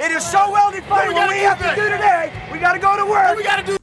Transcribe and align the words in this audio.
It 0.00 0.12
is 0.12 0.24
so 0.24 0.50
well 0.52 0.70
defined. 0.70 1.12
What 1.12 1.28
we 1.28 1.38
have 1.38 1.58
to 1.58 1.74
do 1.74 1.88
today, 1.88 2.32
we 2.52 2.58
got 2.60 2.74
to 2.74 2.78
go 2.78 2.96
to 2.96 3.04
work. 3.04 3.36
We 3.36 3.42
got 3.42 3.56
to 3.58 3.66
do. 3.66 3.76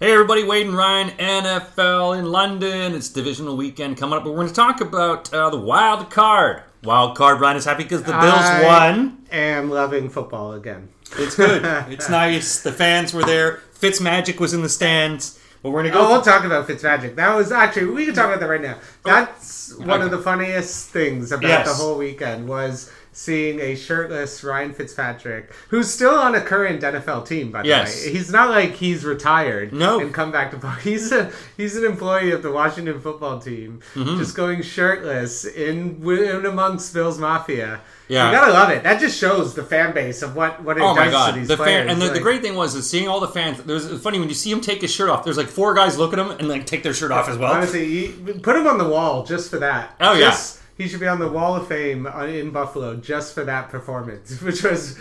Hey 0.00 0.12
everybody, 0.12 0.44
Wade 0.44 0.66
and 0.66 0.76
Ryan, 0.76 1.10
NFL 1.18 2.18
in 2.18 2.30
London. 2.30 2.94
It's 2.94 3.10
divisional 3.10 3.56
weekend 3.56 3.98
coming 3.98 4.16
up, 4.16 4.24
but 4.24 4.30
we're 4.30 4.36
going 4.36 4.48
to 4.48 4.54
talk 4.54 4.80
about 4.80 5.32
uh, 5.34 5.50
the 5.50 5.58
wild 5.58 6.08
card. 6.10 6.62
Wild 6.82 7.14
card. 7.16 7.40
Ryan 7.40 7.56
is 7.58 7.64
happy 7.66 7.82
because 7.82 8.04
the 8.04 8.12
Bills 8.12 8.22
I 8.24 8.64
won. 8.64 9.26
am 9.30 9.70
loving 9.70 10.08
football 10.08 10.54
again. 10.54 10.88
It's 11.18 11.34
good. 11.34 11.62
it's 11.92 12.08
nice. 12.08 12.62
The 12.62 12.72
fans 12.72 13.12
were 13.12 13.24
there. 13.24 13.60
Fitzmagic 13.78 14.40
was 14.40 14.54
in 14.54 14.62
the 14.62 14.68
stands. 14.68 15.38
But 15.62 15.70
we're 15.70 15.82
going 15.82 15.92
to 15.92 15.98
go. 15.98 16.06
Oh, 16.06 16.12
we'll 16.12 16.22
talk 16.22 16.44
about 16.44 16.68
Fitzmagic. 16.68 17.16
That 17.16 17.34
was 17.34 17.52
actually 17.52 17.86
we 17.86 18.06
can 18.06 18.14
talk 18.14 18.26
about 18.26 18.40
that 18.40 18.46
right 18.46 18.62
now. 18.62 18.78
That's 19.04 19.76
one 19.76 20.00
of 20.00 20.10
the 20.10 20.18
funniest 20.18 20.88
things 20.90 21.32
about 21.32 21.48
Yes. 21.48 21.68
the 21.68 21.74
whole 21.74 21.98
weekend 21.98 22.48
was 22.48 22.90
seeing 23.18 23.58
a 23.58 23.74
shirtless 23.74 24.44
Ryan 24.44 24.72
Fitzpatrick, 24.72 25.52
who's 25.70 25.90
still 25.92 26.14
on 26.14 26.36
a 26.36 26.40
current 26.40 26.80
NFL 26.82 27.26
team. 27.26 27.50
By 27.50 27.62
the 27.62 27.68
Yes. 27.68 28.04
way, 28.06 28.12
he's 28.12 28.30
not 28.30 28.50
like 28.50 28.74
he's 28.76 29.04
retired. 29.04 29.72
No. 29.72 29.98
and 29.98 30.14
come 30.14 30.30
back 30.30 30.52
to 30.52 30.56
play. 30.64 30.74
he's 30.82 31.10
a 31.10 31.30
he's 31.56 31.76
an 31.76 31.84
employee 31.84 32.30
of 32.30 32.42
the 32.42 32.52
Washington 32.52 33.00
football 33.00 33.40
team, 33.40 33.80
Mm-hmm. 33.94 34.18
just 34.18 34.36
going 34.36 34.62
shirtless 34.62 35.44
in 35.44 36.00
in 36.06 36.46
amongst 36.46 36.94
Bills 36.94 37.18
Mafia. 37.18 37.80
Yeah. 38.06 38.30
you 38.30 38.36
gotta 38.38 38.52
love 38.52 38.70
it. 38.70 38.84
That 38.84 39.00
just 39.00 39.18
shows 39.18 39.54
the 39.54 39.62
fan 39.64 39.92
base 39.92 40.22
of 40.22 40.34
what 40.36 40.62
what 40.62 40.78
it 40.78 40.82
Oh 40.82 40.94
does 40.94 40.96
my 40.96 41.04
to 41.06 41.10
god! 41.10 41.34
these 41.34 41.48
The 41.48 41.56
players. 41.56 41.86
fan, 41.86 41.90
and 41.90 42.00
the, 42.00 42.08
the 42.10 42.20
great 42.20 42.40
thing 42.40 42.54
was 42.54 42.74
is 42.74 42.88
seeing 42.88 43.06
all 43.08 43.20
the 43.20 43.28
fans. 43.28 43.62
There's 43.64 44.00
funny 44.00 44.18
when 44.20 44.28
you 44.28 44.34
see 44.34 44.50
him 44.50 44.60
take 44.60 44.80
his 44.80 44.90
shirt 44.92 45.10
off. 45.10 45.24
There's 45.24 45.36
like 45.36 45.48
four 45.48 45.74
guys 45.74 45.98
look 45.98 46.12
at 46.12 46.18
him 46.18 46.30
and 46.30 46.48
like 46.48 46.64
take 46.66 46.82
their 46.84 46.94
shirt 46.94 47.10
off 47.10 47.28
as 47.28 47.36
well. 47.36 47.52
Honestly, 47.52 47.84
he, 47.84 48.32
put 48.34 48.56
him 48.56 48.66
on 48.66 48.78
the 48.78 48.88
wall 48.88 49.24
just 49.24 49.50
for 49.50 49.58
that. 49.58 49.94
Oh, 50.00 50.14
yeah. 50.14 50.30
He 50.78 50.88
should 50.88 51.00
be 51.00 51.08
on 51.08 51.18
the 51.18 51.28
wall 51.28 51.56
of 51.56 51.66
fame 51.68 52.06
uh, 52.06 52.24
in 52.24 52.50
Buffalo 52.50 52.96
just 52.96 53.34
for 53.34 53.44
that 53.44 53.68
performance, 53.68 54.40
which 54.42 54.62
was 54.62 54.96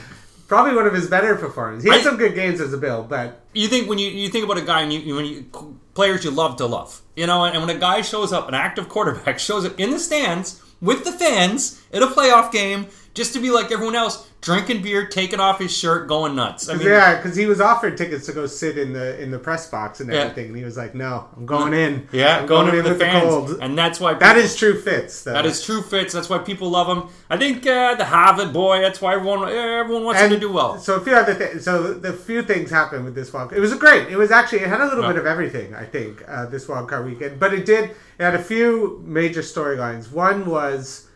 probably 0.48 0.76
one 0.76 0.88
of 0.88 0.94
his 0.94 1.08
better 1.08 1.36
performances. 1.36 1.84
He 1.86 1.90
had 1.92 2.00
I- 2.02 2.04
some 2.04 2.18
good 2.18 2.36
games 2.36 2.60
as 2.60 2.74
a 2.74 2.78
Bill, 2.78 3.04
but 3.04 3.42
you 3.54 3.68
think 3.68 3.88
when 3.88 4.00
you, 4.00 4.10
you 4.10 4.30
think 4.30 4.44
about 4.44 4.58
a 4.58 4.62
guy 4.66 4.82
and 4.82 4.92
you, 4.92 5.00
you 5.00 5.16
when 5.16 5.26
you 5.26 5.46
players 5.94 6.24
you 6.26 6.32
love 6.32 6.58
to 6.58 6.66
love, 6.66 7.02
you 7.16 7.26
know, 7.28 7.46
and, 7.46 7.56
and 7.56 7.66
when 7.66 7.76
a 7.76 7.80
guy 7.80 8.02
shows 8.02 8.34
up, 8.34 8.48
an 8.48 8.54
active 8.54 8.90
quarterback 8.90 9.40
shows 9.48 9.66
up 9.66 9.80
in 9.80 9.92
the 9.92 10.00
stands 10.00 10.62
with 10.82 11.04
the 11.06 11.12
fans 11.12 11.82
at 11.94 12.02
a 12.04 12.08
playoff 12.08 12.52
game, 12.52 12.88
just 13.14 13.34
to 13.34 13.40
be 13.40 13.50
like 13.50 13.72
everyone 13.72 13.96
else, 13.96 14.30
drinking 14.42 14.84
beer, 14.84 15.08
taking 15.08 15.40
off 15.40 15.58
his 15.60 15.76
shirt, 15.76 16.08
going 16.08 16.36
nuts. 16.36 16.70
I 16.70 16.76
mean, 16.76 16.86
yeah, 16.88 17.16
because 17.16 17.36
he 17.36 17.48
was 17.48 17.60
offered 17.60 17.98
tickets 17.98 18.28
to 18.28 18.32
go 18.32 18.46
sit 18.46 18.78
in 18.78 18.94
the 18.94 19.20
in 19.20 19.32
the 19.32 19.40
press 19.40 19.68
box 19.70 20.00
and 20.00 20.12
Yeah. 20.12 20.20
everything, 20.20 20.48
and 20.50 20.56
he 20.58 20.64
was 20.64 20.78
like, 20.78 20.94
"No, 20.94 21.26
I'm 21.36 21.46
going 21.48 21.74
in. 21.74 22.08
yeah, 22.12 22.38
I'm 22.38 22.46
going, 22.46 22.70
in 22.70 22.76
with 22.76 22.86
the 22.86 22.96
fans, 22.96 23.24
cold." 23.24 23.58
and 23.60 23.76
that's 23.76 24.00
why 24.00 24.14
That 24.14 24.38
is 24.38 24.56
true 24.56 24.80
fits. 24.80 25.24
Though. 25.24 25.34
that 25.34 25.48
is 25.48 25.64
true 25.66 25.82
fits. 25.82 26.14
That's 26.14 26.30
why 26.30 26.38
people 26.38 26.70
love 26.70 26.88
him. 26.88 27.10
I 27.30 27.38
think 27.38 27.66
uh, 27.66 27.96
the 27.96 28.06
Harvard 28.06 28.54
boy. 28.54 28.82
That's 28.82 29.02
why 29.02 29.16
everyone 29.16 29.50
everyone 29.50 30.04
wants 30.04 30.22
him 30.22 30.30
to 30.30 30.40
do 30.40 30.52
well. 30.52 30.78
So 30.78 30.96
a 30.96 31.00
few 31.02 31.16
other 31.16 31.34
things. 31.34 31.64
So 31.64 31.94
the 31.96 32.14
few 32.14 32.44
things 32.44 32.70
happened 32.70 33.04
with 33.06 33.16
this 33.16 33.34
wild. 33.34 33.52
It 33.54 33.60
was 33.60 33.74
great. 33.74 34.10
It 34.10 34.18
was 34.18 34.30
actually 34.30 34.60
it 34.60 34.68
had 34.70 34.82
a 34.82 34.86
little 34.86 35.02
Yeah. 35.04 35.14
bit 35.14 35.18
of 35.18 35.26
everything. 35.26 35.74
I 35.74 35.86
think 35.86 36.24
uh, 36.28 36.46
this 36.46 36.68
wild 36.68 36.88
card 36.88 37.06
weekend, 37.08 37.40
but 37.40 37.52
it 37.56 37.66
did. 37.66 37.86
It 38.20 38.24
had 38.24 38.36
a 38.36 38.44
few 38.44 39.02
major 39.04 39.42
storylines. 39.42 40.12
One 40.12 40.46
was 40.46 41.07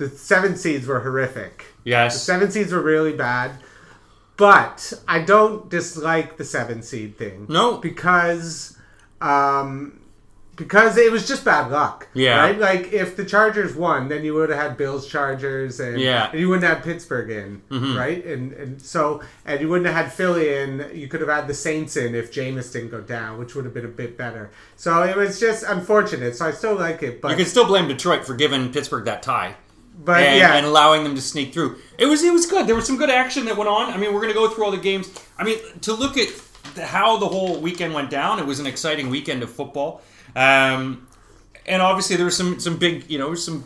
the 0.00 0.08
seven 0.08 0.56
seeds 0.56 0.86
were 0.86 1.00
horrific. 1.00 1.66
Yes. 1.84 2.14
The 2.14 2.20
seven 2.20 2.50
seeds 2.50 2.72
were 2.72 2.82
really 2.82 3.12
bad. 3.12 3.52
But 4.36 4.94
I 5.06 5.20
don't 5.20 5.68
dislike 5.68 6.38
the 6.38 6.44
seven 6.44 6.82
seed 6.82 7.18
thing. 7.18 7.44
No. 7.50 7.76
because 7.76 8.76
um, 9.20 10.00
because 10.56 10.96
it 10.96 11.10
was 11.12 11.28
just 11.28 11.44
bad 11.44 11.70
luck. 11.70 12.08
Yeah. 12.14 12.38
right. 12.40 12.58
Like 12.58 12.92
if 12.92 13.16
the 13.16 13.24
Chargers 13.24 13.74
won, 13.74 14.08
then 14.08 14.24
you 14.24 14.34
would 14.34 14.48
have 14.50 14.58
had 14.58 14.76
Bills 14.76 15.06
Chargers, 15.06 15.78
and 15.80 15.98
Yeah. 16.00 16.22
Mm-hmm. 16.24 16.30
and 16.32 16.40
you 16.40 16.48
wouldn't 16.48 16.66
have 16.72 16.82
Pittsburgh 16.82 17.30
in, 17.30 17.62
right? 17.96 18.24
And 18.24 18.52
and 18.54 18.80
so 18.80 19.22
and 19.44 19.60
you 19.60 19.68
wouldn't 19.68 19.86
have 19.86 19.96
had 20.06 20.12
Philly 20.12 20.54
in. 20.54 20.90
You 20.94 21.08
could 21.08 21.20
have 21.20 21.28
had 21.30 21.46
the 21.46 21.54
Saints 21.54 21.96
in 21.98 22.14
if 22.14 22.32
Jameis 22.32 22.72
didn't 22.72 22.90
go 22.90 23.00
down, 23.02 23.38
which 23.38 23.54
would 23.54 23.64
have 23.66 23.74
been 23.74 23.84
a 23.84 23.88
bit 23.88 24.16
better. 24.16 24.50
So 24.76 25.02
it 25.02 25.16
was 25.16 25.38
just 25.40 25.64
unfortunate. 25.64 26.36
So 26.36 26.46
I 26.46 26.50
still 26.52 26.76
like 26.76 27.02
it, 27.02 27.20
but 27.20 27.30
you 27.30 27.36
can 27.36 27.46
still 27.46 27.66
blame 27.66 27.88
Detroit 27.88 28.24
for 28.26 28.34
giving 28.34 28.72
Pittsburgh 28.72 29.04
that 29.04 29.22
tie. 29.22 29.56
But 29.98 30.22
and, 30.22 30.38
yeah, 30.38 30.54
and 30.54 30.66
allowing 30.66 31.04
them 31.04 31.14
to 31.14 31.20
sneak 31.22 31.52
through. 31.52 31.76
It 31.98 32.06
was 32.06 32.22
it 32.22 32.32
was 32.32 32.46
good. 32.46 32.66
There 32.66 32.74
was 32.74 32.86
some 32.86 32.96
good 32.96 33.10
action 33.10 33.44
that 33.46 33.56
went 33.56 33.68
on. 33.68 33.92
I 33.92 33.96
mean, 33.96 34.12
we're 34.14 34.20
going 34.20 34.32
to 34.32 34.38
go 34.38 34.48
through 34.48 34.64
all 34.64 34.70
the 34.70 34.78
games. 34.78 35.12
I 35.38 35.44
mean, 35.44 35.58
to 35.82 35.92
look 35.92 36.16
at 36.16 36.28
the, 36.74 36.86
how 36.86 37.16
the 37.18 37.26
whole 37.28 37.60
weekend 37.60 37.94
went 37.94 38.10
down, 38.10 38.38
it 38.38 38.46
was 38.46 38.60
an 38.60 38.66
exciting 38.66 39.10
weekend 39.10 39.42
of 39.42 39.50
football. 39.50 40.02
Um, 40.36 41.06
and 41.66 41.82
obviously, 41.82 42.16
there 42.16 42.24
was 42.24 42.36
some 42.36 42.58
some 42.60 42.78
big, 42.78 43.10
you 43.10 43.18
know, 43.18 43.34
some 43.34 43.64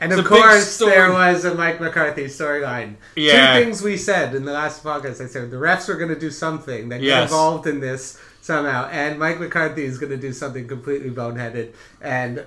And 0.00 0.12
of 0.12 0.24
course, 0.24 0.78
there 0.78 1.10
was 1.12 1.44
a 1.44 1.54
Mike 1.54 1.80
McCarthy 1.80 2.24
storyline. 2.24 2.96
Yeah. 3.16 3.58
Two 3.58 3.64
things 3.64 3.82
we 3.82 3.96
said 3.96 4.34
in 4.34 4.44
the 4.44 4.52
last 4.52 4.82
podcast. 4.82 5.20
I 5.22 5.26
said 5.26 5.50
the 5.50 5.56
refs 5.56 5.88
were 5.88 5.94
going 5.96 6.12
to 6.14 6.18
do 6.18 6.30
something 6.30 6.88
that 6.90 7.00
Yes. 7.00 7.30
involved 7.30 7.66
in 7.66 7.80
this 7.80 8.18
somehow, 8.40 8.88
and 8.90 9.18
Mike 9.18 9.40
McCarthy 9.40 9.84
is 9.84 9.98
going 9.98 10.10
to 10.10 10.18
do 10.18 10.32
something 10.32 10.66
completely 10.68 11.10
boneheaded. 11.10 11.72
And 12.02 12.44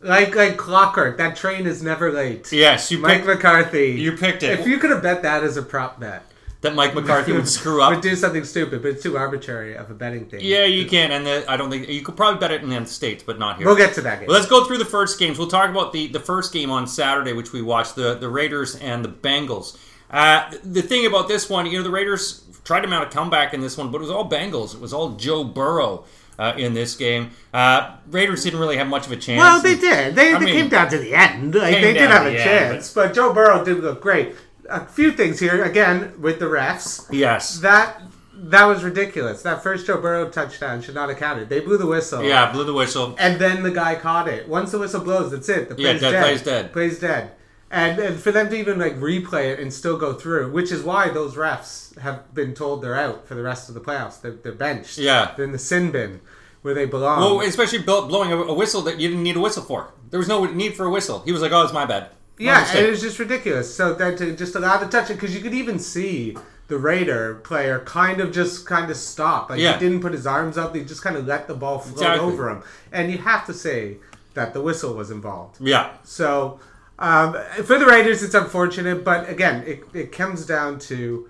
like 0.00 0.34
like 0.34 0.56
clockwork, 0.56 1.18
that 1.18 1.36
train 1.36 1.66
is 1.66 1.82
never 1.82 2.10
late. 2.12 2.52
yes, 2.52 2.90
you 2.90 2.98
Mike 2.98 3.18
picked 3.18 3.26
McCarthy. 3.26 3.92
you 3.92 4.16
picked 4.16 4.42
it 4.42 4.58
If 4.58 4.66
you 4.66 4.78
could 4.78 4.90
have 4.90 5.02
bet 5.02 5.22
that 5.22 5.44
as 5.44 5.56
a 5.56 5.62
prop 5.62 6.00
bet, 6.00 6.24
that 6.62 6.74
Mike 6.74 6.94
McCarthy 6.94 7.32
would 7.32 7.48
screw 7.48 7.82
up. 7.82 7.90
would 7.94 8.02
do 8.02 8.14
something 8.14 8.44
stupid, 8.44 8.82
but 8.82 8.88
it's 8.92 9.02
too 9.02 9.16
arbitrary 9.16 9.76
of 9.76 9.90
a 9.90 9.94
betting 9.94 10.26
thing. 10.26 10.40
Yeah, 10.42 10.64
you 10.64 10.86
can, 10.86 11.10
and 11.10 11.26
the, 11.26 11.44
I 11.50 11.56
don't 11.56 11.70
think 11.70 11.88
you 11.88 12.02
could 12.02 12.16
probably 12.16 12.38
bet 12.38 12.50
it 12.50 12.62
in 12.62 12.68
the 12.68 12.86
states, 12.86 13.22
but 13.22 13.38
not 13.38 13.56
here. 13.56 13.66
We'll 13.66 13.76
get 13.76 13.94
to 13.94 14.02
that 14.02 14.20
game. 14.20 14.28
Well, 14.28 14.36
let's 14.36 14.48
go 14.48 14.64
through 14.64 14.78
the 14.78 14.84
first 14.84 15.18
games. 15.18 15.38
We'll 15.38 15.48
talk 15.48 15.70
about 15.70 15.92
the, 15.92 16.08
the 16.08 16.20
first 16.20 16.52
game 16.52 16.70
on 16.70 16.86
Saturday, 16.86 17.32
which 17.32 17.52
we 17.52 17.62
watched 17.62 17.94
the, 17.94 18.14
the 18.14 18.28
Raiders 18.28 18.76
and 18.76 19.04
the 19.04 19.08
Bengals. 19.08 19.78
Uh, 20.10 20.50
the 20.64 20.82
thing 20.82 21.06
about 21.06 21.28
this 21.28 21.48
one, 21.48 21.66
you 21.66 21.78
know, 21.78 21.84
the 21.84 21.90
Raiders 21.90 22.44
tried 22.64 22.80
to 22.80 22.88
mount 22.88 23.08
a 23.08 23.10
comeback 23.10 23.54
in 23.54 23.60
this 23.60 23.78
one, 23.78 23.90
but 23.90 23.98
it 23.98 24.02
was 24.02 24.10
all 24.10 24.28
Bengals. 24.28 24.74
It 24.74 24.80
was 24.80 24.92
all 24.92 25.10
Joe 25.12 25.44
Burrow 25.44 26.04
uh, 26.40 26.54
in 26.56 26.74
this 26.74 26.96
game. 26.96 27.30
Uh, 27.52 27.96
Raiders 28.10 28.42
didn't 28.42 28.58
really 28.58 28.78
have 28.78 28.88
much 28.88 29.06
of 29.06 29.12
a 29.12 29.16
chance. 29.16 29.38
Well, 29.38 29.60
they 29.62 29.76
did. 29.76 30.14
They, 30.16 30.32
I 30.34 30.38
they 30.38 30.46
mean- 30.46 30.54
came 30.54 30.68
down 30.68 30.88
to 30.90 30.98
the 30.98 31.14
end. 31.14 31.54
Like 31.54 31.74
they 31.74 31.92
did 31.92 32.10
have 32.10 32.26
a 32.26 32.30
end, 32.30 32.38
chance, 32.42 32.92
but 32.92 33.14
Joe 33.14 33.32
Burrow 33.32 33.64
did 33.64 33.78
look 33.80 34.00
great. 34.00 34.34
A 34.68 34.86
few 34.86 35.12
things 35.12 35.38
here 35.38 35.62
again 35.64 36.20
with 36.20 36.38
the 36.38 36.46
refs. 36.46 37.06
Yes. 37.10 37.58
That 37.58 38.00
that 38.34 38.64
was 38.64 38.82
ridiculous. 38.82 39.42
That 39.42 39.62
first 39.62 39.86
Joe 39.86 40.00
Burrow 40.00 40.30
touchdown 40.30 40.80
should 40.80 40.94
not 40.94 41.08
have 41.10 41.18
counted. 41.18 41.48
They 41.50 41.60
blew 41.60 41.76
the 41.76 41.86
whistle. 41.86 42.22
Yeah, 42.22 42.50
blew 42.52 42.64
the 42.64 42.72
whistle. 42.72 43.14
And 43.18 43.38
then 43.40 43.62
the 43.62 43.70
guy 43.70 43.96
caught 43.96 44.28
it. 44.28 44.48
Once 44.48 44.70
the 44.70 44.78
whistle 44.78 45.02
blows, 45.02 45.32
that's 45.32 45.48
it. 45.50 45.68
The 45.68 45.74
Yeah, 45.76 45.90
play's 45.90 46.00
that 46.00 46.10
dead. 46.12 46.22
play's 46.22 46.42
dead. 46.42 46.72
Play's 46.72 46.98
dead. 47.00 47.30
And, 47.72 48.00
and 48.00 48.18
for 48.20 48.32
them 48.32 48.48
to 48.50 48.56
even 48.56 48.78
like 48.80 48.96
replay 48.96 49.52
it 49.52 49.60
and 49.60 49.72
still 49.72 49.96
go 49.96 50.12
through, 50.14 50.50
which 50.50 50.72
is 50.72 50.82
why 50.82 51.08
those 51.08 51.36
refs 51.36 51.96
have 52.00 52.34
been 52.34 52.52
told 52.52 52.82
they're 52.82 52.96
out 52.98 53.28
for 53.28 53.36
the 53.36 53.42
rest 53.42 53.68
of 53.68 53.74
the 53.76 53.80
playoffs. 53.80 54.20
They're, 54.20 54.32
they're 54.32 54.52
benched. 54.52 54.98
Yeah. 54.98 55.32
They're 55.36 55.44
in 55.44 55.52
the 55.52 55.58
sin 55.58 55.92
bin 55.92 56.20
where 56.62 56.74
they 56.74 56.84
belong. 56.84 57.20
Well, 57.20 57.40
especially 57.42 57.78
blowing 57.78 58.32
a, 58.32 58.52
whistle 58.52 58.82
that 58.82 58.98
you 58.98 59.08
didn't 59.08 59.22
need 59.22 59.36
a 59.36 59.40
whistle 59.40 59.62
for. 59.62 59.92
There 60.10 60.18
was 60.18 60.28
no 60.28 60.44
need 60.46 60.74
for 60.74 60.84
a 60.86 60.90
whistle. 60.90 61.20
He 61.20 61.30
was 61.32 61.40
like, 61.42 61.52
"Oh, 61.52 61.62
it's 61.62 61.72
my 61.72 61.86
bad." 61.86 62.10
My 62.38 62.44
Yeah, 62.46 62.60
mistake. 62.60 62.76
and 62.78 62.86
it 62.86 62.90
was 62.90 63.00
just 63.02 63.18
ridiculous. 63.20 63.72
So 63.74 63.94
then 63.94 64.16
to 64.16 64.34
just 64.34 64.56
allow 64.56 64.76
the 64.78 64.86
touch 64.86 65.08
it 65.10 65.14
because 65.14 65.34
you 65.34 65.40
could 65.40 65.54
even 65.54 65.78
see 65.78 66.36
the 66.66 66.76
Raider 66.78 67.36
player 67.44 67.78
kind 67.80 68.20
of 68.20 68.32
just 68.32 68.66
kind 68.66 68.90
of 68.90 68.96
stop. 68.96 69.48
Like 69.50 69.60
Yeah. 69.60 69.74
he 69.74 69.78
didn't 69.78 70.00
put 70.00 70.12
his 70.12 70.26
arms 70.26 70.58
up; 70.58 70.74
he 70.74 70.82
just 70.84 71.02
kind 71.02 71.16
of 71.16 71.26
let 71.26 71.46
the 71.46 71.54
ball 71.54 71.78
float 71.78 71.92
Exactly. 71.98 72.26
over 72.32 72.50
him. 72.50 72.62
And 72.90 73.12
you 73.12 73.18
have 73.18 73.46
to 73.46 73.54
say 73.54 73.98
that 74.34 74.52
the 74.52 74.60
whistle 74.60 74.94
was 74.94 75.10
involved. 75.12 75.56
yeah. 75.60 75.90
So 76.02 76.58
um, 77.00 77.34
for 77.64 77.78
the 77.78 77.86
Raiders, 77.86 78.22
it's 78.22 78.34
unfortunate, 78.34 79.04
but 79.04 79.28
again, 79.28 79.64
it, 79.66 79.82
it 79.94 80.12
comes 80.12 80.46
down 80.46 80.78
to 80.80 81.28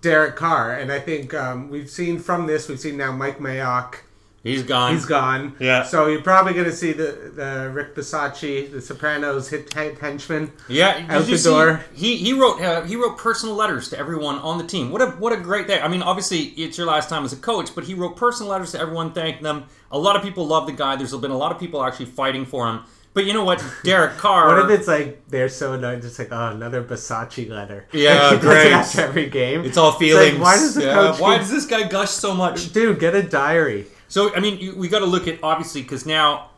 Derek 0.00 0.36
Carr, 0.36 0.72
and 0.74 0.90
I 0.90 0.98
think 0.98 1.34
um, 1.34 1.70
we've 1.70 1.90
seen 1.90 2.18
from 2.18 2.46
this, 2.46 2.68
we've 2.68 2.80
seen 2.80 2.96
now 2.96 3.12
Mike 3.12 3.38
Mayock. 3.38 3.96
He's 4.42 4.64
gone. 4.64 4.94
He's 4.94 5.04
gone. 5.04 5.54
Yeah. 5.60 5.84
So 5.84 6.08
you're 6.08 6.20
probably 6.20 6.52
going 6.52 6.64
to 6.64 6.72
see 6.72 6.92
the, 6.92 7.32
the 7.32 7.70
Rick 7.72 7.94
Bisaccia, 7.94 8.72
the 8.72 8.80
Sopranos 8.80 9.48
hit, 9.48 9.72
hit 9.72 9.98
henchman. 9.98 10.50
Yeah, 10.68 11.06
out 11.08 11.26
the 11.26 11.38
see- 11.38 11.48
door. 11.48 11.84
He 11.94 12.16
he 12.16 12.32
wrote 12.32 12.60
uh, 12.60 12.82
he 12.82 12.96
wrote 12.96 13.18
personal 13.18 13.54
letters 13.54 13.88
to 13.90 13.98
everyone 13.98 14.38
on 14.38 14.58
the 14.58 14.66
team. 14.66 14.90
What 14.90 15.00
a 15.00 15.10
what 15.10 15.32
a 15.32 15.36
great 15.36 15.68
day! 15.68 15.80
I 15.80 15.86
mean, 15.86 16.02
obviously 16.02 16.38
it's 16.60 16.76
your 16.76 16.88
last 16.88 17.08
time 17.08 17.24
as 17.24 17.32
a 17.32 17.36
coach, 17.36 17.72
but 17.72 17.84
he 17.84 17.94
wrote 17.94 18.16
personal 18.16 18.50
letters 18.50 18.72
to 18.72 18.80
everyone, 18.80 19.12
thanking 19.12 19.44
them. 19.44 19.66
A 19.92 19.98
lot 19.98 20.16
of 20.16 20.22
people 20.22 20.44
love 20.44 20.66
the 20.66 20.72
guy. 20.72 20.96
There's 20.96 21.14
been 21.16 21.30
a 21.30 21.38
lot 21.38 21.52
of 21.52 21.60
people 21.60 21.84
actually 21.84 22.06
fighting 22.06 22.44
for 22.44 22.68
him. 22.68 22.80
But 23.14 23.26
you 23.26 23.34
know 23.34 23.44
what, 23.44 23.62
Derek 23.84 24.16
Carr. 24.16 24.48
What 24.48 24.70
if 24.70 24.78
it's 24.80 24.88
like 24.88 25.28
they're 25.28 25.48
so 25.48 25.74
annoyed, 25.74 26.00
just 26.02 26.18
like 26.18 26.28
oh 26.32 26.48
another 26.48 26.82
Versace 26.82 27.48
letter? 27.48 27.86
Yeah, 27.92 28.36
great. 28.40 28.72
after 28.72 29.02
every 29.02 29.28
game. 29.28 29.64
it's 29.64 29.76
all 29.76 29.90
like, 29.90 29.98
feelings. 29.98 30.38
why 30.38 30.56
does 30.56 30.74
the 30.74 30.84
Yeah, 30.84 30.94
coach? 30.94 31.20
why 31.20 31.32
keep- 31.34 31.40
does 31.42 31.50
this 31.50 31.66
guy 31.66 31.82
gush 31.88 32.10
so 32.10 32.34
much? 32.34 32.72
dude 32.72 32.98
get 32.98 33.14
a 33.14 33.22
diary? 33.22 33.86
So 34.08 34.34
I 34.34 34.40
mean, 34.40 34.58
you, 34.58 34.74
we 34.76 34.88
got 34.88 35.00
to 35.00 35.06
look 35.06 35.28
at 35.28 35.38
obviously 35.42 35.82
because 35.82 36.06
now 36.06 36.50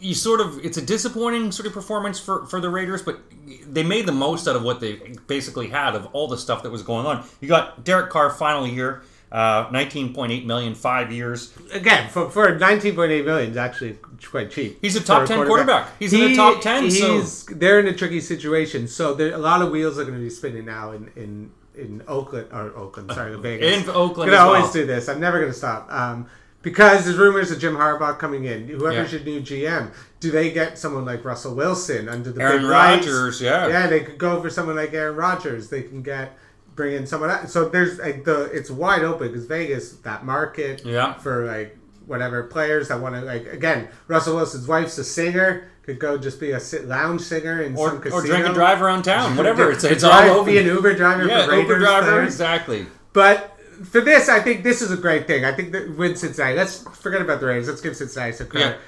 you 0.00 0.14
sort 0.14 0.40
of 0.40 0.64
it's 0.64 0.76
a 0.76 0.82
disappointing 0.82 1.52
sort 1.52 1.66
of 1.66 1.72
performance 1.72 2.18
for 2.18 2.44
for 2.46 2.60
the 2.60 2.68
Raiders, 2.68 3.02
but 3.02 3.20
they 3.66 3.82
made 3.82 4.04
the 4.06 4.12
most 4.12 4.46
out 4.48 4.56
of 4.56 4.62
what 4.62 4.80
they 4.80 4.94
basically 5.26 5.68
had 5.68 5.94
of 5.94 6.06
all 6.12 6.26
the 6.28 6.36
stuff 6.38 6.62
that 6.64 6.70
was 6.70 6.82
going 6.82 7.06
on. 7.06 7.24
You 7.40 7.48
got 7.48 7.84
Derek 7.84 8.10
Carr 8.10 8.30
finally 8.30 8.70
here, 8.70 9.02
uh, 9.32 9.68
nineteen 9.72 10.12
point 10.14 10.30
eight 10.30 10.46
million, 10.46 10.74
five 10.74 11.10
years. 11.10 11.52
Again, 11.72 12.08
for, 12.10 12.30
for 12.30 12.58
19.8 12.58 13.24
million 13.24 13.50
is 13.50 13.56
actually 13.56 13.98
quite 14.30 14.50
cheap. 14.50 14.78
He's 14.82 14.94
a 14.94 15.00
top 15.02 15.22
for 15.22 15.26
10 15.28 15.46
quarterback. 15.46 15.88
He's 15.98 16.12
in 16.12 16.20
the 16.20 16.36
top 16.36 16.60
10, 16.60 16.90
so- 16.90 17.54
They're 17.54 17.80
in 17.80 17.86
a 17.88 17.94
tricky 17.94 18.20
situation, 18.20 18.86
so 18.86 19.14
there, 19.14 19.32
a 19.34 19.38
lot 19.38 19.62
of 19.62 19.70
wheels 19.72 19.98
are 19.98 20.04
going 20.04 20.16
to 20.18 20.22
be 20.22 20.30
spinning 20.30 20.66
now 20.66 20.92
in, 20.92 21.10
in 21.16 21.50
in 21.74 22.02
Oakland 22.06 22.48
or 22.52 22.76
Oakland, 22.76 23.10
sorry, 23.12 23.34
Vegas. 23.40 23.84
In 23.84 23.88
Oakland 23.88 24.30
Gonna 24.30 24.32
as 24.32 24.38
always 24.40 24.62
well. 24.64 24.72
do 24.74 24.86
this. 24.86 25.08
I'm 25.08 25.18
never 25.20 25.40
gonna 25.40 25.54
stop. 25.54 25.90
Um, 25.90 26.26
because 26.60 27.06
there's 27.06 27.16
rumors 27.16 27.50
of 27.50 27.58
Jim 27.58 27.74
Harbaugh 27.74 28.18
coming 28.18 28.44
in. 28.44 28.68
Whoever's 28.68 29.10
Yeah. 29.12 29.18
your 29.20 29.26
new 29.26 29.40
GM, 29.40 29.90
do 30.20 30.30
they 30.30 30.50
get 30.52 30.78
someone 30.78 31.06
like 31.06 31.24
Russell 31.24 31.54
Wilson 31.54 32.10
under 32.10 32.30
the 32.30 32.42
Aaron 32.42 32.60
big? 32.60 32.70
Rodgers, 32.70 33.40
yeah. 33.40 33.68
yeah. 33.68 33.86
They 33.86 34.00
could 34.00 34.18
go 34.18 34.40
for 34.42 34.50
someone 34.50 34.76
like 34.76 34.92
Aaron 34.92 35.16
Rodgers. 35.16 35.70
They 35.70 35.82
can 35.82 36.02
get 36.02 36.36
bring 36.74 36.94
in 36.94 37.06
someone. 37.06 37.30
Else. 37.30 37.52
So 37.52 37.68
there's 37.68 37.98
like 37.98 38.24
the 38.24 38.44
it's 38.44 38.70
wide 38.70 39.02
open 39.04 39.28
because 39.28 39.46
Vegas 39.46 39.92
that 39.98 40.24
market 40.24 40.82
Yeah. 40.84 41.14
for 41.14 41.44
like 41.46 41.76
whatever 42.06 42.42
players 42.44 42.88
that 42.88 43.00
want 43.00 43.14
to 43.14 43.20
like 43.22 43.46
again. 43.46 43.88
Russell 44.08 44.36
Wilson's 44.36 44.66
wife's 44.66 44.98
a 44.98 45.04
singer. 45.04 45.68
Could 45.84 45.98
go 45.98 46.16
just 46.16 46.38
be 46.38 46.52
a 46.52 46.60
sit 46.60 46.86
lounge 46.86 47.22
singer 47.22 47.60
in 47.62 47.76
Or, 47.76 47.88
some 47.88 48.00
casino. 48.00 48.20
or 48.22 48.24
drink 48.26 48.46
and 48.46 48.54
drive 48.54 48.80
around 48.82 49.02
town, 49.02 49.36
whatever. 49.36 49.72
It's, 49.72 49.82
it's 49.82 50.04
all 50.04 50.10
Drive- 50.12 50.30
over. 50.30 50.50
Be 50.50 50.58
an 50.58 50.66
Uber 50.66 50.94
driver 50.94 51.26
yeah, 51.26 51.46
Raiders 51.46 51.62
Uber 51.68 51.78
driver, 51.80 52.06
players. 52.12 52.26
exactly. 52.26 52.86
But 53.12 53.58
for 53.90 54.00
this, 54.00 54.28
I 54.28 54.38
think 54.38 54.62
this 54.62 54.80
is 54.80 54.92
a 54.92 54.96
great 54.96 55.26
thing. 55.26 55.44
I 55.44 55.50
think 55.52 55.72
that 55.72 55.96
win 55.96 56.14
Cincinnati. 56.14 56.56
Let's 56.56 56.82
forget 56.98 57.20
about 57.20 57.40
the 57.40 57.46
Raiders. 57.46 57.66
Let's 57.66 57.80
give 57.80 57.96
Cincinnati 57.96 58.30
some 58.32 58.46
credit. 58.46 58.78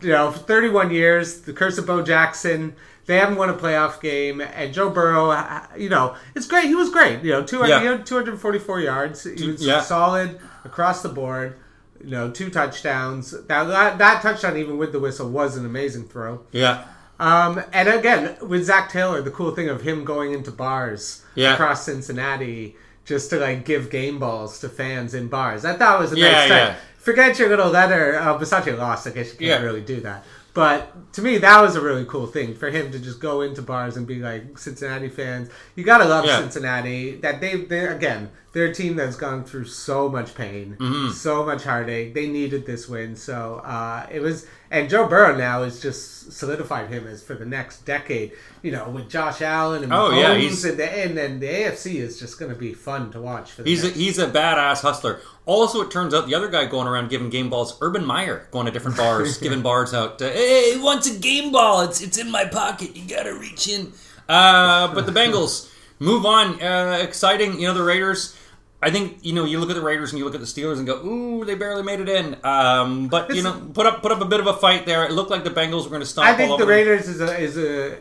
You 0.00 0.08
know, 0.10 0.32
for 0.32 0.40
31 0.40 0.90
years, 0.90 1.42
the 1.42 1.52
curse 1.52 1.78
of 1.78 1.86
Bo 1.86 2.02
Jackson. 2.02 2.74
They 3.06 3.16
haven't 3.18 3.36
won 3.36 3.48
a 3.50 3.54
playoff 3.54 4.00
game, 4.00 4.40
and 4.40 4.72
Joe 4.72 4.88
Burrow. 4.90 5.30
uh, 5.30 5.62
You 5.76 5.88
know, 5.88 6.14
it's 6.36 6.46
great. 6.46 6.66
He 6.66 6.74
was 6.74 6.90
great. 6.90 7.22
You 7.22 7.32
know, 7.32 7.42
200, 7.42 7.68
Yeah. 7.82 7.96
he 7.98 8.02
244 8.04 8.80
yards. 8.80 9.24
He 9.24 9.50
was 9.50 9.64
Yeah. 9.64 9.80
solid 9.80 10.38
across 10.64 11.02
the 11.02 11.08
board. 11.08 11.56
You 12.02 12.10
know, 12.10 12.30
two 12.30 12.48
touchdowns. 12.50 13.32
That, 13.48 13.64
that 13.68 13.98
that 13.98 14.22
touchdown, 14.22 14.56
even 14.56 14.78
with 14.78 14.92
the 14.92 14.98
whistle, 15.00 15.28
was 15.30 15.56
an 15.56 15.64
amazing 15.66 16.08
throw. 16.08 16.40
Yeah. 16.52 16.84
Um, 17.20 17.62
and 17.72 17.88
again, 17.88 18.36
with 18.40 18.64
Zac 18.64 18.90
Taylor, 18.90 19.22
the 19.22 19.30
cool 19.30 19.52
thing 19.52 19.68
of 19.68 19.82
him 19.82 20.04
going 20.04 20.32
into 20.32 20.50
bars 20.50 21.22
Yeah. 21.36 21.54
across 21.54 21.84
Cincinnati 21.84 22.76
just 23.04 23.30
to 23.30 23.36
like 23.38 23.64
give 23.64 23.90
game 23.90 24.18
balls 24.18 24.58
to 24.60 24.68
fans 24.68 25.14
in 25.14 25.28
bars. 25.28 25.64
I 25.64 25.74
thought 25.74 25.98
it 26.00 26.02
was 26.02 26.12
a 26.12 26.16
Yeah, 26.16 26.32
nice 26.32 26.48
touch. 26.48 26.58
yeah. 26.70 26.74
Forget 26.98 27.38
your 27.38 27.48
little 27.48 27.68
letter. 27.70 28.16
Uh, 28.18 28.38
Versace 28.38 28.76
lost. 28.78 29.06
I 29.06 29.10
guess 29.10 29.26
you 29.32 29.38
can't 29.48 29.60
Yeah. 29.60 29.66
really 29.66 29.80
do 29.80 30.00
that. 30.00 30.24
But 30.54 31.12
to 31.14 31.22
me, 31.22 31.38
that 31.38 31.60
was 31.62 31.76
a 31.76 31.80
really 31.80 32.04
cool 32.04 32.26
thing 32.26 32.54
for 32.54 32.70
him 32.70 32.92
to 32.92 32.98
just 32.98 33.20
go 33.20 33.40
into 33.40 33.62
bars 33.62 33.96
and 33.96 34.06
be 34.06 34.16
like 34.16 34.58
Cincinnati 34.58 35.08
fans. 35.08 35.48
You 35.76 35.84
gotta 35.84 36.04
love 36.04 36.26
Yeah. 36.26 36.40
Cincinnati. 36.40 37.16
That 37.16 37.40
they 37.40 37.56
they 37.56 37.86
again 37.86 38.30
they're 38.52 38.66
a 38.66 38.74
team 38.74 38.96
that's 38.96 39.16
gone 39.16 39.44
through 39.44 39.64
so 39.64 40.08
much 40.08 40.34
pain, 40.34 40.76
Mm-hmm. 40.78 41.10
so 41.12 41.44
much 41.44 41.64
heartache. 41.64 42.12
They 42.14 42.28
needed 42.28 42.66
this 42.66 42.88
win, 42.88 43.16
so 43.16 43.56
uh, 43.64 44.06
it 44.10 44.20
was. 44.20 44.46
And 44.70 44.88
Joe 44.88 45.06
Burrow 45.06 45.36
now 45.36 45.64
has 45.64 45.82
just 45.82 46.32
solidified 46.32 46.88
him 46.88 47.06
as 47.06 47.22
for 47.22 47.34
the 47.34 47.44
next 47.44 47.84
decade. 47.84 48.32
You 48.62 48.72
know, 48.72 48.88
with 48.88 49.10
Josh 49.10 49.42
Allen 49.42 49.82
and 49.84 49.92
Oh, 49.92 50.10
yeah, 50.18 50.34
he's- 50.34 50.64
and, 50.64 50.78
the, 50.78 50.90
and 50.90 51.16
then 51.16 51.40
the 51.40 51.46
AFC 51.46 51.96
is 51.96 52.18
just 52.18 52.38
going 52.38 52.50
to 52.52 52.56
be 52.58 52.72
fun 52.72 53.10
to 53.12 53.20
watch. 53.20 53.50
For 53.52 53.62
the 53.62 53.68
He's 53.70 53.82
a, 53.84 53.88
next- 53.88 53.98
he's 53.98 54.18
a 54.18 54.28
badass 54.28 54.80
hustler. 54.80 55.20
Also, 55.44 55.82
it 55.82 55.90
turns 55.90 56.14
out 56.14 56.26
the 56.26 56.34
other 56.34 56.48
guy 56.48 56.64
going 56.66 56.86
around 56.86 57.10
giving 57.10 57.28
game 57.28 57.50
balls, 57.50 57.76
Urban 57.82 58.04
Meyer, 58.04 58.48
going 58.50 58.64
to 58.66 58.72
different 58.72 58.96
bars, 58.96 59.36
giving 59.46 59.60
bars 59.60 59.92
out. 59.92 60.22
Uh, 60.22 60.30
hey, 60.30 60.72
who 60.74 60.82
wants 60.82 61.06
a 61.14 61.18
game 61.18 61.52
ball? 61.52 61.82
It's 61.82 62.00
it's 62.00 62.16
in 62.16 62.30
my 62.30 62.44
pocket. 62.46 62.96
You 62.96 63.06
gotta 63.08 63.34
reach 63.34 63.68
in. 63.68 63.92
Uh, 64.28 64.92
but 64.94 65.04
the 65.04 65.12
Bengals 65.12 65.70
move 65.98 66.24
on. 66.24 66.62
Uh, 66.62 66.98
exciting. 67.02 67.60
You 67.60 67.66
know 67.68 67.74
the 67.74 67.82
Raiders. 67.82 68.36
I 68.82 68.90
think 68.90 69.18
you 69.22 69.32
know 69.32 69.44
you 69.44 69.60
look 69.60 69.70
at 69.70 69.76
the 69.76 69.82
Raiders 69.82 70.10
and 70.10 70.18
you 70.18 70.24
look 70.24 70.34
at 70.34 70.40
the 70.40 70.46
Steelers 70.46 70.78
and 70.78 70.86
go, 70.86 70.96
"Ooh, 71.06 71.44
they 71.44 71.54
barely 71.54 71.84
made 71.84 72.00
it 72.00 72.08
in." 72.08 72.36
Um, 72.42 73.06
but 73.06 73.32
you 73.32 73.42
know, 73.42 73.70
put 73.72 73.86
up 73.86 74.02
put 74.02 74.10
up 74.10 74.20
a 74.20 74.24
bit 74.24 74.40
of 74.40 74.48
a 74.48 74.54
fight 74.54 74.86
there. 74.86 75.04
It 75.04 75.12
looked 75.12 75.30
like 75.30 75.44
the 75.44 75.50
Bengals 75.50 75.84
were 75.84 75.90
going 75.90 76.00
to 76.00 76.06
stomp. 76.06 76.26
I 76.26 76.32
all 76.32 76.36
think 76.36 76.50
the 76.50 76.64
them. 76.64 76.68
Raiders 76.68 77.08
is 77.08 77.20
a 77.20 77.38
is 77.38 77.56
a 77.56 78.00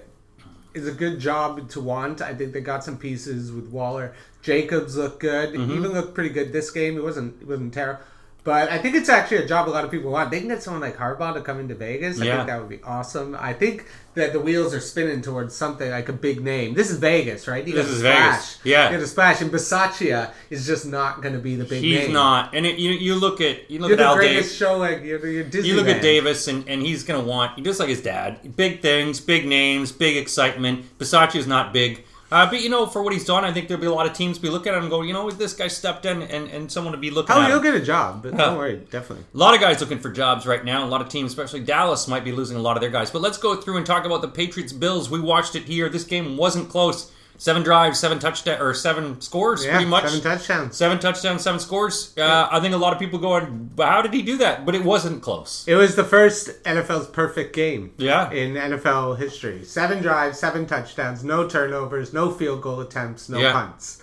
is 0.74 0.88
a 0.88 0.92
good 0.92 1.20
job 1.20 1.70
to 1.70 1.82
want. 1.82 2.22
I 2.22 2.34
think 2.34 2.54
they 2.54 2.62
got 2.62 2.84
some 2.84 2.98
pieces 2.98 3.52
with 3.52 3.68
Waller. 3.68 4.16
Jacobs 4.42 4.98
looked 4.98 5.20
good. 5.20 5.54
Mm-hmm. 5.54 5.70
He 5.70 5.78
even 5.78 5.92
looked 5.94 6.16
pretty 6.16 6.30
good 6.30 6.52
this 6.52 6.72
game. 6.72 6.98
It 6.98 7.04
wasn't 7.04 7.40
it 7.42 7.48
wasn't 7.48 7.74
terrible. 7.74 8.02
But 8.44 8.72
I 8.72 8.80
think 8.80 8.96
it's 8.96 9.08
actually 9.08 9.38
a 9.38 9.46
job 9.48 9.68
a 9.68 9.72
lot 9.72 9.86
of 9.86 9.92
people 9.92 10.10
want. 10.12 10.32
They 10.32 10.40
can 10.40 10.48
get 10.50 10.64
someone 10.64 10.82
like 10.82 10.98
Harbaugh 10.98 11.36
to 11.36 11.42
come 11.42 11.60
into 11.60 11.76
Vegas. 11.76 12.20
I 12.20 12.26
Yeah. 12.26 12.38
think 12.38 12.48
that 12.48 12.60
would 12.60 12.70
be 12.70 12.80
awesome. 12.84 13.38
I 13.40 13.54
think 13.54 13.86
that 14.16 14.34
the 14.34 14.40
wheels 14.40 14.74
are 14.74 14.80
spinning 14.80 15.22
towards 15.22 15.56
something 15.56 15.92
like 15.92 16.10
a 16.10 16.14
big 16.14 16.42
name. 16.44 16.74
This 16.74 16.90
is 16.90 16.98
Vegas, 16.98 17.48
right? 17.48 17.66
You 17.68 17.76
This 17.76 17.86
is 17.88 18.00
splash. 18.00 18.32
Vegas. 18.32 18.60
Yeah. 18.64 18.90
You 18.90 18.98
got 18.98 19.04
a 19.04 19.08
splash. 19.08 19.42
And 19.42 19.52
Bisaccia 19.52 20.32
is 20.50 20.66
just 20.66 20.88
not 20.88 21.22
going 21.22 21.36
to 21.36 21.40
be 21.40 21.56
the 21.56 21.66
big 21.66 21.84
He's 21.84 22.00
name. 22.06 22.14
not, 22.14 22.56
and 22.56 22.66
it, 22.66 22.80
you 22.80 22.90
you 22.90 23.14
look 23.14 23.42
at 23.42 23.70
you 23.70 23.78
look 23.80 23.90
You're 23.90 24.00
at 24.00 24.04
the 24.04 24.08
Al 24.10 24.18
Davis. 24.20 24.56
show 24.56 24.76
like 24.78 25.04
you're, 25.04 25.24
you're. 25.28 25.46
You 25.48 25.76
look 25.76 25.88
at 25.88 26.02
Davis, 26.02 26.48
and, 26.48 26.68
and 26.68 26.82
he's 26.82 27.04
going 27.04 27.22
to 27.22 27.28
want, 27.28 27.64
just 27.64 27.80
like 27.80 27.90
his 27.90 28.02
dad, 28.02 28.56
big 28.56 28.82
things, 28.82 29.20
big 29.20 29.46
names, 29.46 29.92
big 29.92 30.18
excitement. 30.18 30.98
Bisaccia 30.98 31.36
is 31.36 31.46
not 31.46 31.74
big. 31.74 32.06
Uh, 32.32 32.50
but, 32.50 32.62
you 32.62 32.70
know, 32.70 32.86
for 32.86 33.04
what 33.04 33.12
he's 33.12 33.26
done, 33.26 33.44
I 33.44 33.52
think 33.52 33.68
there'll 33.68 33.82
be 33.82 33.88
a 33.88 33.94
lot 33.94 34.06
of 34.06 34.14
teams 34.14 34.40
be 34.40 34.50
looking 34.50 34.72
at 34.72 34.78
him 34.78 34.84
and 34.84 34.90
go, 34.90 35.02
you 35.02 35.12
know, 35.12 35.26
with 35.26 35.38
this 35.38 35.54
guy 35.54 35.68
stepped 35.68 36.06
in 36.06 36.22
and, 36.22 36.50
and 36.50 36.72
someone 36.72 36.94
to 36.94 36.98
be 36.98 37.12
looking 37.12 37.36
Oh, 37.36 37.42
at 37.42 37.50
you'll 37.50 37.58
him. 37.58 37.64
get 37.64 37.76
a 37.76 37.84
job, 37.84 38.24
but 38.24 38.38
don't 38.38 38.58
worry, 38.58 38.78
definitely. 38.90 39.26
A 39.34 39.38
lot 39.38 39.54
of 39.54 39.60
guys 39.60 39.82
looking 39.82 40.00
for 40.00 40.10
jobs 40.10 40.46
right 40.48 40.64
now. 40.64 40.86
A 40.86 40.88
lot 40.88 41.02
of 41.02 41.10
teams, 41.10 41.32
especially 41.32 41.60
Dallas, 41.60 42.08
might 42.08 42.24
be 42.24 42.32
losing 42.32 42.56
a 42.56 42.62
lot 42.62 42.78
of 42.78 42.82
their 42.82 42.90
guys. 42.90 43.12
But 43.12 43.22
let's 43.22 43.38
go 43.38 43.56
through 43.58 43.78
and 43.78 43.86
talk 43.86 44.06
about 44.06 44.22
the 44.22 44.30
Patriots 44.30 44.72
Bills. 44.72 45.10
We 45.10 45.20
watched 45.20 45.56
it 45.56 45.64
here. 45.64 45.90
This 45.90 46.06
game 46.06 46.38
wasn't 46.38 46.70
close. 46.70 47.12
Seven 47.42 47.64
drives, 47.64 47.98
seven 48.00 48.20
touchdown 48.20 48.62
or 48.62 48.72
seven 48.76 49.20
scores, 49.20 49.66
Yeah, 49.66 49.72
pretty 49.72 49.90
much. 49.90 50.04
seven 50.04 50.22
touchdowns. 50.22 50.78
Seven 50.78 51.00
touchdowns, 51.00 51.42
seven 51.42 51.60
scores. 51.60 52.14
Uh, 52.16 52.48
I 52.52 52.60
think 52.60 52.76
a 52.76 52.78
lot 52.78 52.94
of 52.94 53.00
people 53.00 53.18
going, 53.18 53.72
how 53.80 54.04
did 54.04 54.14
he 54.14 54.22
do 54.22 54.38
that? 54.38 54.64
But 54.64 54.76
it 54.76 54.84
wasn't 54.84 55.24
close. 55.24 55.64
It 55.68 55.74
was 55.74 55.96
the 55.96 56.04
first 56.04 56.52
NFL's 56.66 57.08
perfect 57.08 57.56
game. 57.56 57.94
Yeah. 57.98 58.30
In 58.30 58.54
NFL 58.54 59.18
history. 59.18 59.64
Seven 59.64 60.04
drives, 60.04 60.38
seven 60.38 60.68
touchdowns, 60.68 61.24
no 61.24 61.48
turnovers, 61.48 62.14
no 62.14 62.30
field 62.30 62.62
goal 62.62 62.80
attempts, 62.80 63.28
no 63.28 63.40
Yeah. 63.40 63.54
punts. 63.54 64.00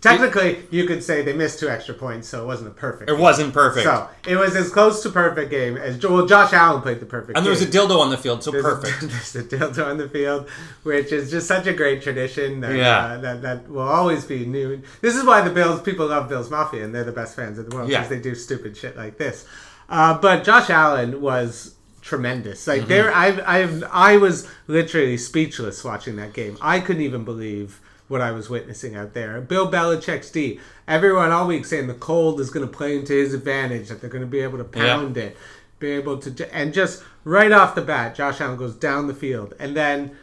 Technically, 0.00 0.58
you 0.70 0.84
could 0.86 1.02
say 1.02 1.22
they 1.22 1.32
missed 1.32 1.58
two 1.58 1.68
extra 1.68 1.94
points, 1.94 2.28
so 2.28 2.42
it 2.42 2.46
wasn't 2.46 2.68
a 2.70 2.74
perfect. 2.74 3.10
It 3.10 3.14
game. 3.14 3.20
wasn't 3.20 3.52
perfect. 3.54 3.84
So 3.84 4.08
it 4.28 4.36
was 4.36 4.54
as 4.54 4.70
close 4.70 5.02
to 5.02 5.10
perfect 5.10 5.50
game 5.50 5.76
as 5.76 6.00
well. 6.06 6.26
Josh 6.26 6.52
Allen 6.52 6.82
played 6.82 7.00
the 7.00 7.06
perfect. 7.06 7.28
Game. 7.34 7.36
And 7.38 7.44
there 7.46 7.50
was 7.50 7.62
a 7.62 7.66
dildo 7.66 7.98
on 7.98 8.10
the 8.10 8.18
field, 8.18 8.42
so 8.44 8.50
There's 8.50 8.64
a- 8.64 8.68
perfect. 8.76 9.00
there's 9.00 9.36
a 9.36 9.42
dildo 9.42 9.86
on 9.86 9.98
the 9.98 10.08
field, 10.08 10.48
which 10.84 11.10
is 11.12 11.30
just 11.30 11.48
such 11.48 11.66
a 11.66 11.72
great 11.72 12.02
tradition 12.02 12.60
that, 12.60 12.74
Yeah. 12.76 12.98
uh, 13.06 13.18
that 13.18 13.42
that 13.42 13.68
will 13.68 13.80
always 13.88 14.24
be 14.24 14.44
new. 14.46 14.80
This 15.00 15.16
is 15.16 15.24
why 15.24 15.40
the 15.40 15.50
Bills 15.50 15.80
people 15.82 16.06
love 16.06 16.28
Bills 16.28 16.50
Mafia, 16.50 16.84
and 16.84 16.94
they're 16.94 17.04
the 17.04 17.12
best 17.12 17.34
fans 17.34 17.58
in 17.58 17.68
the 17.68 17.74
world 17.74 17.88
Yeah. 17.90 17.98
because 18.00 18.10
they 18.10 18.20
do 18.20 18.34
stupid 18.34 18.76
shit 18.76 18.96
like 18.96 19.18
this. 19.18 19.46
Uh, 19.88 20.16
but 20.18 20.44
Josh 20.44 20.68
Allen 20.70 21.20
was 21.20 21.74
tremendous. 22.02 22.66
Like 22.66 22.82
Mm-hmm. 22.82 22.88
there, 22.88 23.12
I 23.12 23.28
I 23.46 24.12
I 24.12 24.16
was 24.18 24.46
literally 24.68 25.16
speechless 25.16 25.82
watching 25.82 26.16
that 26.16 26.32
game. 26.34 26.56
I 26.60 26.78
couldn't 26.80 27.02
even 27.02 27.24
believe 27.24 27.80
what 28.08 28.20
I 28.20 28.30
was 28.30 28.48
witnessing 28.48 28.94
out 28.94 29.14
there. 29.14 29.40
Bill 29.40 29.70
Belichick's 29.70 30.30
D. 30.30 30.60
Everyone 30.86 31.32
all 31.32 31.46
week 31.48 31.64
saying 31.64 31.86
the 31.88 31.94
cold 31.94 32.40
is 32.40 32.50
going 32.50 32.66
to 32.66 32.72
play 32.72 32.96
into 32.96 33.12
his 33.12 33.34
advantage, 33.34 33.88
that 33.88 34.00
they're 34.00 34.10
going 34.10 34.22
to 34.22 34.28
be 34.28 34.40
able 34.40 34.58
to 34.58 34.64
pound 34.64 35.16
it, 35.16 35.36
be 35.78 35.90
able 35.90 36.18
to, 36.18 36.54
and 36.54 36.72
just 36.72 37.02
right 37.24 37.50
off 37.50 37.74
the 37.74 37.82
bat, 37.82 38.14
Josh 38.14 38.40
Allen 38.40 38.56
goes 38.56 38.74
down 38.76 39.08
the 39.08 39.14
field, 39.14 39.54
and 39.58 39.76
then 39.76 40.16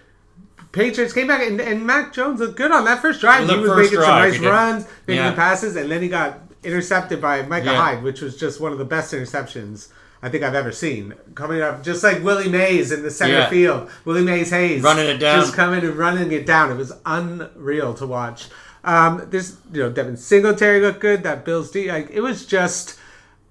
Patriots 0.72 1.14
came 1.14 1.28
back, 1.28 1.46
and, 1.46 1.60
and 1.62 1.86
Mac 1.86 2.14
Jones 2.14 2.40
looked 2.40 2.56
good 2.58 2.72
on 2.72 2.86
that 2.86 3.02
first 3.02 3.22
drive. 3.22 3.46
The 3.48 3.54
He 3.54 3.60
was 3.60 3.78
making 3.78 4.00
some 4.00 4.20
nice 4.20 4.40
runs, 4.40 4.88
making 5.06 5.24
Yeah. 5.24 5.36
passes, 5.36 5.76
and 5.76 5.92
then 5.92 6.02
he 6.02 6.08
got 6.08 6.40
intercepted 6.64 7.22
by 7.22 7.44
Micah 7.44 7.66
Yeah. 7.66 7.76
Hyde, 7.82 8.04
which 8.04 8.22
was 8.22 8.38
just 8.38 8.60
one 8.60 8.72
of 8.72 8.78
the 8.78 8.86
best 8.86 9.14
interceptions. 9.14 9.90
I 10.24 10.30
think 10.30 10.44
I've 10.44 10.56
ever 10.56 10.72
seen 10.72 11.14
coming 11.36 11.62
up, 11.62 11.84
just 11.84 12.02
like 12.04 12.24
Willie 12.24 12.48
Mays 12.50 12.92
in 12.94 13.04
the 13.04 13.12
center 13.12 13.34
Yeah. 13.34 13.50
field. 13.50 13.90
Willie 14.06 14.24
Mays 14.24 14.50
Hayes 14.52 14.82
Running 14.82 15.08
it 15.08 15.18
down. 15.18 15.40
just 15.42 15.54
coming 15.54 15.84
and 15.84 15.96
running 15.98 16.32
it 16.32 16.46
down. 16.46 16.72
It 16.72 16.78
was 16.78 16.94
unreal 17.06 17.94
to 17.96 18.08
watch. 18.08 18.48
Um, 18.86 19.28
this, 19.30 19.58
you 19.74 19.82
know, 19.84 19.90
Devin 19.92 20.16
Singletary 20.18 20.80
looked 20.82 21.00
good. 21.02 21.24
That 21.24 21.44
Bills 21.46 21.72
D, 21.72 21.92
like 21.92 22.10
it 22.12 22.22
was 22.22 22.46
just 22.46 22.98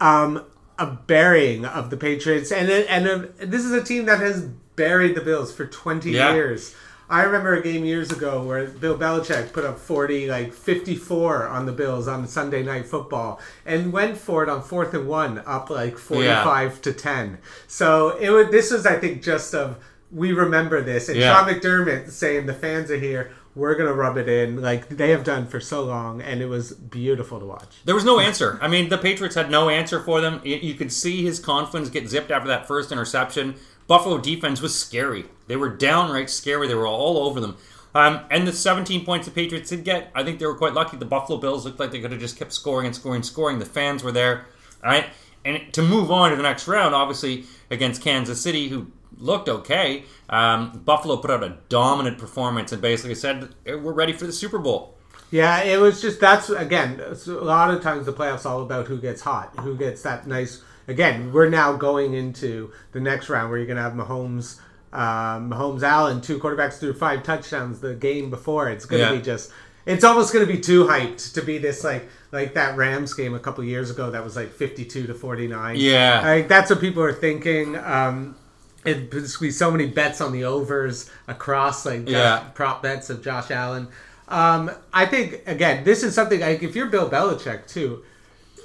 um, 0.00 0.45
a 0.79 0.87
burying 0.87 1.64
of 1.64 1.91
the 1.91 1.97
Patriots, 1.97 2.50
and 2.50 2.69
and 2.71 3.07
uh 3.07 3.23
this 3.38 3.64
is 3.64 3.73
a 3.73 3.83
team 3.85 4.07
that 4.07 4.21
has 4.21 4.43
buried 4.75 5.14
the 5.14 5.21
Bills 5.21 5.52
for 5.55 5.67
twenty 5.67 6.12
Yeah. 6.12 6.33
years. 6.33 6.75
I 7.12 7.25
remember 7.25 7.54
a 7.54 7.62
game 7.62 7.85
years 7.85 8.11
ago 8.11 8.42
where 8.42 8.66
Bill 8.66 8.97
Belichick 8.97 9.52
put 9.52 9.66
up 9.66 9.78
40, 9.78 10.28
like 10.28 10.54
54 10.54 11.47
on 11.47 11.66
the 11.66 11.73
Bills 11.73 12.09
on 12.09 12.26
Sunday 12.26 12.62
Night 12.62 12.87
Football 12.87 13.38
and 13.66 13.92
went 13.92 14.16
for 14.16 14.42
it 14.42 14.49
on 14.49 14.62
fourth 14.62 14.95
and 14.95 15.07
one, 15.07 15.42
up 15.45 15.69
like 15.69 15.99
45 15.99 16.81
to 16.81 16.92
10. 16.95 17.37
So 17.66 18.16
it 18.16 18.31
would, 18.31 18.50
this 18.50 18.71
was, 18.71 18.87
I 18.87 18.99
think, 18.99 19.23
just 19.23 19.54
of, 19.54 19.76
we 20.11 20.33
remember 20.33 20.81
this. 20.81 21.11
And 21.11 21.19
Yeah. 21.19 21.35
Sean 21.35 21.52
McDermott 21.52 22.11
saying 22.11 22.47
the 22.47 22.54
fans 22.54 22.90
are 22.90 22.99
here, 22.99 23.31
we're 23.54 23.75
going 23.75 23.88
to 23.88 23.95
rub 23.95 24.16
it 24.16 24.31
in 24.31 24.62
like 24.62 24.88
they 24.88 25.11
have 25.11 25.25
done 25.25 25.47
for 25.47 25.61
so 25.61 25.85
long. 25.85 26.23
And 26.23 26.40
it 26.40 26.47
was 26.47 26.73
beautiful 26.73 27.38
to 27.38 27.45
watch. 27.45 27.83
There 27.85 27.95
was 27.95 28.07
no 28.07 28.21
answer. 28.21 28.59
I 28.62 28.69
mean, 28.69 28.88
the 28.88 28.97
Patriots 28.97 29.35
had 29.35 29.50
no 29.50 29.69
answer 29.69 30.00
for 30.00 30.23
them. 30.23 30.40
You 30.45 30.73
could 30.73 30.90
see 30.90 31.23
his 31.23 31.38
confidence 31.38 31.90
get 31.90 32.09
zipped 32.09 32.31
after 32.31 32.49
that 32.49 32.66
first 32.66 32.90
interception. 32.90 33.57
Buffalo 33.87 34.19
defense 34.19 34.61
was 34.61 34.79
scary. 34.79 35.27
They 35.47 35.57
were 35.57 35.69
downright 35.69 36.31
scary. 36.31 36.69
They 36.69 36.75
were 36.75 36.87
all 36.87 37.19
over 37.19 37.41
them. 37.41 37.57
Um, 37.95 38.21
and 38.31 38.49
the 38.49 38.53
17 38.53 39.05
points 39.05 39.27
the 39.27 39.33
Patriots 39.33 39.71
did 39.71 39.85
get, 39.85 40.11
I 40.15 40.25
think 40.25 40.39
they 40.39 40.47
were 40.47 40.57
quite 40.57 40.73
lucky. 40.73 40.97
The 40.97 41.05
Buffalo 41.05 41.39
Bills 41.39 41.65
looked 41.65 41.79
like 41.79 41.91
they 41.91 42.01
could 42.01 42.12
have 42.12 42.21
just 42.21 42.39
kept 42.39 42.53
scoring 42.53 42.87
and 42.87 42.95
scoring 42.95 43.17
and 43.17 43.27
scoring. 43.27 43.59
The 43.59 43.67
fans 43.67 44.03
were 44.03 44.12
there. 44.12 44.47
All 44.83 44.91
right. 44.91 45.07
And 45.45 45.73
to 45.75 45.83
move 45.83 46.11
on 46.11 46.31
to 46.31 46.37
the 46.37 46.43
next 46.43 46.67
round, 46.69 46.95
obviously, 46.95 47.45
against 47.71 48.01
Kansas 48.01 48.41
City, 48.41 48.69
who 48.69 48.91
looked 49.19 49.49
okay, 49.49 50.05
um, 50.31 50.83
Buffalo 50.85 51.17
put 51.17 51.31
out 51.31 51.43
a 51.43 51.59
dominant 51.69 52.19
performance 52.19 52.73
and 52.73 52.81
basically 52.81 53.15
said, 53.15 53.55
We're 53.67 53.93
ready 53.93 54.12
for 54.12 54.27
the 54.27 54.33
Super 54.33 54.59
Bowl. 54.59 54.97
Yeah, 55.31 55.62
it 55.62 55.81
was 55.81 56.03
just 56.03 56.21
that's 56.21 56.51
again 56.51 57.01
a 57.01 57.31
lot 57.31 57.73
of 57.73 57.83
times 57.83 58.05
the 58.05 58.12
playoffs 58.12 58.45
all 58.45 58.62
about 58.62 58.87
who 58.87 59.01
gets 59.01 59.23
hot, 59.23 59.59
who 59.61 59.75
gets 59.77 60.03
that 60.03 60.27
nice. 60.27 60.62
Again, 60.89 61.33
we're 61.33 61.49
now 61.49 61.75
going 61.75 62.15
into 62.15 62.73
the 62.93 63.01
next 63.01 63.29
round 63.29 63.51
where 63.51 63.59
you're 63.59 63.67
going 63.67 63.77
to 63.77 63.83
have 63.83 63.93
Mahomes, 63.93 64.59
um, 64.93 65.51
Mahomes, 65.51 65.83
Allen, 65.83 66.21
two 66.21 66.39
quarterbacks 66.39 66.75
through 66.79 66.95
five 66.95 67.23
touchdowns 67.23 67.81
the 67.81 67.95
game 67.95 68.31
before. 68.31 68.69
It's 68.69 68.85
going 68.85 69.03
to 69.03 69.11
Yeah. 69.12 69.17
be 69.19 69.23
just. 69.23 69.51
It's 69.85 70.05
almost 70.05 70.33
going 70.33 70.47
to 70.47 70.53
be 70.53 70.61
too 70.61 70.85
hyped 70.85 71.35
to 71.35 71.43
be 71.43 71.59
this 71.59 71.83
like 71.83 72.09
like 72.31 72.55
that 72.55 72.77
Rams 72.77 73.15
game 73.15 73.35
a 73.35 73.39
couple 73.41 73.65
years 73.65 73.91
ago 73.91 74.12
that 74.12 74.23
was 74.23 74.37
like 74.37 74.53
fifty 74.53 74.85
two 74.85 75.07
to 75.09 75.15
forty 75.15 75.49
nine. 75.49 75.75
Yeah. 75.77 76.21
like 76.25 76.47
that's 76.47 76.71
what 76.71 76.81
people 76.81 77.03
are 77.03 77.12
thinking. 77.12 77.77
Um, 77.77 78.37
gonna 78.85 79.09
be 79.41 79.51
so 79.51 79.71
many 79.73 79.87
bets 79.87 80.21
on 80.21 80.31
the 80.33 80.45
overs 80.45 81.11
across 81.27 81.85
like 81.85 82.09
Yeah. 82.09 82.45
prop 82.55 82.83
bets 82.83 83.11
of 83.11 83.23
Josh 83.23 83.51
Allen. 83.51 83.89
Um, 84.29 84.71
I 84.93 85.05
think 85.07 85.43
again, 85.47 85.83
this 85.85 86.05
is 86.05 86.15
something 86.15 86.39
like 86.41 86.62
if 86.62 86.77
you're 86.77 86.87
Bill 86.87 87.11
Belichick 87.11 87.67
too, 87.67 88.05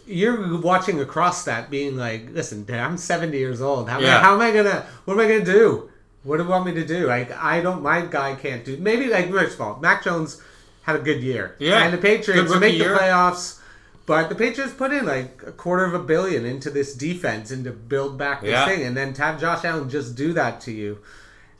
you're 0.07 0.59
watching 0.59 0.99
across 1.01 1.43
that, 1.45 1.69
being 1.69 1.97
like, 1.97 2.29
"Listen, 2.33 2.65
I'm 2.69 2.97
70 2.97 3.37
years 3.37 3.61
old. 3.61 3.89
How, 3.89 3.97
am 3.97 4.03
I- 4.03 4.07
Yeah. 4.07 4.21
how 4.21 4.33
am 4.33 4.41
I 4.41 4.51
gonna? 4.51 4.85
What 5.05 5.13
am 5.15 5.19
I 5.19 5.27
gonna 5.27 5.45
do? 5.45 5.89
What 6.23 6.37
do 6.37 6.43
you 6.43 6.49
want 6.49 6.65
me 6.65 6.73
to 6.73 6.85
do? 6.85 7.07
Like, 7.07 7.31
I 7.31 7.61
don't. 7.61 7.81
My 7.81 8.01
guy 8.01 8.35
can't 8.35 8.65
do. 8.65 8.77
Maybe 8.77 9.07
like 9.07 9.29
first 9.31 9.55
of 9.55 9.61
all, 9.61 9.79
Mac 9.81 10.03
Jones 10.03 10.41
had 10.83 10.95
a 10.95 10.99
good 10.99 11.21
year. 11.21 11.55
Yeah. 11.59 11.83
and 11.83 11.93
the 11.93 11.97
Patriots 11.97 12.49
make 12.51 12.61
rookie 12.61 12.77
the 12.79 12.85
playoffs. 12.85 13.59
But 14.05 14.29
the 14.29 14.35
Patriots 14.35 14.73
put 14.73 14.91
in 14.93 15.05
like 15.05 15.41
a 15.45 15.51
quarter 15.51 15.83
of 15.83 15.93
a 15.93 15.99
billion 15.99 16.45
into 16.45 16.69
this 16.69 16.93
defense 16.93 17.51
and 17.51 17.65
to 17.65 17.71
build 17.71 18.17
back 18.17 18.39
this 18.41 18.51
Yeah. 18.51 18.65
thing, 18.65 18.83
and 18.83 18.95
then 18.95 19.13
to 19.13 19.21
have 19.21 19.39
Josh 19.39 19.65
Allen 19.65 19.89
just 19.89 20.15
do 20.15 20.31
that 20.33 20.61
to 20.61 20.71
you, 20.71 20.99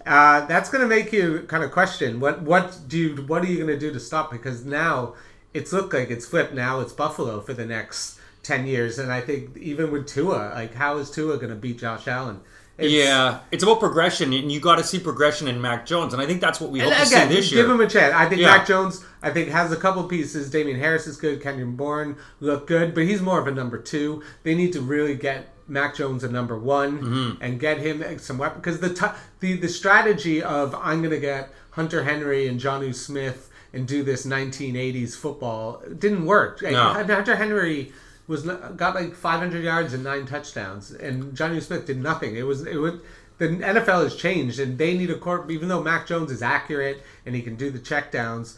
uh, 0.06 0.46
that's 0.46 0.70
going 0.70 0.82
to 0.82 0.88
make 0.88 1.12
you 1.12 1.44
kind 1.50 1.64
of 1.66 1.72
question 1.72 2.22
what 2.22 2.42
what 2.42 2.78
do 2.88 2.98
you 2.98 3.16
what 3.28 3.44
are 3.44 3.48
you 3.48 3.58
going 3.58 3.68
to 3.68 3.78
do 3.78 3.92
to 3.92 4.00
stop? 4.00 4.32
Because 4.32 4.64
now 4.64 5.14
it's 5.54 5.74
looked 5.74 5.94
like 5.94 6.10
it's 6.10 6.26
flipped. 6.26 6.54
Now 6.54 6.80
it's 6.80 6.94
Buffalo 6.94 7.42
for 7.42 7.54
the 7.54 7.66
next 7.66 8.17
ten 8.48 8.66
years, 8.66 8.98
and 9.00 9.12
I 9.12 9.22
think 9.22 9.56
even 9.58 9.92
with 9.92 10.08
Tua, 10.08 10.52
like 10.56 10.74
how 10.74 10.98
is 10.98 11.12
Tua 11.12 11.36
going 11.38 11.50
to 11.50 11.56
beat 11.56 11.80
Josh 11.80 12.08
Allen? 12.08 12.40
It's- 12.78 12.92
yeah, 12.92 13.40
it's 13.52 13.64
about 13.64 13.80
progression, 13.80 14.32
and 14.34 14.52
you 14.52 14.60
got 14.60 14.76
to 14.78 14.84
see 14.84 15.00
progression 15.00 15.48
in 15.48 15.60
Mac 15.60 15.86
Jones, 15.88 16.14
and 16.14 16.22
I 16.22 16.28
think 16.28 16.42
that's 16.42 16.62
what 16.62 16.70
we 16.70 16.80
hope 16.80 16.94
to 16.94 17.02
again, 17.02 17.28
see 17.28 17.36
this 17.36 17.52
year. 17.52 17.64
give 17.64 17.72
him 17.72 17.82
a 17.82 17.88
chance. 17.90 18.14
I 18.14 18.30
think 18.30 18.40
Yeah. 18.42 18.56
Mac 18.56 18.68
Jones, 18.68 19.04
I 19.24 19.32
think, 19.32 19.50
has 19.50 19.72
a 19.72 19.76
couple 19.76 20.04
pieces. 20.04 20.52
Damien 20.52 20.80
Harris 20.80 21.08
is 21.08 21.18
good. 21.18 21.42
Kenyon 21.42 21.76
Bourne 21.76 22.18
look 22.40 22.68
good, 22.68 22.94
but 22.94 23.04
he's 23.06 23.20
more 23.20 23.40
of 23.40 23.48
a 23.48 23.52
number 23.52 23.80
two. 23.80 24.22
They 24.44 24.54
need 24.54 24.74
to 24.74 24.82
really 24.82 25.16
get 25.16 25.56
Mac 25.68 25.96
Jones 25.96 26.24
a 26.24 26.30
number 26.30 26.56
one 26.58 27.00
Mm-hmm. 27.02 27.42
and 27.44 27.60
get 27.60 27.80
him 27.80 28.20
some 28.20 28.38
weapon 28.38 28.60
because 28.62 28.80
the 28.80 28.94
t- 28.94 29.16
the 29.40 29.54
the 29.58 29.68
strategy 29.70 30.44
of 30.44 30.76
I'm 30.76 31.00
going 31.00 31.10
to 31.16 31.20
get 31.20 31.52
Hunter 31.72 32.04
Henry 32.04 32.48
and 32.48 32.60
Jonnu 32.60 32.94
Smith 32.94 33.50
and 33.74 33.88
do 33.88 34.04
this 34.04 34.24
1980s 34.26 35.16
football 35.16 35.82
didn't 35.98 36.26
work. 36.26 36.62
No. 36.62 36.94
Hunter 36.94 37.36
Henry 37.36 37.92
was 38.28 38.44
not- 38.46 38.78
got 38.78 38.96
like 38.96 39.16
500 39.16 39.64
yards 39.64 39.94
and 39.94 40.04
nine 40.04 40.26
touchdowns, 40.26 40.92
and 40.92 41.36
Johnny 41.36 41.60
Smith 41.62 41.86
did 41.86 42.02
nothing. 42.02 42.36
It 42.36 42.46
was 42.46 42.66
it 42.66 42.78
would. 42.78 43.02
The 43.38 43.50
NFL 43.50 44.04
has 44.04 44.16
changed, 44.16 44.60
and 44.60 44.78
they 44.78 44.98
need 44.98 45.12
a 45.12 45.16
court. 45.18 45.50
Even 45.52 45.70
though 45.70 45.82
Mac 45.84 46.08
Jones 46.08 46.32
is 46.32 46.42
accurate 46.42 47.04
and 47.26 47.36
he 47.36 47.42
can 47.44 47.56
do 47.56 47.70
the 47.70 47.78
checkdowns, 47.78 48.58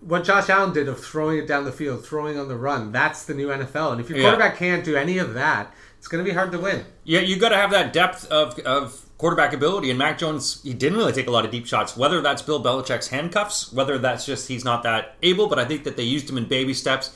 what 0.00 0.22
Josh 0.24 0.48
Allen 0.48 0.72
did 0.72 0.88
of 0.88 1.00
throwing 1.04 1.38
it 1.38 1.48
down 1.48 1.64
the 1.64 1.72
field, 1.72 2.04
throwing 2.06 2.38
on 2.38 2.46
the 2.48 2.56
run, 2.56 2.92
that's 2.92 3.24
the 3.24 3.34
new 3.34 3.48
NFL. 3.50 3.90
And 3.92 4.00
if 4.00 4.08
your 4.08 4.18
Yeah. 4.18 4.24
quarterback 4.30 4.56
can't 4.56 4.84
do 4.84 4.94
any 4.96 5.18
of 5.18 5.34
that, 5.34 5.74
it's 5.98 6.06
going 6.08 6.24
to 6.24 6.30
be 6.30 6.34
hard 6.34 6.52
to 6.52 6.58
win. 6.58 6.84
Yeah, 7.04 7.20
you 7.20 7.36
got 7.36 7.48
to 7.48 7.56
have 7.56 7.70
that 7.72 7.92
depth 7.92 8.26
of, 8.30 8.56
of 8.60 9.00
quarterback 9.18 9.52
ability. 9.52 9.90
And 9.90 9.98
Mac 9.98 10.18
Jones, 10.18 10.60
he 10.62 10.74
didn't 10.74 10.98
really 10.98 11.12
take 11.12 11.26
a 11.26 11.30
lot 11.32 11.44
of 11.44 11.50
deep 11.50 11.66
shots. 11.66 11.96
Whether 11.96 12.20
that's 12.20 12.42
Bill 12.42 12.62
Belichick's 12.62 13.08
handcuffs, 13.08 13.72
whether 13.72 13.98
that's 13.98 14.24
just 14.26 14.46
he's 14.46 14.64
not 14.64 14.82
that 14.84 15.16
able, 15.22 15.48
but 15.48 15.58
I 15.58 15.64
think 15.64 15.82
that 15.84 15.96
they 15.96 16.02
used 16.04 16.28
him 16.30 16.36
in 16.38 16.44
baby 16.44 16.74
steps. 16.74 17.10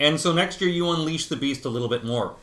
And 0.00 0.18
so 0.18 0.32
next 0.32 0.60
year 0.60 0.70
you 0.70 0.90
unleash 0.90 1.26
the 1.26 1.36
beast 1.36 1.64
a 1.64 1.68
little 1.68 1.88
bit 1.88 2.04
more. 2.04 2.36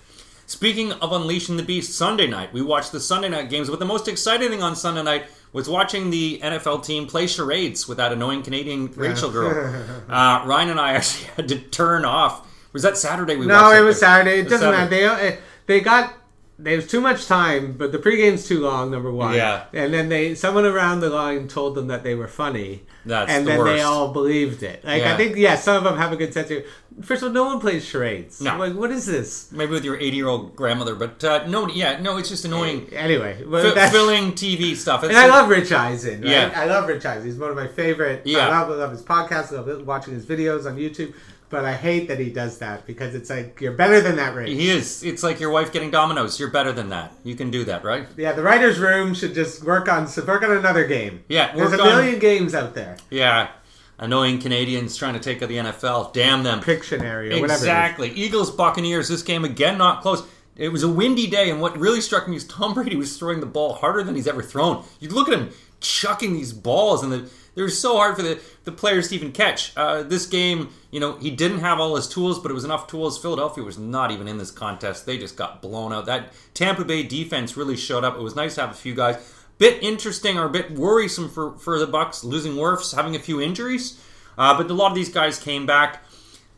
Speaking 0.45 0.93
of 0.93 1.11
unleashing 1.11 1.57
the 1.57 1.63
beast, 1.63 1.95
Sunday 1.97 2.25
night 2.27 2.51
we 2.53 2.61
watched 2.61 2.91
the 2.91 2.99
Sunday 2.99 3.29
night 3.29 3.49
games. 3.49 3.69
But 3.69 3.79
the 3.79 3.85
most 3.85 4.07
exciting 4.07 4.49
thing 4.49 4.63
on 4.63 4.75
Sunday 4.75 5.03
night 5.03 5.25
was 5.53 5.69
watching 5.69 6.09
the 6.09 6.39
NFL 6.43 6.85
team 6.85 7.07
play 7.07 7.27
charades 7.27 7.87
with 7.87 7.97
that 7.97 8.11
annoying 8.13 8.43
Canadian 8.43 8.91
Rachel 8.95 9.31
girl. 9.31 9.49
uh, 10.09 10.43
Ryan 10.45 10.69
and 10.69 10.79
I 10.79 10.93
actually 10.93 11.25
had 11.35 11.47
to 11.49 11.59
turn 11.59 12.05
off. 12.05 12.47
Was 12.73 12.83
that 12.83 12.97
Saturday? 12.97 13.35
We 13.35 13.45
No, 13.47 13.61
watched 13.61 13.77
it 13.77 13.81
was 13.81 13.99
Saturday. 13.99 14.39
It 14.39 14.43
was 14.45 14.53
doesn't 14.53 14.73
Saturday. 14.73 15.05
matter. 15.05 15.17
They 15.21 15.27
eh, 15.27 15.37
they 15.65 15.81
got 15.81 16.13
there's 16.61 16.85
too 16.87 16.99
much 16.99 17.25
time, 17.25 17.73
but 17.77 17.91
the 17.91 17.99
pregame's 17.99 18.45
too 18.47 18.59
long. 18.59 18.91
Number 18.91 19.11
one, 19.11 19.33
Yeah. 19.33 19.63
and 19.73 19.93
then 19.93 20.09
they 20.09 20.35
someone 20.35 20.65
around 20.65 20.99
the 20.99 21.09
line 21.09 21.47
told 21.47 21.75
them 21.75 21.87
that 21.87 22.03
they 22.03 22.15
were 22.15 22.27
funny. 22.27 22.83
That's 23.05 23.31
and 23.31 23.47
the 23.47 23.51
then 23.51 23.63
they 23.63 23.81
all 23.81 24.11
believed 24.11 24.61
it. 24.61 24.83
Like 24.83 25.01
Yeah. 25.01 25.13
I 25.13 25.17
think, 25.17 25.37
yeah, 25.37 25.55
some 25.55 25.77
of 25.77 25.83
them 25.85 25.97
have 25.97 26.11
a 26.11 26.17
good 26.17 26.33
sense 26.33 26.51
of. 26.51 26.63
First 27.01 27.21
of 27.23 27.29
all, 27.29 27.33
no 27.33 27.45
one 27.45 27.61
plays 27.61 27.85
charades. 27.85 28.41
No. 28.41 28.57
Like, 28.57 28.73
what 28.75 28.91
is 28.91 29.05
this? 29.05 29.49
Maybe 29.53 29.71
with 29.71 29.85
your 29.85 29.95
80 29.97 30.17
year 30.17 30.27
old 30.27 30.53
grandmother, 30.53 30.95
but 30.95 31.23
uh, 31.23 31.47
no, 31.47 31.69
yeah, 31.69 32.01
no, 32.01 32.17
it's 32.17 32.27
just 32.27 32.43
annoying. 32.43 32.89
Anyway, 32.91 33.41
well, 33.47 33.65
F- 33.65 33.73
that's- 33.73 33.91
filling 33.93 34.33
TV 34.33 34.75
stuff. 34.75 35.03
It's 35.05 35.09
And 35.09 35.17
I 35.17 35.27
love 35.27 35.47
Rich 35.49 35.71
Eisen. 35.71 36.21
Right? 36.21 36.29
Yeah. 36.29 36.51
I 36.53 36.65
love 36.65 36.89
Rich 36.89 37.05
Eisen. 37.05 37.25
He's 37.25 37.37
one 37.37 37.51
of 37.51 37.55
my 37.55 37.67
favorite. 37.67 38.23
Yeah. 38.25 38.49
I 38.49 38.59
love, 38.59 38.69
I 38.71 38.73
love 38.73 38.91
his 38.91 39.01
podcast. 39.01 39.53
I 39.53 39.61
love 39.61 39.87
watching 39.87 40.13
his 40.13 40.25
videos 40.25 40.65
on 40.65 40.75
YouTube. 40.75 41.13
But 41.49 41.65
I 41.65 41.73
hate 41.73 42.07
that 42.09 42.19
he 42.19 42.29
does 42.29 42.59
that 42.59 42.85
because 42.85 43.15
it's 43.15 43.29
like 43.29 43.59
you're 43.59 43.71
better 43.71 44.01
than 44.01 44.17
that, 44.17 44.35
Rich. 44.35 44.49
He 44.49 44.69
is. 44.69 45.03
It's 45.03 45.23
like 45.23 45.39
your 45.39 45.49
wife 45.49 45.71
getting 45.73 45.89
dominoes. 45.89 46.39
You're 46.39 46.51
better 46.51 46.71
than 46.71 46.89
that. 46.89 47.11
You 47.23 47.35
can 47.35 47.49
do 47.49 47.63
that, 47.65 47.83
right? 47.83 48.05
Yeah, 48.17 48.33
the 48.33 48.43
writers' 48.43 48.77
room 48.77 49.15
should 49.15 49.33
just 49.33 49.63
work 49.63 49.89
on 49.89 50.07
work 50.27 50.43
on 50.43 50.51
another 50.51 50.85
game. 50.85 51.23
Yeah, 51.27 51.55
there's 51.55 51.73
a 51.73 51.81
on- 51.81 51.87
million 51.87 52.19
games 52.19 52.53
out 52.53 52.75
there. 52.75 52.97
Yeah. 53.09 53.49
Annoying 53.97 54.39
Canadians 54.39 54.95
trying 54.95 55.15
to 55.15 55.19
take 55.19 55.41
out 55.43 55.49
the 55.49 55.57
NFL. 55.57 56.13
Damn 56.13 56.43
them. 56.43 56.61
Pictionary 56.61 57.35
or 57.35 57.41
whatever. 57.41 57.53
Exactly. 57.53 58.09
Eagles 58.11 58.49
Buccaneers. 58.49 59.09
This 59.09 59.23
game 59.23 59.43
again 59.43 59.77
not 59.77 60.01
close. 60.01 60.23
It 60.55 60.69
was 60.69 60.83
a 60.83 60.89
windy 60.89 61.27
day, 61.27 61.49
and 61.49 61.59
what 61.61 61.77
really 61.77 61.99
struck 62.01 62.27
me 62.27 62.35
is 62.35 62.45
Tom 62.45 62.73
Brady 62.73 62.95
was 62.95 63.17
throwing 63.17 63.39
the 63.39 63.45
ball 63.45 63.73
harder 63.73 64.03
than 64.03 64.15
he's 64.15 64.27
ever 64.27 64.43
thrown. 64.43 64.83
You 64.99 65.09
look 65.09 65.27
at 65.29 65.37
him 65.37 65.49
chucking 65.81 66.33
these 66.33 66.53
balls, 66.53 67.01
and 67.03 67.11
the, 67.11 67.29
they're 67.59 67.67
so 67.67 67.97
hard 67.97 68.15
for 68.15 68.21
the, 68.21 68.39
the 68.63 68.71
players 68.71 69.09
to 69.09 69.15
even 69.15 69.33
catch. 69.33 69.75
Uh, 69.75 70.01
this 70.01 70.25
game, 70.25 70.69
you 70.91 70.99
know, 71.01 71.17
he 71.17 71.29
didn't 71.29 71.59
have 71.59 71.77
all 71.77 71.97
his 71.97 72.07
tools, 72.07 72.39
but 72.39 72.49
it 72.49 72.53
was 72.53 72.63
enough 72.63 72.87
tools. 72.87 73.21
Philadelphia 73.21 73.65
was 73.65 73.77
not 73.77 74.11
even 74.11 74.29
in 74.29 74.37
this 74.37 74.49
contest. 74.49 75.05
They 75.05 75.17
just 75.17 75.35
got 75.35 75.61
blown 75.61 75.91
out. 75.91 76.05
That 76.05 76.31
Tampa 76.53 76.85
Bay 76.85 77.03
defense 77.03 77.57
really 77.57 77.75
showed 77.75 78.05
up. 78.05 78.15
It 78.15 78.21
was 78.21 78.33
nice 78.33 78.55
to 78.55 78.61
have 78.61 78.71
a 78.71 78.75
few 78.75 78.95
guys. 78.95 79.17
Bit 79.57 79.83
interesting 79.83 80.37
or 80.37 80.45
a 80.45 80.49
bit 80.49 80.71
worrisome 80.71 81.29
for, 81.29 81.57
for 81.57 81.77
the 81.77 81.85
Bucks 81.85 82.23
losing 82.23 82.53
Wirfs, 82.53 82.95
having 82.95 83.13
a 83.13 83.19
few 83.19 83.41
injuries. 83.41 84.01
Uh, 84.37 84.55
but 84.55 84.71
a 84.71 84.73
lot 84.73 84.87
of 84.87 84.95
these 84.95 85.09
guys 85.09 85.37
came 85.37 85.65
back. 85.65 86.01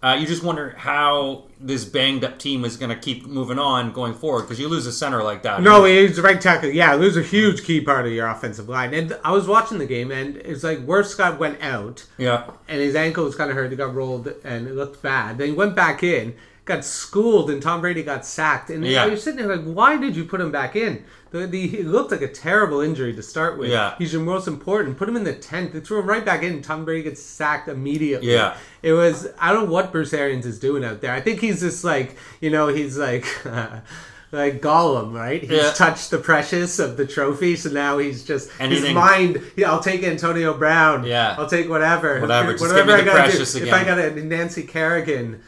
Uh, 0.03 0.17
you 0.19 0.25
just 0.25 0.41
wonder 0.41 0.71
how 0.79 1.43
this 1.59 1.85
banged 1.85 2.23
up 2.23 2.39
team 2.39 2.65
is 2.65 2.75
going 2.75 2.89
to 2.89 2.95
keep 2.95 3.27
moving 3.27 3.59
on 3.59 3.91
going 3.91 4.15
forward 4.15 4.41
because 4.41 4.59
you 4.59 4.67
lose 4.67 4.87
a 4.87 4.91
center 4.91 5.21
like 5.21 5.43
that. 5.43 5.61
No, 5.61 5.83
he's 5.85 6.15
the 6.15 6.23
right 6.23 6.41
tackle. 6.41 6.69
Yeah, 6.71 6.95
lose 6.95 7.17
a 7.17 7.21
huge 7.21 7.63
key 7.63 7.81
part 7.81 8.07
of 8.07 8.11
your 8.11 8.27
offensive 8.27 8.67
line. 8.67 8.95
And 8.95 9.15
I 9.23 9.31
was 9.31 9.47
watching 9.47 9.77
the 9.77 9.85
game, 9.85 10.09
and 10.09 10.37
it's 10.37 10.63
like 10.63 10.83
where 10.85 11.03
Scott 11.03 11.37
went 11.39 11.61
out, 11.61 12.07
Yeah. 12.17 12.49
and 12.67 12.81
his 12.81 12.95
ankle 12.95 13.25
was 13.25 13.35
kind 13.35 13.51
of 13.51 13.55
hurt. 13.55 13.69
He 13.69 13.77
got 13.77 13.93
rolled, 13.93 14.27
and 14.43 14.67
it 14.67 14.73
looked 14.73 15.03
bad. 15.03 15.37
Then 15.37 15.49
he 15.49 15.53
went 15.53 15.75
back 15.75 16.01
in, 16.01 16.33
got 16.65 16.85
schooled, 16.85 17.49
and 17.49 17.61
Tom 17.61 17.81
Brady 17.81 18.03
got 18.03 18.25
sacked. 18.25 18.69
And 18.69 18.85
Yeah. 18.85 19.05
you're 19.07 19.17
sitting 19.17 19.45
there 19.45 19.55
like, 19.57 19.65
why 19.65 19.97
did 19.97 20.15
you 20.15 20.25
put 20.25 20.39
him 20.39 20.51
back 20.51 20.75
in? 20.75 21.03
The, 21.31 21.47
the, 21.47 21.79
it 21.79 21.87
looked 21.87 22.11
like 22.11 22.21
a 22.21 22.27
terrible 22.27 22.81
injury 22.81 23.13
to 23.15 23.23
start 23.23 23.57
with. 23.57 23.69
Yeah. 23.71 23.95
He's 23.97 24.11
your 24.13 24.21
most 24.21 24.47
important. 24.47 24.97
Put 24.97 25.07
him 25.09 25.15
in 25.15 25.23
the 25.23 25.33
tenth. 25.33 25.73
They 25.73 25.79
threw 25.79 25.99
him 25.99 26.05
right 26.07 26.23
back 26.25 26.43
in. 26.43 26.61
Tom 26.61 26.83
Brady 26.85 27.03
gets 27.03 27.21
sacked 27.21 27.67
immediately. 27.69 28.31
Yeah. 28.33 28.57
It 28.83 28.93
was 28.93 29.27
I 29.39 29.53
don't 29.53 29.65
know 29.65 29.71
what 29.71 29.91
Bruce 29.91 30.13
Arians 30.13 30.45
is 30.45 30.59
doing 30.59 30.83
out 30.83 30.99
there. 31.01 31.13
I 31.13 31.21
think 31.21 31.39
he's 31.39 31.61
just 31.61 31.83
like 31.85 32.17
you 32.41 32.49
know 32.49 32.67
he's 32.67 32.97
like 32.97 33.25
like 34.33 34.61
Gollum, 34.61 35.13
right? 35.13 35.41
He's 35.41 35.51
Yeah. 35.51 35.71
touched 35.71 36.11
the 36.11 36.17
precious 36.17 36.79
of 36.79 36.97
the 36.97 37.05
trophy, 37.07 37.55
so 37.55 37.69
now 37.69 37.97
he's 37.97 38.23
just 38.23 38.49
Anything- 38.59 38.85
his 38.87 38.93
mind. 38.95 39.41
Yeah, 39.55 39.71
I'll 39.71 39.81
take 39.81 40.03
Antonio 40.03 40.53
Brown. 40.57 41.05
Yeah. 41.05 41.35
I'll 41.37 41.47
take 41.49 41.69
whatever. 41.69 42.19
Whatever, 42.19 42.53
whatever 42.57 42.91
I 42.91 43.01
gotta 43.03 43.31
do. 43.31 43.41
If 43.41 43.73
I 43.73 43.83
got 43.83 43.99
a 43.99 44.11
Nancy 44.23 44.63
Kerrigan. 44.63 45.41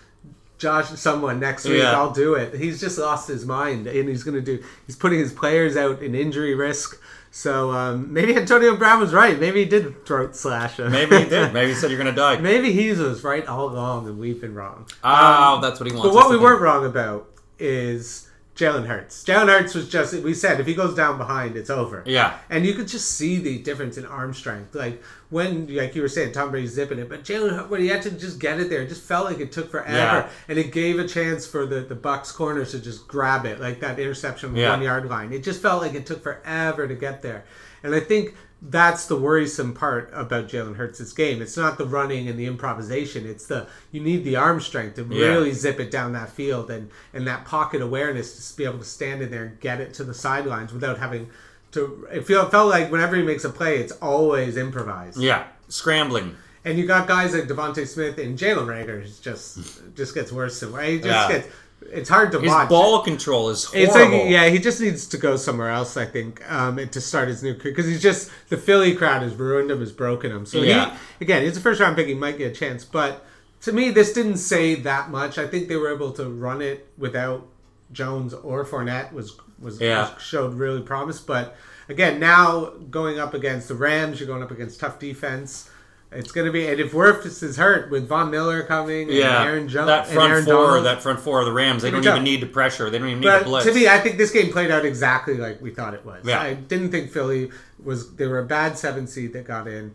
Josh, 0.63 0.87
someone 0.91 1.39
next 1.39 1.65
week, 1.65 1.81
Yeah. 1.83 1.91
I'll 1.91 2.11
do 2.11 2.35
it. 2.35 2.55
He's 2.55 2.79
just 2.79 2.97
lost 2.97 3.27
his 3.27 3.45
mind, 3.45 3.85
and 3.85 4.07
he's 4.09 4.23
going 4.23 4.35
to 4.35 4.41
do. 4.41 4.63
He's 4.87 4.95
putting 4.95 5.19
his 5.19 5.33
players 5.33 5.75
out 5.75 6.01
in 6.01 6.15
injury 6.15 6.55
risk. 6.55 6.99
So 7.31 7.71
um, 7.71 8.13
maybe 8.13 8.35
Antonio 8.35 8.77
Brown 8.77 8.99
was 8.99 9.11
right. 9.11 9.39
Maybe 9.39 9.63
he 9.63 9.65
did 9.69 10.05
throat 10.05 10.35
slash 10.35 10.79
him. 10.79 10.91
Maybe 10.91 11.17
he 11.17 11.25
did. 11.25 11.51
Maybe 11.57 11.73
he 11.73 11.75
said 11.75 11.89
you're 11.89 11.99
going 11.99 12.13
to 12.13 12.19
die. 12.19 12.37
Maybe 12.37 12.71
he 12.71 12.91
was 12.91 13.23
right 13.23 13.45
all 13.47 13.69
along 13.69 14.07
and 14.07 14.19
we've 14.19 14.39
been 14.39 14.53
wrong. 14.53 14.85
Oh, 15.03 15.59
that's 15.59 15.79
what 15.79 15.89
he 15.89 15.95
wants. 15.95 16.07
But 16.09 16.13
what 16.15 16.29
we 16.29 16.37
weren't 16.37 16.61
wrong 16.61 16.85
about 16.85 17.27
is 17.57 18.29
Jalen 18.55 18.85
Hurts. 18.85 19.23
Jalen 19.23 19.47
Hurts 19.47 19.73
was 19.73 19.89
just, 19.89 20.13
we 20.21 20.35
said, 20.35 20.59
if 20.59 20.67
he 20.67 20.75
goes 20.75 20.93
down 20.93 21.17
behind, 21.17 21.55
it's 21.55 21.71
over. 21.71 22.03
Yeah. 22.05 22.37
And 22.51 22.65
you 22.65 22.75
could 22.75 22.87
just 22.87 23.11
see 23.11 23.39
the 23.39 23.57
difference 23.57 23.97
in 23.97 24.05
arm 24.05 24.31
strength. 24.33 24.75
Like 24.75 25.01
when, 25.31 25.73
like 25.75 25.95
you 25.95 26.03
were 26.03 26.07
saying, 26.07 26.33
Tom 26.33 26.51
Brady's 26.51 26.73
zipping 26.73 26.99
it, 26.99 27.09
but 27.09 27.23
Jalen, 27.23 27.67
when 27.69 27.81
he 27.81 27.87
had 27.87 28.03
to 28.03 28.11
just 28.11 28.37
get 28.39 28.59
it 28.59 28.69
there, 28.69 28.83
it 28.83 28.89
just 28.89 29.01
felt 29.01 29.25
like 29.25 29.39
it 29.39 29.51
took 29.51 29.71
forever. 29.71 29.95
Yeah. 29.95 30.29
And 30.47 30.59
it 30.59 30.71
gave 30.71 30.99
a 30.99 31.07
chance 31.07 31.47
for 31.47 31.65
the, 31.65 31.81
the 31.81 31.95
Bucks 31.95 32.31
corners 32.31 32.71
to 32.71 32.79
just 32.79 33.07
grab 33.07 33.45
it, 33.45 33.59
like 33.59 33.79
that 33.79 33.97
interception 33.97 34.49
on 34.49 34.55
the 34.55 34.61
Yeah. 34.61 34.69
one 34.69 34.83
yard 34.83 35.09
line. 35.09 35.33
It 35.33 35.43
just 35.43 35.59
felt 35.59 35.81
like 35.81 35.95
it 35.95 36.05
took 36.05 36.21
forever 36.21 36.87
to 36.87 36.93
get 36.95 37.23
there. 37.23 37.45
And 37.81 37.95
I 37.95 38.01
think 38.01 38.35
that's 38.69 39.07
the 39.07 39.15
worrisome 39.17 39.73
part 39.73 40.09
about 40.13 40.47
Jalen 40.47 40.77
Hurts' 40.77 41.11
game. 41.11 41.41
It's 41.41 41.57
not 41.57 41.77
the 41.77 41.85
running 41.85 42.29
and 42.29 42.39
the 42.39 42.45
improvisation. 42.45 43.25
It's 43.27 43.45
the 43.45 43.67
you 43.91 43.99
need 44.01 44.23
the 44.23 44.37
arm 44.37 44.61
strength 44.61 44.95
to 44.95 45.03
Yeah. 45.03 45.27
really 45.27 45.51
zip 45.51 45.79
it 45.81 45.91
down 45.91 46.13
that 46.13 46.29
field 46.29 46.71
and 46.71 46.89
and 47.13 47.27
that 47.27 47.43
pocket 47.45 47.81
awareness 47.81 48.49
to 48.51 48.57
be 48.57 48.63
able 48.63 48.79
to 48.79 48.85
stand 48.85 49.21
in 49.21 49.31
there 49.31 49.43
and 49.43 49.59
get 49.59 49.81
it 49.81 49.93
to 49.95 50.03
the 50.03 50.13
sidelines 50.13 50.71
without 50.73 50.97
having 50.97 51.29
to. 51.73 52.07
It 52.11 52.25
feel 52.25 52.45
it 52.45 52.51
felt 52.51 52.69
like 52.69 52.91
whenever 52.91 53.15
he 53.17 53.23
makes 53.23 53.43
a 53.43 53.49
play, 53.49 53.79
it's 53.79 53.91
always 54.01 54.55
improvised. 54.55 55.19
Yeah, 55.19 55.43
scrambling. 55.67 56.37
And 56.65 56.79
you 56.79 56.85
got 56.87 57.09
guys 57.09 57.33
like 57.33 57.49
DeVonta 57.49 57.85
Smith 57.85 58.17
and 58.17 58.39
Jalen 58.39 58.67
Reagor 58.67 59.21
just 59.21 59.59
just 59.95 60.15
gets 60.15 60.31
worse 60.31 60.61
and 60.61 60.71
worse. 60.71 60.87
He 60.87 60.97
just 60.99 61.07
Yeah. 61.07 61.27
gets. 61.27 61.47
It's 61.91 62.09
hard 62.09 62.31
to 62.33 62.39
His 62.39 62.49
watch. 62.49 62.69
ball 62.69 63.01
control 63.03 63.49
is 63.49 63.69
It's 63.73 63.93
horrible. 63.93 64.19
like 64.23 64.29
yeah, 64.29 64.49
he 64.49 64.59
just 64.59 64.79
needs 64.81 65.05
to 65.07 65.17
go 65.17 65.35
somewhere 65.35 65.69
else. 65.69 65.95
I 65.97 66.05
think 66.05 66.41
um, 66.51 66.79
and 66.79 66.91
to 66.91 67.01
start 67.01 67.27
his 67.27 67.43
new 67.43 67.53
career 67.53 67.73
because 67.73 67.85
he's 67.87 68.01
just 68.01 68.31
the 68.49 68.57
Philly 68.57 68.95
crowd 68.95 69.21
has 69.21 69.35
ruined 69.35 69.69
him, 69.71 69.79
has 69.79 69.91
broken 69.91 70.31
him. 70.31 70.45
So 70.45 70.59
Yeah. 70.59 70.95
he 71.19 71.25
again, 71.25 71.43
he's 71.43 71.57
a 71.57 71.61
first 71.61 71.79
round 71.81 71.95
pick. 71.95 72.07
He 72.07 72.13
might 72.13 72.37
get 72.37 72.51
a 72.51 72.55
chance, 72.55 72.83
but 72.85 73.25
to 73.61 73.71
me, 73.71 73.91
this 73.91 74.11
didn't 74.13 74.37
say 74.37 74.75
that 74.75 75.09
much. 75.09 75.37
I 75.37 75.47
think 75.47 75.67
they 75.69 75.75
were 75.77 75.93
able 75.93 76.11
to 76.13 76.25
run 76.29 76.61
it 76.61 76.87
without 76.97 77.47
Jones 77.91 78.33
or 78.33 78.65
Fournette 78.65 79.13
was 79.13 79.37
was, 79.59 79.79
Yeah. 79.79 80.13
was 80.13 80.21
showed 80.21 80.55
really 80.55 80.81
promise. 80.81 81.19
But 81.21 81.55
again, 81.89 82.19
now 82.19 82.73
going 82.91 83.19
up 83.19 83.33
against 83.33 83.67
the 83.69 83.75
Rams, 83.75 84.19
you're 84.19 84.27
going 84.27 84.43
up 84.43 84.51
against 84.51 84.79
tough 84.79 84.99
defense. 84.99 85.69
It's 86.15 86.31
going 86.31 86.45
to 86.45 86.51
be, 86.51 86.67
and 86.67 86.79
if 86.79 86.91
Wirfs 86.91 87.43
is 87.43 87.57
hurt 87.57 87.89
with 87.89 88.07
Von 88.07 88.29
Miller 88.31 88.63
coming, 88.63 89.09
Yeah, 89.09 89.41
and 89.41 89.49
Aaron 89.49 89.67
Jones, 89.67 89.87
that 89.87 90.07
front 90.07 90.31
Aaron 90.31 90.45
four, 90.45 90.53
Donald, 90.53 90.85
that 90.85 91.01
front 91.01 91.19
four 91.19 91.39
of 91.39 91.45
the 91.45 91.51
Rams, 91.51 91.81
they 91.81 91.91
don't 91.91 92.05
even 92.05 92.23
need 92.23 92.41
to 92.41 92.45
pressure. 92.47 92.89
They 92.89 92.99
don't 92.99 93.07
even 93.09 93.19
need 93.21 93.25
to 93.27 93.31
But 93.39 93.45
blitz. 93.45 93.65
to 93.65 93.73
me, 93.73 93.87
I 93.87 93.99
think 93.99 94.17
this 94.17 94.31
game 94.31 94.51
played 94.51 94.71
out 94.71 94.85
exactly 94.85 95.35
like 95.37 95.61
we 95.61 95.71
thought 95.71 95.93
it 95.93 96.05
was. 96.05 96.25
Yeah. 96.25 96.41
I 96.41 96.53
didn't 96.53 96.91
think 96.91 97.11
Philly 97.11 97.51
was. 97.83 98.15
They 98.15 98.27
were 98.27 98.39
a 98.39 98.45
bad 98.45 98.77
seven 98.77 99.07
seed 99.07 99.33
that 99.33 99.45
got 99.45 99.67
in. 99.67 99.93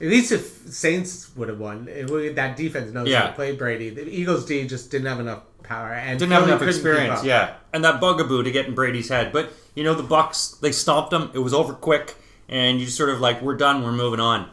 At 0.00 0.06
least 0.06 0.30
if 0.30 0.46
Saints 0.68 1.30
would 1.34 1.48
have 1.48 1.58
won, 1.58 1.88
would, 2.08 2.36
that 2.36 2.56
defense 2.56 2.92
knows 2.92 3.08
how 3.08 3.12
Yeah. 3.12 3.26
to 3.28 3.32
play 3.32 3.52
Brady. 3.56 3.90
The 3.90 4.08
Eagles 4.08 4.44
D 4.44 4.64
just 4.66 4.92
didn't 4.92 5.08
have 5.08 5.18
enough 5.18 5.42
power 5.64 5.92
and 5.92 6.18
didn't 6.18 6.32
have 6.32 6.44
enough 6.44 6.62
experience, 6.62 7.24
yeah. 7.24 7.54
And 7.72 7.84
that 7.84 8.00
bugaboo 8.00 8.44
to 8.44 8.50
get 8.52 8.66
in 8.66 8.74
Brady's 8.74 9.08
head. 9.08 9.32
But 9.32 9.52
you 9.74 9.82
know, 9.84 9.94
the 9.94 10.02
Bucks 10.04 10.48
they 10.60 10.70
stomped 10.72 11.10
them. 11.10 11.30
It 11.34 11.40
was 11.40 11.52
over 11.52 11.72
quick, 11.72 12.14
and 12.48 12.80
you 12.80 12.86
sort 12.86 13.10
of 13.10 13.20
like, 13.20 13.42
we're 13.42 13.56
done. 13.56 13.82
We're 13.82 13.90
moving 13.92 14.20
on. 14.20 14.48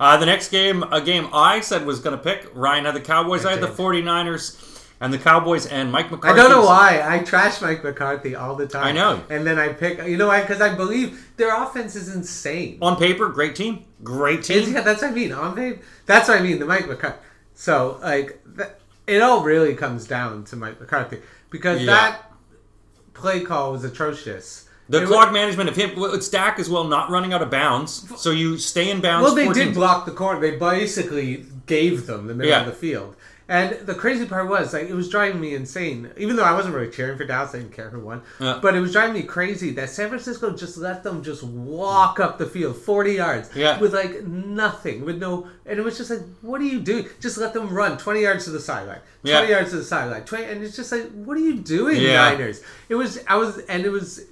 Uh, 0.00 0.16
the 0.16 0.26
next 0.26 0.50
game, 0.50 0.82
a 0.90 1.00
game 1.00 1.28
I 1.32 1.60
said 1.60 1.86
was 1.86 2.00
going 2.00 2.16
to 2.16 2.22
pick. 2.22 2.50
Ryan 2.54 2.84
had 2.86 2.94
the 2.94 3.00
Cowboys. 3.00 3.44
I, 3.46 3.52
had 3.52 3.60
the 3.60 3.68
did. 3.68 3.76
49ers, 3.76 4.84
and 5.00 5.12
the 5.12 5.18
Cowboys 5.18 5.66
and 5.66 5.92
Mike 5.92 6.10
McCarthy. 6.10 6.40
I 6.40 6.42
don't 6.42 6.50
know 6.50 6.64
why 6.66 7.00
I 7.04 7.20
trash 7.20 7.60
Mike 7.62 7.84
McCarthy 7.84 8.34
all 8.34 8.56
the 8.56 8.66
time. 8.66 8.84
I 8.84 8.92
know. 8.92 9.22
and 9.30 9.46
then 9.46 9.58
I 9.58 9.68
pick. 9.72 9.98
You 10.06 10.16
know 10.16 10.28
why? 10.28 10.40
Because 10.40 10.60
I 10.60 10.74
believe 10.74 11.30
their 11.36 11.54
offense 11.62 11.94
is 11.94 12.14
insane. 12.14 12.78
On 12.82 12.96
paper, 12.96 13.28
great 13.28 13.54
team, 13.54 13.84
great 14.02 14.40
It's- 14.50 14.64
team. 14.66 14.74
yeah, 14.74 14.80
that's 14.80 15.02
what 15.02 15.10
I 15.12 15.14
mean. 15.14 15.32
On 15.32 15.54
paper, 15.54 15.80
that's 16.06 16.28
what 16.28 16.38
I 16.38 16.42
mean. 16.42 16.58
The 16.58 16.66
Mike 16.66 16.88
McCarthy. 16.88 17.18
So 17.54 17.98
like, 18.02 18.40
th- 18.56 18.70
it 19.06 19.22
all 19.22 19.42
really 19.44 19.74
comes 19.74 20.06
down 20.08 20.44
to 20.44 20.56
Mike 20.56 20.80
McCarthy 20.80 21.18
because 21.50 21.80
Yeah. 21.80 21.86
that 21.86 22.32
play 23.12 23.40
call 23.42 23.72
was 23.72 23.84
atrocious. 23.84 24.68
The 24.88 25.02
It 25.02 25.06
clock 25.06 25.28
wa- 25.28 25.32
management 25.32 25.68
of 25.70 25.76
him, 25.76 25.92
it's 25.96 26.28
Dak 26.28 26.58
as 26.58 26.68
well, 26.68 26.84
not 26.84 27.08
running 27.10 27.32
out 27.32 27.40
of 27.42 27.50
bounds. 27.50 28.06
So 28.16 28.30
you 28.30 28.58
stay 28.58 28.90
in 28.90 29.00
bounds. 29.00 29.24
Well, 29.24 29.34
they 29.34 29.46
14 29.46 29.66
did 29.66 29.74
block 29.74 30.04
the 30.04 30.12
corner. 30.12 30.40
They 30.40 30.56
basically 30.56 31.46
gave 31.66 32.06
them 32.06 32.26
the 32.26 32.34
middle 32.34 32.50
Yeah. 32.50 32.60
of 32.60 32.66
the 32.66 32.72
field. 32.72 33.16
And 33.46 33.76
the 33.86 33.94
crazy 33.94 34.24
part 34.24 34.48
was, 34.48 34.72
like, 34.72 34.88
it 34.88 34.94
was 34.94 35.10
driving 35.10 35.38
me 35.38 35.54
insane. 35.54 36.10
Even 36.16 36.36
though 36.36 36.44
I 36.44 36.52
wasn't 36.52 36.74
really 36.74 36.90
cheering 36.90 37.18
for 37.18 37.24
Dallas, 37.26 37.54
I 37.54 37.58
didn't 37.58 37.72
care 37.74 37.90
who 37.90 38.00
won. 38.00 38.22
But 38.38 38.74
it 38.74 38.80
was 38.80 38.92
driving 38.92 39.12
me 39.14 39.22
crazy 39.22 39.70
that 39.72 39.90
San 39.90 40.08
Francisco 40.08 40.50
just 40.56 40.78
let 40.78 41.02
them 41.02 41.22
just 41.22 41.42
walk 41.42 42.18
up 42.20 42.38
the 42.38 42.46
field 42.46 42.76
40 42.76 43.12
yards 43.12 43.50
Yeah. 43.54 43.78
with, 43.78 43.92
like, 43.92 44.26
nothing. 44.26 45.04
With 45.04 45.18
no. 45.18 45.46
And 45.66 45.78
it 45.78 45.82
was 45.82 45.98
just 45.98 46.08
like, 46.08 46.22
what 46.40 46.60
are 46.62 46.64
you 46.64 46.80
doing? 46.80 47.06
Just 47.20 47.36
let 47.36 47.52
them 47.52 47.68
run 47.68 47.98
20 47.98 48.22
yards 48.22 48.44
to 48.46 48.50
the 48.50 48.60
sideline. 48.60 49.00
20 49.26 49.48
Yeah. 49.48 49.56
yards 49.56 49.70
to 49.72 49.76
the 49.76 49.84
sideline. 49.84 50.24
20, 50.24 50.44
and 50.44 50.64
it's 50.64 50.74
just 50.76 50.90
like, 50.90 51.10
what 51.12 51.36
are 51.36 51.40
you 51.40 51.56
doing, 51.56 52.00
Yeah. 52.00 52.30
Niners? 52.30 52.62
It 52.88 52.94
was, 52.94 53.18
I 53.28 53.36
was, 53.36 53.58
and 53.68 53.84
it 53.84 53.90
was, 53.90 54.22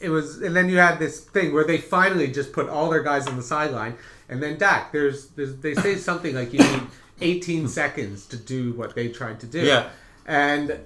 it 0.00 0.08
was, 0.10 0.40
and 0.42 0.54
then 0.54 0.68
you 0.68 0.78
had 0.78 0.98
this 0.98 1.20
thing 1.20 1.52
where 1.52 1.64
they 1.64 1.78
finally 1.78 2.28
just 2.28 2.52
put 2.52 2.68
all 2.68 2.90
their 2.90 3.02
guys 3.02 3.26
on 3.26 3.36
the 3.36 3.42
sideline, 3.42 3.94
and 4.28 4.42
then 4.42 4.58
Dak, 4.58 4.92
there's, 4.92 5.26
there's 5.28 5.56
they 5.56 5.74
say 5.74 5.96
something 6.10 6.34
like 6.34 6.52
you 6.52 6.60
need 6.60 6.82
18 7.20 7.68
seconds 7.68 8.26
to 8.26 8.36
do 8.36 8.72
what 8.74 8.94
they 8.94 9.08
tried 9.08 9.40
to 9.40 9.46
do, 9.46 9.60
Yeah. 9.60 9.88
and 10.26 10.78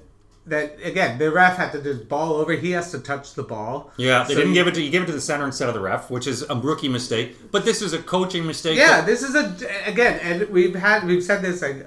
that 0.46 0.76
again, 0.82 1.18
the 1.18 1.30
ref 1.30 1.56
had 1.56 1.70
to 1.72 1.80
just 1.80 2.08
ball 2.08 2.32
over. 2.34 2.52
He 2.54 2.72
has 2.72 2.90
to 2.90 2.98
touch 2.98 3.34
the 3.34 3.44
ball. 3.44 3.92
Yeah, 3.96 4.24
they 4.24 4.34
So 4.34 4.40
didn't 4.40 4.48
you- 4.50 4.54
give 4.54 4.66
it 4.66 4.74
to 4.74 4.82
you. 4.82 4.90
Give 4.90 5.04
it 5.04 5.06
to 5.06 5.12
the 5.12 5.20
center 5.20 5.44
instead 5.46 5.68
of 5.68 5.74
the 5.74 5.80
ref, 5.80 6.10
which 6.10 6.26
is 6.26 6.42
a 6.50 6.56
rookie 6.56 6.88
mistake. 6.88 7.52
But 7.52 7.64
this 7.64 7.80
is 7.80 7.92
a 7.92 7.98
coaching 8.02 8.44
mistake. 8.44 8.76
Yeah, 8.76 9.02
this 9.02 9.22
is 9.22 9.36
a 9.36 9.54
again, 9.86 10.18
and 10.20 10.48
we've 10.50 10.74
had 10.74 11.06
we've 11.06 11.22
said 11.22 11.42
this 11.42 11.62
like 11.62 11.86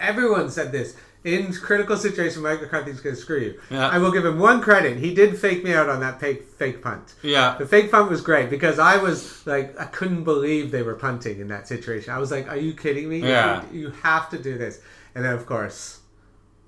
everyone 0.00 0.50
said 0.50 0.72
this 0.72 0.96
in 1.24 1.52
critical 1.52 1.96
situation. 1.96 2.42
Mike 2.42 2.60
McCarthy's 2.60 3.00
going 3.00 3.14
to 3.14 3.20
screw 3.20 3.38
you. 3.38 3.60
Yeah. 3.70 3.88
I 3.88 3.98
will 3.98 4.10
give 4.10 4.24
him 4.24 4.38
one 4.38 4.60
credit. 4.60 4.98
He 4.98 5.14
did 5.14 5.38
fake 5.38 5.62
me 5.62 5.72
out 5.72 5.88
on 5.88 6.00
that 6.00 6.18
fake 6.20 6.44
fake 6.58 6.82
punt. 6.82 7.14
Yeah. 7.22 7.56
The 7.58 7.66
fake 7.66 7.90
punt 7.90 8.10
was 8.10 8.20
great 8.20 8.50
because 8.50 8.78
I 8.78 8.96
was 8.96 9.46
like, 9.46 9.78
I 9.78 9.84
couldn't 9.84 10.24
believe 10.24 10.70
they 10.70 10.82
were 10.82 10.94
punting 10.96 11.40
in 11.40 11.48
that 11.48 11.68
situation. 11.68 12.12
I 12.12 12.18
was 12.18 12.30
like, 12.30 12.48
Are 12.48 12.56
you 12.56 12.74
kidding 12.74 13.08
me? 13.08 13.18
Yeah. 13.20 13.62
You, 13.72 13.80
you 13.80 13.90
have 14.02 14.30
to 14.30 14.38
do 14.38 14.58
this. 14.58 14.80
And 15.14 15.24
then, 15.24 15.34
of 15.34 15.46
course, 15.46 16.00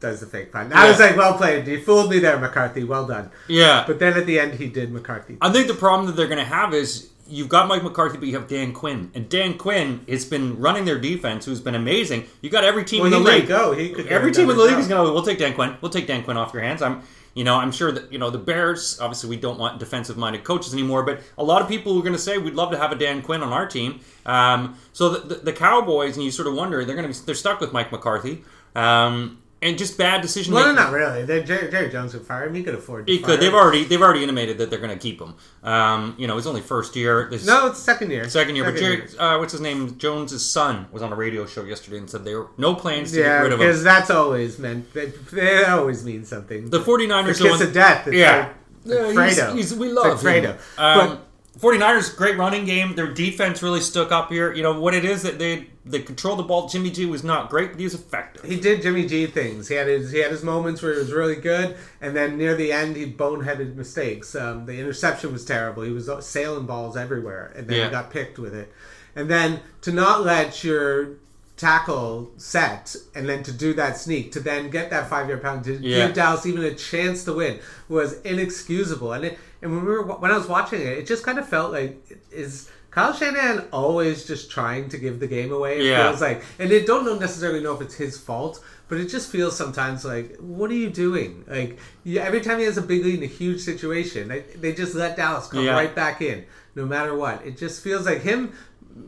does 0.01 0.21
the 0.21 0.27
fake 0.27 0.53
punt. 0.53 0.73
I 0.75 0.85
Yeah. 0.85 0.90
was 0.90 1.01
like, 1.01 1.17
Well 1.17 1.37
played. 1.37 1.67
You 1.67 1.81
fooled 1.83 2.11
me 2.11 2.19
there, 2.21 2.38
McCarthy. 2.38 2.85
Well 2.85 3.07
done. 3.07 3.31
Yeah. 3.49 3.85
But 3.87 3.99
then 3.99 4.17
at 4.19 4.27
the 4.27 4.38
end, 4.38 4.55
he 4.55 4.69
did 4.69 4.93
McCarthy. 4.93 5.37
I 5.40 5.51
think 5.51 5.67
the 5.67 5.75
problem 5.75 6.07
that 6.07 6.12
they're 6.17 6.29
going 6.29 6.38
to 6.38 6.45
have 6.45 6.75
is 6.75 7.11
you've 7.29 7.49
got 7.49 7.69
Mike 7.69 7.83
McCarthy, 7.83 8.19
but 8.19 8.29
you 8.29 8.35
have 8.35 8.49
Dan 8.49 8.73
Quinn, 8.73 9.11
and 9.15 9.29
Dan 9.29 9.57
Quinn 9.59 10.05
has 10.09 10.25
been 10.25 10.59
running 10.59 10.85
their 10.85 10.99
defense, 10.99 11.45
who's 11.45 11.61
been 11.61 11.75
amazing. 11.75 12.25
You 12.43 12.51
got 12.51 12.65
every 12.65 12.85
team 12.85 13.03
Well, 13.03 13.13
in 13.15 13.23
the 13.23 13.31
league. 13.31 13.49
go. 13.49 13.73
He 13.73 13.91
could 13.91 14.07
Every 14.09 14.33
team 14.33 14.51
in 14.51 14.57
the 14.57 14.63
league 14.63 14.79
is 14.79 14.89
going 14.89 15.07
to. 15.07 15.13
We'll 15.13 15.23
take 15.23 15.39
Dan 15.39 15.55
Quinn. 15.55 15.77
We'll 15.81 15.91
take 15.93 16.07
Dan 16.07 16.23
Quinn 16.25 16.37
off 16.37 16.53
your 16.53 16.63
hands. 16.63 16.83
I'm. 16.83 17.03
You 17.37 17.43
know, 17.43 17.57
I'm 17.57 17.73
sure 17.73 17.91
that 17.91 18.13
you 18.13 18.19
know 18.21 18.31
the 18.31 18.39
Bears. 18.39 19.01
Obviously, 19.01 19.29
we 19.29 19.37
don't 19.37 19.59
want 19.59 19.81
defensive-minded 19.81 20.45
coaches 20.45 20.73
anymore. 20.73 21.03
But 21.03 21.19
a 21.37 21.43
lot 21.43 21.63
of 21.63 21.69
people 21.69 21.99
are 21.99 22.01
going 22.03 22.13
to 22.13 22.19
say 22.19 22.39
we'd 22.39 22.55
love 22.55 22.71
to 22.71 22.79
have 22.79 22.93
a 22.93 22.95
Dan 22.95 23.23
Quinn 23.23 23.43
on 23.43 23.53
our 23.53 23.67
team. 23.67 23.99
Um, 24.25 24.79
so 24.93 25.09
the, 25.09 25.35
the, 25.35 25.35
the 25.47 25.53
Cowboys, 25.53 26.15
and 26.15 26.25
you 26.25 26.31
sort 26.31 26.47
of 26.47 26.55
wonder 26.55 26.85
they're 26.85 26.95
going 26.95 27.13
to 27.13 27.19
be 27.21 27.27
they're 27.27 27.35
stuck 27.35 27.59
with 27.61 27.73
Mike 27.73 27.91
McCarthy, 27.91 28.45
um, 28.77 29.43
and 29.64 29.77
just 29.77 29.98
bad 29.98 30.20
decision 30.20 30.55
Well, 30.55 30.62
making. 30.64 30.77
no, 30.77 30.83
not 30.85 30.92
really. 30.92 31.24
They, 31.24 31.42
Jerry, 31.42 31.70
Jerry 31.70 31.90
Jones 31.90 32.12
could 32.12 32.22
fire 32.27 32.46
him. 32.46 32.55
He 32.55 32.62
could 32.62 32.74
afford 32.77 33.07
to 33.09 33.12
He 33.12 33.18
fire 33.18 33.31
could. 33.33 33.40
They've 33.40 33.48
him. 33.48 33.55
already 33.57 33.83
they've 33.85 34.00
already 34.00 34.22
intimated 34.22 34.59
that 34.59 34.70
they're 34.70 34.79
going 34.79 34.96
to 34.96 34.98
keep 35.03 35.20
him. 35.20 35.35
Um, 35.64 36.14
you 36.18 36.27
know, 36.29 36.37
his 36.37 36.46
only 36.46 36.61
first 36.61 36.94
year. 36.94 37.29
This 37.31 37.44
No, 37.46 37.66
it's 37.66 37.79
second 37.81 38.11
year. 38.11 38.29
second 38.29 38.55
year. 38.57 38.64
but 38.66 38.79
Second 38.79 39.09
Jerry, 39.09 39.18
uh, 39.18 39.38
what's 39.38 39.53
his 39.53 39.61
name? 39.61 39.98
Jones's 39.98 40.48
son 40.48 40.87
was 40.92 41.03
on 41.03 41.12
a 41.12 41.16
radio 41.16 41.46
show 41.46 41.64
yesterday 41.64 41.98
and 41.98 42.09
said 42.09 42.24
there 42.24 42.38
were 42.40 42.48
no 42.59 42.74
plans 42.74 43.11
to 43.12 43.18
Yeah, 43.20 43.24
get 43.38 43.42
rid 43.44 43.53
of 43.55 43.61
him. 43.61 43.66
because 43.66 43.83
that's 43.83 44.11
always 44.11 44.59
meant. 44.59 44.92
That, 44.94 45.68
always 45.70 46.05
mean 46.05 46.24
something. 46.24 46.70
The 46.70 46.81
49ers 46.81 47.38
the 47.38 47.46
are 47.46 47.48
kiss 47.50 47.59
one- 47.61 47.62
of 47.68 47.72
death. 47.72 48.07
It's 48.07 48.16
Yeah. 48.16 48.37
like, 48.38 48.48
Yeah, 48.87 48.94
like 49.07 49.29
he's- 49.31 49.40
Fredo. 49.40 49.55
he's- 49.55 49.72
we 49.72 49.87
It's 49.88 49.96
love 49.96 50.22
like 50.24 50.42
him. 50.44 50.55
Fredo. 50.77 50.81
Um, 51.11 51.18
49ers 51.59 52.17
great 52.17 52.37
running 52.37 52.64
game. 52.64 52.95
Their 52.97 53.12
defense 53.12 53.62
really 53.62 53.81
stuck 53.81 54.11
up 54.11 54.31
here. 54.31 54.53
You 54.53 54.62
know 54.62 54.79
what 54.81 54.95
it 54.95 55.05
is 55.05 55.23
that 55.23 55.38
they 55.38 55.69
they 55.85 56.01
control 56.01 56.35
the 56.37 56.43
ball. 56.43 56.69
Jimmy 56.69 56.90
G 56.90 57.07
was 57.07 57.23
not 57.23 57.51
great, 57.51 57.71
but 57.71 57.79
he 57.79 57.85
was 57.85 57.95
effective. 57.95 58.45
He 58.45 58.59
did 58.59 58.83
Jimmy 58.83 59.07
G 59.07 59.27
things. 59.27 59.69
He 59.69 59.75
had 59.75 59.87
his 59.87 60.11
he 60.11 60.19
had 60.19 60.31
his 60.31 60.43
moments 60.43 60.83
where 60.83 60.93
he 60.95 60.99
was 60.99 61.12
really 61.12 61.37
good, 61.37 61.77
and 62.01 62.17
then 62.17 62.37
near 62.38 62.57
the 62.57 62.73
end 62.73 62.97
he 62.97 63.11
boneheaded 63.11 63.77
mistakes. 63.77 64.35
Um, 64.35 64.67
the 64.67 64.79
interception 64.79 65.33
was 65.33 65.45
terrible. 65.45 65.83
He 65.85 65.90
was 65.93 66.11
sailing 66.27 66.67
balls 66.67 66.97
everywhere, 66.97 67.53
and 67.55 67.69
then 67.69 67.77
Yeah. 67.79 67.85
he 67.87 67.90
got 67.90 68.11
picked 68.11 68.38
with 68.38 68.55
it. 68.55 68.73
And 69.17 69.31
then 69.31 69.61
to 69.83 69.93
not 69.93 70.25
let 70.25 70.64
your 70.64 71.11
tackle 71.57 72.33
set, 72.37 72.97
and 73.14 73.29
then 73.29 73.43
to 73.45 73.53
do 73.53 73.75
that 73.75 73.97
sneak, 73.97 74.33
to 74.33 74.40
then 74.40 74.71
get 74.71 74.90
that 74.90 75.09
five 75.09 75.29
yard 75.29 75.43
pound 75.43 75.64
to 75.64 75.75
Yeah. 75.77 76.07
give 76.07 76.14
Dallas 76.17 76.47
even 76.47 76.64
a 76.64 76.75
chance 76.75 77.25
to 77.25 77.33
win 77.33 77.61
was 77.88 78.21
inexcusable. 78.23 79.12
And 79.12 79.25
it, 79.27 79.38
and 79.62 79.73
when 79.75 79.85
we 79.85 79.93
were 79.93 80.03
when 80.03 80.31
I 80.31 80.37
was 80.37 80.49
watching 80.49 80.81
it, 80.81 80.99
it 80.99 81.07
just 81.07 81.23
kind 81.25 81.38
of 81.38 81.49
felt 81.49 81.73
like 81.73 82.21
is. 82.31 82.69
Kyle 82.90 83.12
Shanahan 83.12 83.64
always 83.73 84.25
just 84.25 84.53
trying 84.53 84.88
to 84.90 84.99
give 84.99 85.19
the 85.19 85.27
game 85.27 85.51
away. 85.51 85.81
It 85.81 85.87
Yeah. 85.87 86.09
feels 86.11 86.21
like, 86.21 86.45
and 86.61 86.71
they 86.71 86.85
don't 86.85 87.19
necessarily 87.19 87.59
know 87.61 87.75
if 87.75 87.81
it's 87.81 87.97
his 87.97 88.17
fault, 88.17 88.62
but 88.88 88.99
it 88.99 89.07
just 89.07 89.31
feels 89.33 89.57
sometimes 89.57 90.05
like, 90.05 90.37
what 90.38 90.71
are 90.71 90.75
you 90.75 90.90
doing? 90.90 91.45
Like, 91.49 91.77
yeah, 92.05 92.23
every 92.23 92.40
time 92.40 92.61
he 92.61 92.64
has 92.67 92.79
a 92.79 92.83
big 92.83 93.05
lead 93.05 93.17
in 93.19 93.25
a 93.25 93.27
huge 93.27 93.62
situation, 93.62 94.29
they, 94.29 94.43
they 94.61 94.73
just 94.73 94.95
let 94.95 95.17
Dallas 95.17 95.49
come 95.49 95.64
Yeah. 95.64 95.73
right 95.73 95.93
back 95.93 96.23
in, 96.23 96.45
no 96.77 96.87
matter 96.87 97.17
what. 97.17 97.45
It 97.45 97.57
just 97.57 97.83
feels 97.83 98.07
like 98.07 98.23
him, 98.23 98.53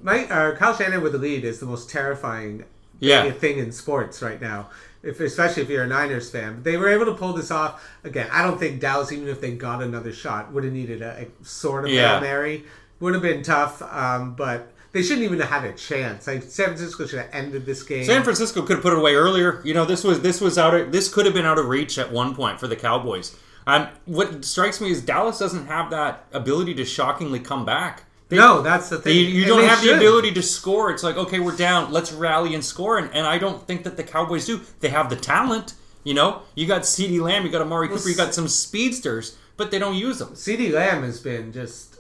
Mike, 0.03 0.31
or 0.31 0.57
Kyle 0.57 0.75
Shanahan 0.77 1.03
with 1.03 1.13
the 1.13 1.19
lead 1.19 1.45
is 1.45 1.61
the 1.61 1.67
most 1.67 1.89
terrifying 1.91 2.65
Yeah. 3.01 3.31
thing 3.31 3.59
in 3.59 3.73
sports 3.73 4.23
right 4.23 4.41
now. 4.41 4.69
If, 5.03 5.21
especially 5.21 5.63
if 5.63 5.69
you're 5.71 5.85
a 5.85 5.87
Niners 5.87 6.31
fan, 6.31 6.63
they 6.65 6.77
were 6.77 6.89
able 6.89 7.05
to 7.07 7.15
pull 7.15 7.33
this 7.33 7.51
off. 7.53 7.85
Again, 8.03 8.29
I 8.33 8.43
don't 8.43 8.59
think 8.59 8.81
Dallas, 8.81 9.13
even 9.13 9.29
if 9.29 9.41
they 9.41 9.53
got 9.53 9.83
another 9.83 10.13
shot, 10.13 10.53
would 10.53 10.65
have 10.65 10.73
needed 10.73 11.01
a, 11.03 11.27
a 11.27 11.45
sort 11.45 11.85
of 11.85 11.91
Yeah. 11.93 12.13
Hail 12.15 12.21
Mary. 12.23 12.65
Would 12.99 13.13
have 13.15 13.23
been 13.23 13.43
tough, 13.43 13.83
um, 13.83 14.35
but 14.35 14.73
they 14.93 15.03
shouldn't 15.03 15.23
even 15.25 15.39
have 15.39 15.51
had 15.63 15.65
a 15.71 15.75
chance. 15.75 16.27
Like 16.27 16.43
San 16.43 16.69
Francisco 16.69 17.07
should 17.07 17.19
have 17.21 17.29
ended 17.31 17.67
this 17.67 17.83
game. 17.83 18.05
San 18.05 18.23
Francisco 18.25 18.63
could 18.63 18.77
have 18.77 18.83
put 18.83 18.95
it 18.95 18.99
away 18.99 19.15
earlier. 19.15 19.61
You 19.65 19.75
know, 19.75 19.85
this 19.85 20.03
was 20.03 20.23
this 20.23 20.41
was 20.41 20.57
out 20.57 20.75
of 20.75 20.91
this 20.93 21.13
could 21.13 21.27
have 21.27 21.35
been 21.35 21.45
out 21.45 21.59
of 21.59 21.67
reach 21.67 21.99
at 21.99 22.11
one 22.11 22.35
point 22.35 22.59
for 22.59 22.67
the 22.67 22.75
Cowboys. 22.75 23.37
Um, 23.67 23.89
what 24.07 24.45
strikes 24.47 24.81
me 24.81 24.91
is 24.91 25.03
Dallas 25.03 25.39
doesn't 25.39 25.67
have 25.67 25.91
that 25.91 26.25
ability 26.33 26.75
to 26.77 26.85
shockingly 26.87 27.39
come 27.39 27.65
back. 27.67 28.05
They- 28.29 28.37
no, 28.37 28.61
that's 28.63 28.89
the 28.89 28.97
They, 28.99 29.25
thing. 29.25 29.35
you 29.35 29.43
And 29.43 29.49
don't 29.49 29.61
they 29.61 29.67
have 29.69 29.79
should. 29.81 29.91
the 29.91 29.97
ability 29.97 30.33
to 30.33 30.43
score. 30.43 30.91
It's 30.91 31.03
like, 31.05 31.17
okay, 31.17 31.39
we're 31.39 31.57
down. 31.57 31.93
Let's 31.93 32.13
rally 32.13 32.55
and 32.55 32.65
score. 32.65 32.99
And, 32.99 33.13
and 33.15 33.27
I 33.27 33.39
don't 33.39 33.65
think 33.67 33.85
that 33.85 33.97
the 33.97 34.03
Cowboys 34.03 34.47
do. 34.47 34.61
They 34.81 34.89
have 34.89 35.11
the 35.11 35.17
talent. 35.17 35.75
You 36.03 36.15
know, 36.15 36.43
you 36.55 36.67
got 36.67 36.83
CeeDee 36.83 37.21
Lamb, 37.21 37.45
you 37.45 37.51
got 37.51 37.63
Amari 37.63 37.89
Cooper, 37.89 38.09
you 38.09 38.15
got 38.15 38.33
some 38.33 38.47
speedsters, 38.47 39.37
but 39.57 39.73
they 39.73 39.79
don't 39.81 39.97
use 39.97 40.19
them. 40.21 40.31
CeeDee 40.35 40.73
Lamb 40.73 41.03
has 41.03 41.19
been 41.21 41.53
just 41.53 41.97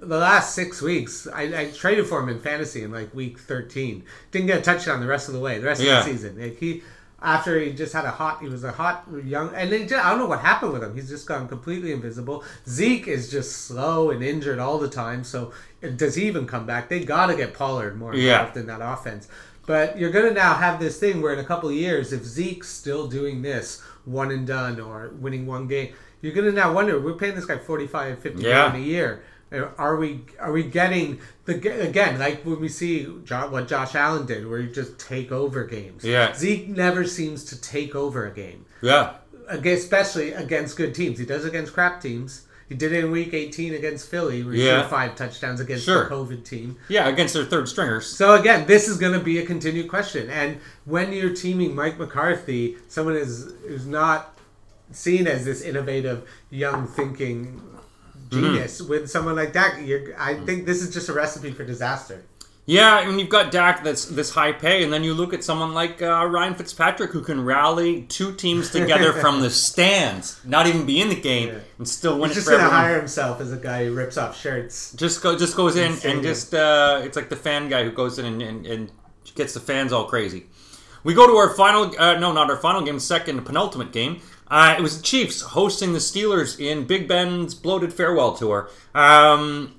the 0.00 0.16
last 0.16 0.54
six 0.54 0.80
weeks. 0.80 1.28
I, 1.32 1.42
I 1.60 1.70
traded 1.70 2.06
for 2.06 2.20
him 2.20 2.30
in 2.30 2.40
fantasy 2.40 2.82
in 2.82 2.90
like 2.90 3.14
week 3.14 3.38
thirteen. 3.38 4.04
Didn't 4.30 4.46
get 4.46 4.58
a 4.60 4.62
touchdown 4.62 5.00
the 5.00 5.06
rest 5.06 5.28
of 5.28 5.34
the 5.34 5.40
way, 5.40 5.58
the 5.58 5.66
rest 5.66 5.82
Yeah. 5.82 5.98
of 6.00 6.06
the 6.06 6.10
season. 6.12 6.40
Like 6.40 6.56
he, 6.58 6.82
after 7.22 7.60
he 7.60 7.72
just 7.72 7.92
had 7.92 8.04
a 8.04 8.10
hot, 8.10 8.40
he 8.40 8.48
was 8.48 8.64
a 8.64 8.72
hot 8.72 9.04
young, 9.24 9.54
and 9.54 9.70
then 9.70 9.86
just, 9.88 10.04
I 10.04 10.10
don't 10.10 10.18
know 10.18 10.26
what 10.26 10.40
happened 10.40 10.72
with 10.72 10.82
him. 10.82 10.94
He's 10.94 11.08
just 11.08 11.26
gone 11.26 11.48
completely 11.48 11.92
invisible. 11.92 12.44
Zeke 12.68 13.08
is 13.08 13.30
just 13.30 13.66
slow 13.66 14.10
and 14.10 14.22
injured 14.24 14.58
all 14.58 14.78
the 14.78 14.88
time. 14.88 15.22
So 15.24 15.52
does 15.96 16.14
he 16.14 16.26
even 16.26 16.46
come 16.46 16.66
back? 16.66 16.88
They 16.88 17.04
got 17.04 17.26
to 17.26 17.36
get 17.36 17.52
Pollard 17.54 17.98
more 17.98 18.14
involved 18.14 18.56
Yeah. 18.56 18.60
in 18.60 18.66
that 18.68 18.80
offense. 18.82 19.28
But 19.66 19.98
you're 19.98 20.10
going 20.10 20.26
to 20.28 20.34
now 20.34 20.54
have 20.54 20.80
this 20.80 20.98
thing 20.98 21.20
where 21.20 21.32
in 21.32 21.38
a 21.38 21.44
couple 21.44 21.68
of 21.68 21.74
years, 21.74 22.12
if 22.12 22.24
Zeke's 22.24 22.68
still 22.68 23.06
doing 23.06 23.42
this 23.42 23.82
one 24.04 24.30
and 24.30 24.46
done 24.46 24.80
or 24.80 25.10
winning 25.20 25.46
one 25.46 25.68
game, 25.68 25.92
you're 26.22 26.32
going 26.32 26.46
to 26.46 26.52
now 26.52 26.72
wonder, 26.72 26.98
we're 26.98 27.14
paying 27.14 27.34
this 27.34 27.44
guy 27.44 27.58
45, 27.58 28.18
50 28.18 28.42
Yeah. 28.42 28.68
million 28.68 28.82
a 28.82 28.86
year. 28.86 29.22
Are 29.52 29.96
we 29.96 30.20
are 30.38 30.52
we 30.52 30.62
getting 30.62 31.20
the 31.44 31.54
again 31.88 32.18
like 32.20 32.44
when 32.44 32.60
we 32.60 32.68
see 32.68 33.04
what 33.04 33.66
Josh 33.66 33.94
Allen 33.96 34.24
did, 34.26 34.48
where 34.48 34.60
you 34.60 34.72
just 34.72 34.98
take 34.98 35.32
over 35.32 35.64
games? 35.64 36.04
Yeah. 36.04 36.34
Zeke 36.36 36.68
never 36.68 37.04
seems 37.04 37.44
to 37.46 37.60
take 37.60 37.96
over 37.96 38.26
a 38.26 38.30
game, 38.30 38.64
Yeah. 38.80 39.14
especially 39.48 40.32
against 40.32 40.76
good 40.76 40.94
teams. 40.94 41.18
He 41.18 41.24
does 41.24 41.44
against 41.44 41.72
crap 41.72 42.00
teams. 42.00 42.42
He 42.68 42.76
did 42.76 42.92
it 42.92 43.04
in 43.04 43.10
Week 43.10 43.34
18 43.34 43.74
against 43.74 44.08
Philly, 44.08 44.44
where 44.44 44.54
he 44.54 44.64
Yeah. 44.64 44.82
threw 44.82 44.90
five 44.90 45.16
touchdowns 45.16 45.58
against 45.58 45.84
Sure. 45.84 46.04
the 46.08 46.14
COVID 46.14 46.44
team. 46.44 46.76
Yeah, 46.88 47.08
against 47.08 47.34
their 47.34 47.44
third 47.44 47.68
stringers. 47.68 48.06
So 48.06 48.34
again, 48.34 48.68
this 48.68 48.86
is 48.88 48.96
going 48.96 49.14
to 49.14 49.18
be 49.18 49.38
a 49.38 49.44
continued 49.44 49.88
question. 49.88 50.30
And 50.30 50.58
when 50.84 51.12
you're 51.12 51.34
teaming 51.34 51.74
Mike 51.74 51.98
McCarthy, 51.98 52.76
someone 52.86 53.16
is 53.16 53.52
who's 53.66 53.86
not 53.86 54.38
seen 54.92 55.26
as 55.26 55.44
this 55.44 55.62
innovative, 55.62 56.22
young 56.50 56.86
thinking 56.86 57.60
genius, 58.30 58.80
with 58.80 59.10
someone 59.10 59.36
like 59.36 59.52
that, 59.54 59.82
you're, 59.82 60.18
I 60.18 60.34
think 60.34 60.66
this 60.66 60.82
is 60.82 60.92
just 60.92 61.08
a 61.08 61.12
recipe 61.12 61.50
for 61.52 61.64
disaster. 61.64 62.22
Yeah, 62.66 63.00
and 63.00 63.18
you've 63.18 63.30
got 63.30 63.50
Dak 63.50 63.82
that's 63.82 64.04
this 64.04 64.30
high 64.30 64.52
pay, 64.52 64.84
and 64.84 64.92
then 64.92 65.02
you 65.02 65.12
look 65.12 65.34
at 65.34 65.42
someone 65.42 65.74
like 65.74 66.00
uh, 66.02 66.24
Ryan 66.26 66.54
Fitzpatrick 66.54 67.10
who 67.10 67.20
can 67.22 67.44
rally 67.44 68.02
two 68.02 68.32
teams 68.34 68.70
together 68.70 69.12
from 69.12 69.40
the 69.40 69.50
stands, 69.68 70.40
not 70.44 70.68
even 70.68 70.86
be 70.86 71.00
in 71.00 71.08
the 71.08 71.20
game, 71.20 71.48
Yeah. 71.48 71.58
and 71.78 71.88
still 71.88 72.16
win 72.18 72.28
He's 72.30 72.36
it 72.36 72.40
just 72.40 72.48
to 72.48 72.54
everyone. 72.54 72.74
hire 72.74 72.96
himself 72.98 73.40
as 73.40 73.52
a 73.52 73.56
guy 73.56 73.86
who 73.86 73.94
rips 73.94 74.16
off 74.16 74.38
shirts. 74.38 74.92
Just 74.92 75.20
go, 75.20 75.36
just 75.36 75.56
goes 75.56 75.74
in 75.74 75.96
and 76.04 76.22
just 76.22 76.54
uh, 76.54 77.00
it's 77.02 77.16
like 77.16 77.28
the 77.28 77.34
fan 77.36 77.68
guy 77.68 77.82
who 77.82 77.90
goes 77.90 78.18
in 78.20 78.26
and, 78.26 78.40
and, 78.42 78.66
and 78.66 78.92
gets 79.34 79.54
the 79.54 79.60
fans 79.60 79.92
all 79.92 80.04
crazy. 80.04 80.46
We 81.02 81.14
go 81.14 81.26
to 81.26 81.32
our 81.36 81.54
final, 81.54 81.92
uh, 81.98 82.18
no, 82.20 82.30
not 82.32 82.50
our 82.50 82.58
final 82.58 82.82
game, 82.82 83.00
second 83.00 83.42
penultimate 83.46 83.90
game. 83.90 84.20
Uh, 84.50 84.74
it 84.76 84.82
was 84.82 84.96
the 84.96 85.02
Chiefs 85.02 85.40
hosting 85.42 85.92
the 85.92 85.98
Steelers 86.00 86.58
in 86.58 86.84
Big 86.86 87.06
Ben's 87.06 87.54
bloated 87.54 87.92
farewell 87.92 88.34
tour. 88.34 88.68
Um, 88.94 89.76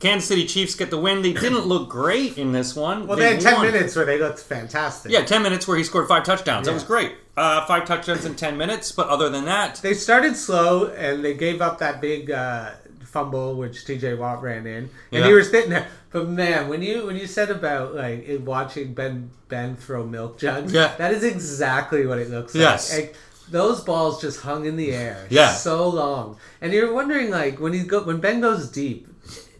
Kansas 0.00 0.28
City 0.28 0.44
Chiefs 0.46 0.74
get 0.74 0.90
the 0.90 0.98
win. 0.98 1.22
They 1.22 1.32
didn't 1.32 1.66
look 1.66 1.88
great 1.88 2.36
in 2.36 2.52
this 2.52 2.76
one. 2.76 3.06
Well, 3.06 3.16
they 3.16 3.32
had 3.32 3.40
10 3.40 3.54
won. 3.54 3.66
minutes 3.72 3.96
where 3.96 4.04
they 4.04 4.18
looked 4.18 4.38
fantastic. 4.38 5.10
Yeah, 5.10 5.22
10 5.24 5.42
minutes 5.42 5.66
where 5.66 5.76
he 5.78 5.84
scored 5.84 6.06
five 6.08 6.24
touchdowns. 6.24 6.66
That 6.66 6.72
Yeah. 6.72 6.74
was 6.74 6.84
great. 6.84 7.12
Uh, 7.36 7.64
five 7.66 7.86
touchdowns 7.86 8.24
in 8.24 8.34
10 8.34 8.56
minutes, 8.56 8.92
but 8.92 9.08
other 9.08 9.28
than 9.30 9.46
that, 9.46 9.76
They 9.82 9.94
started 9.94 10.36
slow 10.36 10.86
and 10.86 11.24
they 11.24 11.34
gave 11.34 11.60
up 11.62 11.78
that 11.78 12.00
big 12.00 12.30
uh, 12.30 12.70
fumble 13.04 13.54
which 13.56 13.84
TJ 13.86 14.18
Watt 14.18 14.42
ran 14.42 14.66
in, 14.66 14.76
and 14.76 14.90
Yeah. 15.10 15.26
he 15.26 15.32
was 15.32 15.48
sitting 15.50 15.70
there. 15.70 15.86
But 16.12 16.28
man, 16.28 16.68
when 16.68 16.82
you 16.82 17.06
when 17.06 17.16
you 17.16 17.26
said 17.26 17.50
about 17.50 17.94
like 17.94 18.28
it- 18.28 18.42
watching 18.42 18.92
Ben 18.94 19.30
Ben 19.48 19.74
throw 19.76 20.04
milk 20.04 20.38
jugs, 20.38 20.72
Yeah. 20.72 20.92
that 20.98 21.12
is 21.12 21.24
exactly 21.24 22.06
what 22.06 22.18
it 22.18 22.30
looks 22.30 22.54
Yes. 22.54 22.92
like. 22.92 23.00
Like, 23.00 23.16
those 23.50 23.82
balls 23.82 24.20
just 24.20 24.40
hung 24.40 24.64
in 24.66 24.76
the 24.76 24.92
air, 24.92 25.26
Yeah. 25.30 25.52
so 25.52 25.88
long, 25.88 26.38
and 26.60 26.72
you're 26.72 26.92
wondering 26.92 27.30
like 27.30 27.60
when 27.60 27.72
he 27.72 27.82
go 27.84 28.02
when 28.02 28.18
Ben 28.20 28.40
goes 28.40 28.70
deep, 28.70 29.08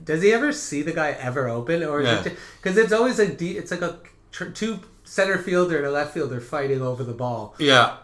does 0.05 0.23
he 0.23 0.33
ever 0.33 0.53
see 0.53 0.83
the 0.83 0.93
guy 0.93 1.11
ever 1.13 1.49
open, 1.49 1.83
or 1.83 2.01
is 2.01 2.07
Yeah. 2.09 2.25
it 2.33 2.37
because 2.63 2.77
it's 2.79 2.93
always 2.93 3.19
a 3.19 3.29
deep, 3.33 3.57
it's 3.57 3.71
like 3.71 3.83
a 3.83 3.99
tr- 4.33 4.47
two 4.51 4.81
center 5.05 5.39
fielder 5.39 5.77
and 5.79 5.87
a 5.87 5.91
left 5.91 6.15
fielder 6.15 6.41
fighting 6.41 6.81
over 6.81 7.05
the 7.05 7.13
ball 7.13 7.55
yeah. 7.59 7.97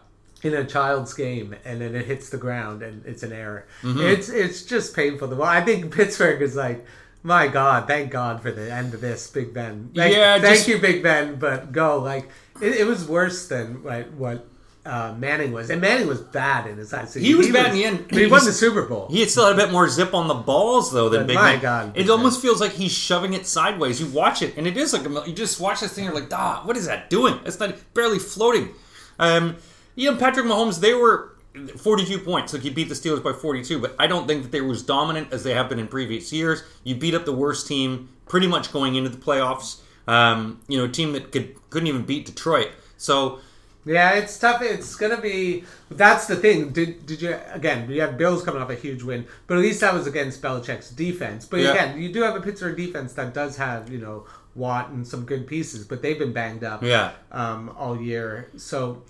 in 0.42 0.52
a 0.54 0.64
child's 0.64 1.14
game 1.14 1.56
and 1.64 1.80
then 1.80 1.94
it 1.94 2.04
hits 2.04 2.28
the 2.28 2.36
ground 2.36 2.82
and 2.82 3.04
it's 3.06 3.22
an 3.22 3.32
error. 3.32 3.66
Mm-hmm. 3.82 4.00
It's 4.00 4.28
it's 4.28 4.62
just 4.64 4.94
painful. 4.94 5.28
The 5.28 5.42
I 5.42 5.62
think 5.62 5.94
Pittsburgh 5.94 6.42
is 6.42 6.54
like, 6.56 6.84
my 7.22 7.48
God, 7.48 7.86
thank 7.86 8.10
God 8.10 8.42
for 8.42 8.50
the 8.52 8.70
end 8.72 8.92
of 8.92 9.00
this, 9.00 9.28
Big 9.30 9.54
Ben. 9.54 9.90
Like, 9.94 10.12
Yeah, 10.12 10.38
thank 10.40 10.56
just- 10.56 10.68
you, 10.68 10.78
Big 10.78 11.02
Ben, 11.02 11.36
but 11.36 11.72
go. 11.72 11.98
Like 12.00 12.28
it, 12.60 12.74
it 12.80 12.86
was 12.86 13.08
worse 13.08 13.48
than 13.48 13.82
like, 13.82 14.10
what 14.10 14.46
uh, 14.84 15.14
Manning 15.18 15.52
was, 15.52 15.68
and 15.68 15.80
Manning 15.80 16.06
was 16.06 16.20
bad 16.20 16.66
in 16.66 16.78
his 16.78 16.92
last 16.92 17.12
season. 17.12 17.26
He 17.26 17.34
was 17.34 17.50
bad 17.50 17.66
in 17.66 17.72
the 17.74 17.84
end. 17.84 18.08
But 18.08 18.18
he 18.18 18.26
won 18.26 18.44
the 18.44 18.52
Super 18.52 18.82
Bowl. 18.82 19.08
He 19.10 19.20
had 19.20 19.30
still 19.30 19.46
had 19.46 19.54
a 19.54 19.56
bit 19.56 19.70
more 19.70 19.88
zip 19.88 20.14
on 20.14 20.26
the 20.26 20.34
balls 20.34 20.92
though 20.92 21.08
than 21.08 21.22
But 21.22 21.26
Big 21.26 21.36
my. 21.36 21.56
God, 21.56 21.96
it 21.96 22.08
almost 22.08 22.40
feels 22.40 22.60
like 22.60 22.72
he's 22.72 22.92
shoving 22.92 23.34
it 23.34 23.46
sideways. 23.46 24.00
You 24.00 24.06
watch 24.08 24.42
it, 24.42 24.56
and 24.56 24.66
it 24.66 24.76
is 24.76 24.92
like 24.92 25.04
a, 25.04 25.28
you 25.28 25.34
just 25.34 25.60
watch 25.60 25.80
this 25.80 25.92
thing. 25.92 26.04
You're 26.04 26.14
like, 26.14 26.32
ah, 26.32 26.62
what 26.64 26.76
is 26.76 26.86
that 26.86 27.10
doing? 27.10 27.38
It's 27.44 27.60
not 27.60 27.74
barely 27.94 28.18
floating. 28.18 28.70
Um, 29.18 29.56
you 29.96 30.10
know, 30.10 30.16
Patrick 30.16 30.46
Mahomes. 30.46 30.80
They 30.80 30.94
were 30.94 31.36
42 31.76 32.18
points. 32.20 32.54
Like 32.54 32.64
you 32.64 32.70
beat 32.70 32.88
the 32.88 32.94
Steelers 32.94 33.22
by 33.22 33.32
42, 33.32 33.78
but 33.78 33.94
I 33.98 34.06
don't 34.06 34.26
think 34.26 34.44
that 34.44 34.52
they 34.52 34.60
were 34.60 34.72
as 34.72 34.82
dominant 34.82 35.32
as 35.32 35.44
they 35.44 35.52
have 35.52 35.68
been 35.68 35.78
in 35.78 35.88
previous 35.88 36.32
years. 36.32 36.62
You 36.84 36.94
beat 36.94 37.14
up 37.14 37.24
the 37.24 37.32
worst 37.32 37.66
team 37.66 38.08
pretty 38.26 38.46
much 38.46 38.72
going 38.72 38.94
into 38.94 39.10
the 39.10 39.18
playoffs. 39.18 39.80
Um, 40.06 40.60
you 40.68 40.78
know, 40.78 40.84
a 40.84 40.88
team 40.88 41.12
that 41.12 41.32
could 41.32 41.54
couldn't 41.70 41.86
even 41.86 42.02
beat 42.02 42.26
Detroit. 42.26 42.70
So 42.96 43.40
Yeah, 43.84 44.12
it's 44.12 44.38
tough. 44.38 44.60
It's 44.62 44.94
gonna 44.94 45.20
be. 45.20 45.64
That's 45.90 46.26
the 46.26 46.36
thing. 46.36 46.70
Did 46.70 47.06
did 47.06 47.22
you 47.22 47.36
again? 47.52 47.88
We 47.88 47.98
have 47.98 48.18
Bills 48.18 48.42
coming 48.42 48.60
off 48.60 48.68
a 48.70 48.74
huge 48.74 49.02
win, 49.02 49.26
but 49.46 49.56
at 49.56 49.60
least 49.60 49.80
that 49.80 49.94
was 49.94 50.06
against 50.06 50.42
Belichick's 50.42 50.90
defense. 50.90 51.46
But 51.46 51.60
Yeah. 51.60 51.70
again, 51.72 52.00
you 52.00 52.12
do 52.12 52.22
have 52.22 52.36
a 52.36 52.40
Pittsburgh 52.40 52.76
defense 52.76 53.14
that 53.14 53.32
does 53.32 53.56
have 53.56 53.90
you 53.90 53.98
know 53.98 54.26
Watt 54.54 54.90
and 54.90 55.06
some 55.06 55.24
good 55.24 55.46
pieces, 55.46 55.84
but 55.86 56.02
they've 56.02 56.18
been 56.18 56.32
banged 56.34 56.62
up. 56.64 56.82
Yeah. 56.82 57.12
Um, 57.32 57.74
all 57.78 57.98
year. 58.00 58.48
So 58.58 59.02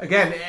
again, 0.00 0.32
it, 0.32 0.40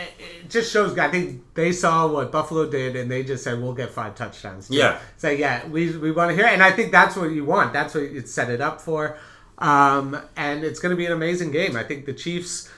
it 0.44 0.50
just 0.50 0.72
shows. 0.74 0.98
I 0.98 1.10
think 1.10 1.44
they 1.54 1.72
saw 1.72 2.08
what 2.08 2.32
Buffalo 2.32 2.68
did, 2.68 2.96
and 2.96 3.12
they 3.12 3.24
just 3.24 3.44
said, 3.44 3.62
"We'll 3.62 3.74
get 3.74 3.92
five 3.92 4.16
touchdowns." 4.16 4.70
too." 4.70 4.76
Yeah. 4.76 4.98
So 5.18 5.30
yeah, 5.30 5.68
we 5.68 5.96
we 5.98 6.12
want 6.12 6.32
to 6.32 6.36
hear, 6.36 6.48
and 6.48 6.63
I 6.63 6.72
think 6.72 6.92
that's 6.92 7.16
what 7.16 7.30
you 7.30 7.46
want. 7.46 7.74
That's 7.74 7.94
what 7.94 8.04
it 8.06 8.28
set 8.28 8.50
it 8.50 8.60
up 8.60 8.82
for. 8.82 9.18
Um, 9.60 10.18
and 10.36 10.63
it's 10.63 10.80
going 10.80 10.92
to 10.92 10.96
be 10.98 11.06
an 11.06 11.12
amazing 11.13 11.52
game. 11.52 11.76
I 11.76 11.84
think 11.84 12.06
the 12.06 12.13
Chiefs, 12.13 12.70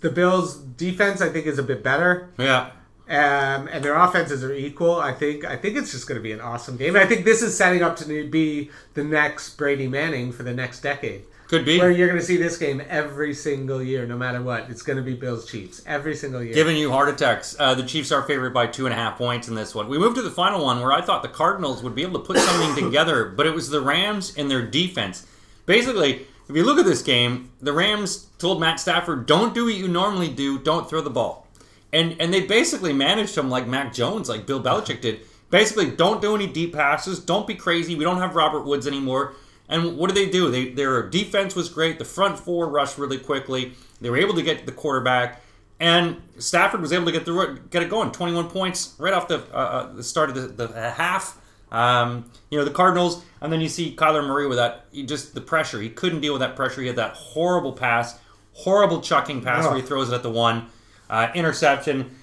the 0.00 0.10
Bills' 0.10 0.56
defense, 0.56 1.20
I 1.20 1.28
think, 1.30 1.46
is 1.46 1.58
a 1.58 1.62
bit 1.62 1.82
better, 1.82 2.30
yeah, 2.38 2.70
um, 3.08 3.68
and 3.68 3.84
their 3.84 3.94
offenses 3.96 4.42
are 4.42 4.54
equal. 4.54 5.00
I 5.00 5.12
think. 5.12 5.44
I 5.44 5.56
think 5.56 5.76
it's 5.76 5.92
just 5.92 6.06
going 6.08 6.18
to 6.18 6.22
be 6.22 6.32
an 6.32 6.40
awesome 6.40 6.76
game. 6.76 6.96
And 6.96 7.04
I 7.04 7.06
think 7.06 7.24
this 7.24 7.42
is 7.42 7.56
setting 7.56 7.82
up 7.82 7.96
to 7.96 8.24
be 8.28 8.70
the 8.94 9.04
next 9.04 9.56
Brady 9.56 9.88
Manning 9.88 10.32
for 10.32 10.42
the 10.42 10.54
next 10.54 10.80
decade. 10.80 11.24
could 11.48 11.64
be. 11.66 11.78
Where 11.78 11.90
you're 11.90 12.08
going 12.08 12.18
to 12.18 12.24
see 12.24 12.38
this 12.38 12.56
game 12.56 12.80
every 12.88 13.34
single 13.34 13.82
year, 13.82 14.06
no 14.06 14.16
matter 14.16 14.40
what. 14.42 14.70
It's 14.70 14.80
going 14.82 14.96
to 14.96 15.02
be 15.02 15.14
Bills 15.14 15.44
Chiefs 15.50 15.82
every 15.86 16.16
single 16.16 16.42
year. 16.42 16.54
Giving 16.54 16.76
you 16.78 16.90
heart 16.90 17.10
attacks. 17.10 17.54
Uh, 17.58 17.74
the 17.74 17.82
Chiefs 17.82 18.10
are 18.10 18.22
favored 18.22 18.54
by 18.54 18.66
two 18.66 18.86
and 18.86 18.94
a 18.94 18.96
half 18.96 19.18
points 19.18 19.48
in 19.48 19.54
this 19.54 19.74
one. 19.74 19.88
We 19.88 19.98
moved 19.98 20.16
to 20.16 20.22
the 20.22 20.30
final 20.30 20.64
one 20.64 20.80
where 20.80 20.92
I 20.92 21.02
thought 21.02 21.22
the 21.22 21.28
Cardinals 21.28 21.82
would 21.82 21.94
be 21.94 22.02
able 22.02 22.20
to 22.20 22.26
put 22.26 22.38
something 22.38 22.84
together, 22.86 23.26
but 23.26 23.46
it 23.46 23.54
was 23.54 23.68
the 23.68 23.80
Rams 23.82 24.34
and 24.36 24.50
their 24.50 24.62
defense. 24.62 25.26
Basically, 25.66 26.26
if 26.48 26.56
you 26.56 26.64
look 26.64 26.78
at 26.78 26.84
this 26.84 27.02
game, 27.02 27.50
the 27.60 27.72
Rams 27.72 28.26
told 28.38 28.60
Matt 28.60 28.80
Stafford, 28.80 29.26
"Don't 29.26 29.54
do 29.54 29.64
what 29.66 29.74
you 29.74 29.88
normally 29.88 30.28
do. 30.28 30.58
Don't 30.58 30.88
throw 30.88 31.00
the 31.00 31.10
ball," 31.10 31.46
and 31.92 32.16
and 32.20 32.32
they 32.32 32.46
basically 32.46 32.92
managed 32.92 33.36
him 33.36 33.50
like 33.50 33.66
Mac 33.66 33.92
Jones, 33.94 34.28
like 34.28 34.46
Bill 34.46 34.62
Belichick 34.62 35.00
did. 35.00 35.20
Basically, 35.50 35.90
don't 35.90 36.20
do 36.20 36.34
any 36.34 36.46
deep 36.46 36.74
passes. 36.74 37.20
Don't 37.20 37.46
be 37.46 37.54
crazy. 37.54 37.94
We 37.94 38.04
don't 38.04 38.18
have 38.18 38.34
Robert 38.34 38.64
Woods 38.64 38.86
anymore. 38.86 39.34
And 39.68 39.96
what 39.96 40.12
did 40.12 40.16
they 40.16 40.30
do? 40.30 40.50
They 40.50 40.70
their 40.70 41.08
defense 41.08 41.54
was 41.54 41.68
great. 41.68 41.98
The 41.98 42.04
front 42.04 42.38
four 42.38 42.68
rushed 42.68 42.98
really 42.98 43.18
quickly. 43.18 43.72
They 44.00 44.10
were 44.10 44.16
able 44.16 44.34
to 44.34 44.42
get 44.42 44.66
the 44.66 44.72
quarterback. 44.72 45.40
And 45.80 46.22
Stafford 46.38 46.80
was 46.80 46.92
able 46.92 47.06
to 47.06 47.12
get 47.12 47.24
through 47.24 47.42
it, 47.42 47.70
get 47.70 47.82
it 47.82 47.90
going. 47.90 48.12
21 48.12 48.48
points 48.48 48.94
right 48.98 49.12
off 49.12 49.28
the, 49.28 49.38
uh, 49.52 49.56
uh, 49.56 49.92
the 49.92 50.02
start 50.02 50.30
of 50.30 50.56
the, 50.56 50.66
the 50.66 50.90
half. 50.92 51.40
Um, 51.74 52.30
you 52.50 52.58
know, 52.58 52.64
the 52.64 52.70
Cardinals, 52.70 53.24
and 53.40 53.52
then 53.52 53.60
you 53.60 53.68
see 53.68 53.96
Kyler 53.96 54.24
Murray 54.24 54.46
with 54.46 54.58
that, 54.58 54.86
he 54.92 55.04
just 55.04 55.34
the 55.34 55.40
pressure. 55.40 55.80
He 55.80 55.90
couldn't 55.90 56.20
deal 56.20 56.32
with 56.32 56.40
that 56.40 56.54
pressure. 56.54 56.80
He 56.80 56.86
had 56.86 56.96
that 56.96 57.14
horrible 57.14 57.72
pass, 57.72 58.16
horrible 58.52 59.00
chucking 59.00 59.42
pass 59.42 59.64
where 59.66 59.76
he 59.76 59.82
throws 59.82 60.12
it 60.12 60.14
at 60.14 60.22
the 60.22 60.30
one, 60.30 60.66
uh, 61.10 61.28
interception. 61.34 62.14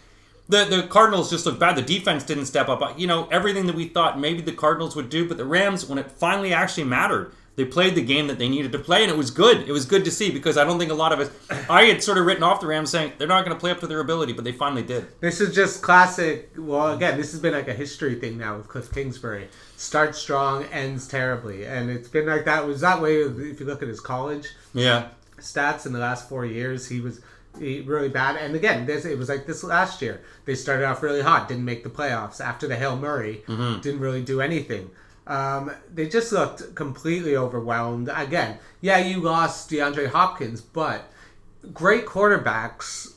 The, 0.47 0.63
the 0.63 0.87
Cardinals 0.87 1.29
just 1.29 1.45
looked 1.45 1.59
bad. 1.59 1.75
The 1.75 1.81
defense 1.81 2.23
didn't 2.23 2.45
step 2.45 2.69
up. 2.69 2.97
You 2.97 3.07
know, 3.07 3.27
everything 3.29 3.67
that 3.67 3.75
we 3.75 3.89
thought 3.89 4.17
maybe 4.17 4.41
the 4.41 4.53
Cardinals 4.53 4.95
would 4.95 5.09
do, 5.09 5.27
but 5.27 5.35
the 5.35 5.45
Rams, 5.45 5.85
when 5.85 5.97
it 5.97 6.09
finally 6.09 6.53
actually 6.53 6.85
mattered, 6.85 7.33
they 7.55 7.65
played 7.65 7.95
the 7.95 8.01
game 8.01 8.27
that 8.27 8.39
they 8.39 8.47
needed 8.47 8.71
to 8.71 8.79
play, 8.79 9.03
and 9.03 9.11
it 9.11 9.17
was 9.17 9.29
good. 9.29 9.67
It 9.67 9.71
was 9.71 9.85
good 9.85 10.05
to 10.05 10.11
see 10.11 10.31
because 10.31 10.57
I 10.57 10.63
don't 10.63 10.79
think 10.79 10.91
a 10.91 10.95
lot 10.95 11.11
of 11.11 11.19
us. 11.19 11.29
I 11.69 11.83
had 11.83 12.01
sort 12.01 12.17
of 12.17 12.25
written 12.25 12.43
off 12.43 12.61
the 12.61 12.67
Rams 12.67 12.89
saying 12.89 13.13
they're 13.17 13.27
not 13.27 13.43
going 13.43 13.55
to 13.55 13.59
play 13.59 13.71
up 13.71 13.79
to 13.81 13.87
their 13.87 13.99
ability, 13.99 14.33
but 14.33 14.45
they 14.45 14.53
finally 14.53 14.83
did. 14.83 15.07
This 15.19 15.41
is 15.41 15.53
just 15.53 15.81
classic. 15.81 16.51
Well, 16.57 16.93
again, 16.95 17.17
this 17.17 17.31
has 17.31 17.41
been 17.41 17.53
like 17.53 17.67
a 17.67 17.73
history 17.73 18.15
thing 18.15 18.37
now 18.37 18.57
with 18.57 18.67
Kliff 18.67 18.93
Kingsbury. 18.93 19.49
Starts 19.75 20.17
strong, 20.17 20.63
ends 20.65 21.07
terribly, 21.07 21.65
and 21.65 21.89
it's 21.89 22.07
been 22.07 22.25
like 22.25 22.45
that. 22.45 22.63
It 22.63 22.67
was 22.67 22.81
that 22.81 23.01
way 23.01 23.17
if 23.17 23.59
you 23.59 23.65
look 23.65 23.81
at 23.81 23.89
his 23.89 23.99
college 23.99 24.47
Yeah, 24.73 25.09
stats 25.39 25.85
in 25.85 25.91
the 25.93 25.99
last 25.99 26.29
four 26.29 26.45
years. 26.45 26.87
He 26.87 27.01
was 27.01 27.21
really 27.59 28.09
bad. 28.09 28.37
And 28.37 28.55
again, 28.55 28.85
this 28.85 29.03
it 29.03 29.17
was 29.17 29.27
like 29.27 29.45
this 29.45 29.63
last 29.63 30.01
year. 30.01 30.21
They 30.45 30.55
started 30.55 30.85
off 30.85 31.03
really 31.03 31.21
hot, 31.21 31.47
didn't 31.47 31.65
make 31.65 31.83
the 31.83 31.89
playoffs. 31.89 32.39
After 32.39 32.67
the 32.67 32.75
hail 32.75 32.95
Murray, 32.95 33.43
mm-hmm. 33.45 33.81
didn't 33.81 33.99
really 33.99 34.23
do 34.23 34.39
anything. 34.41 34.89
Um, 35.27 35.71
they 35.93 36.09
just 36.09 36.31
looked 36.31 36.75
completely 36.75 37.35
overwhelmed. 37.35 38.09
Again, 38.13 38.57
yeah, 38.81 38.97
you 38.97 39.19
lost 39.19 39.69
DeAndre 39.69 40.07
Hopkins, 40.09 40.61
but 40.61 41.11
great 41.73 42.05
quarterbacks 42.05 43.13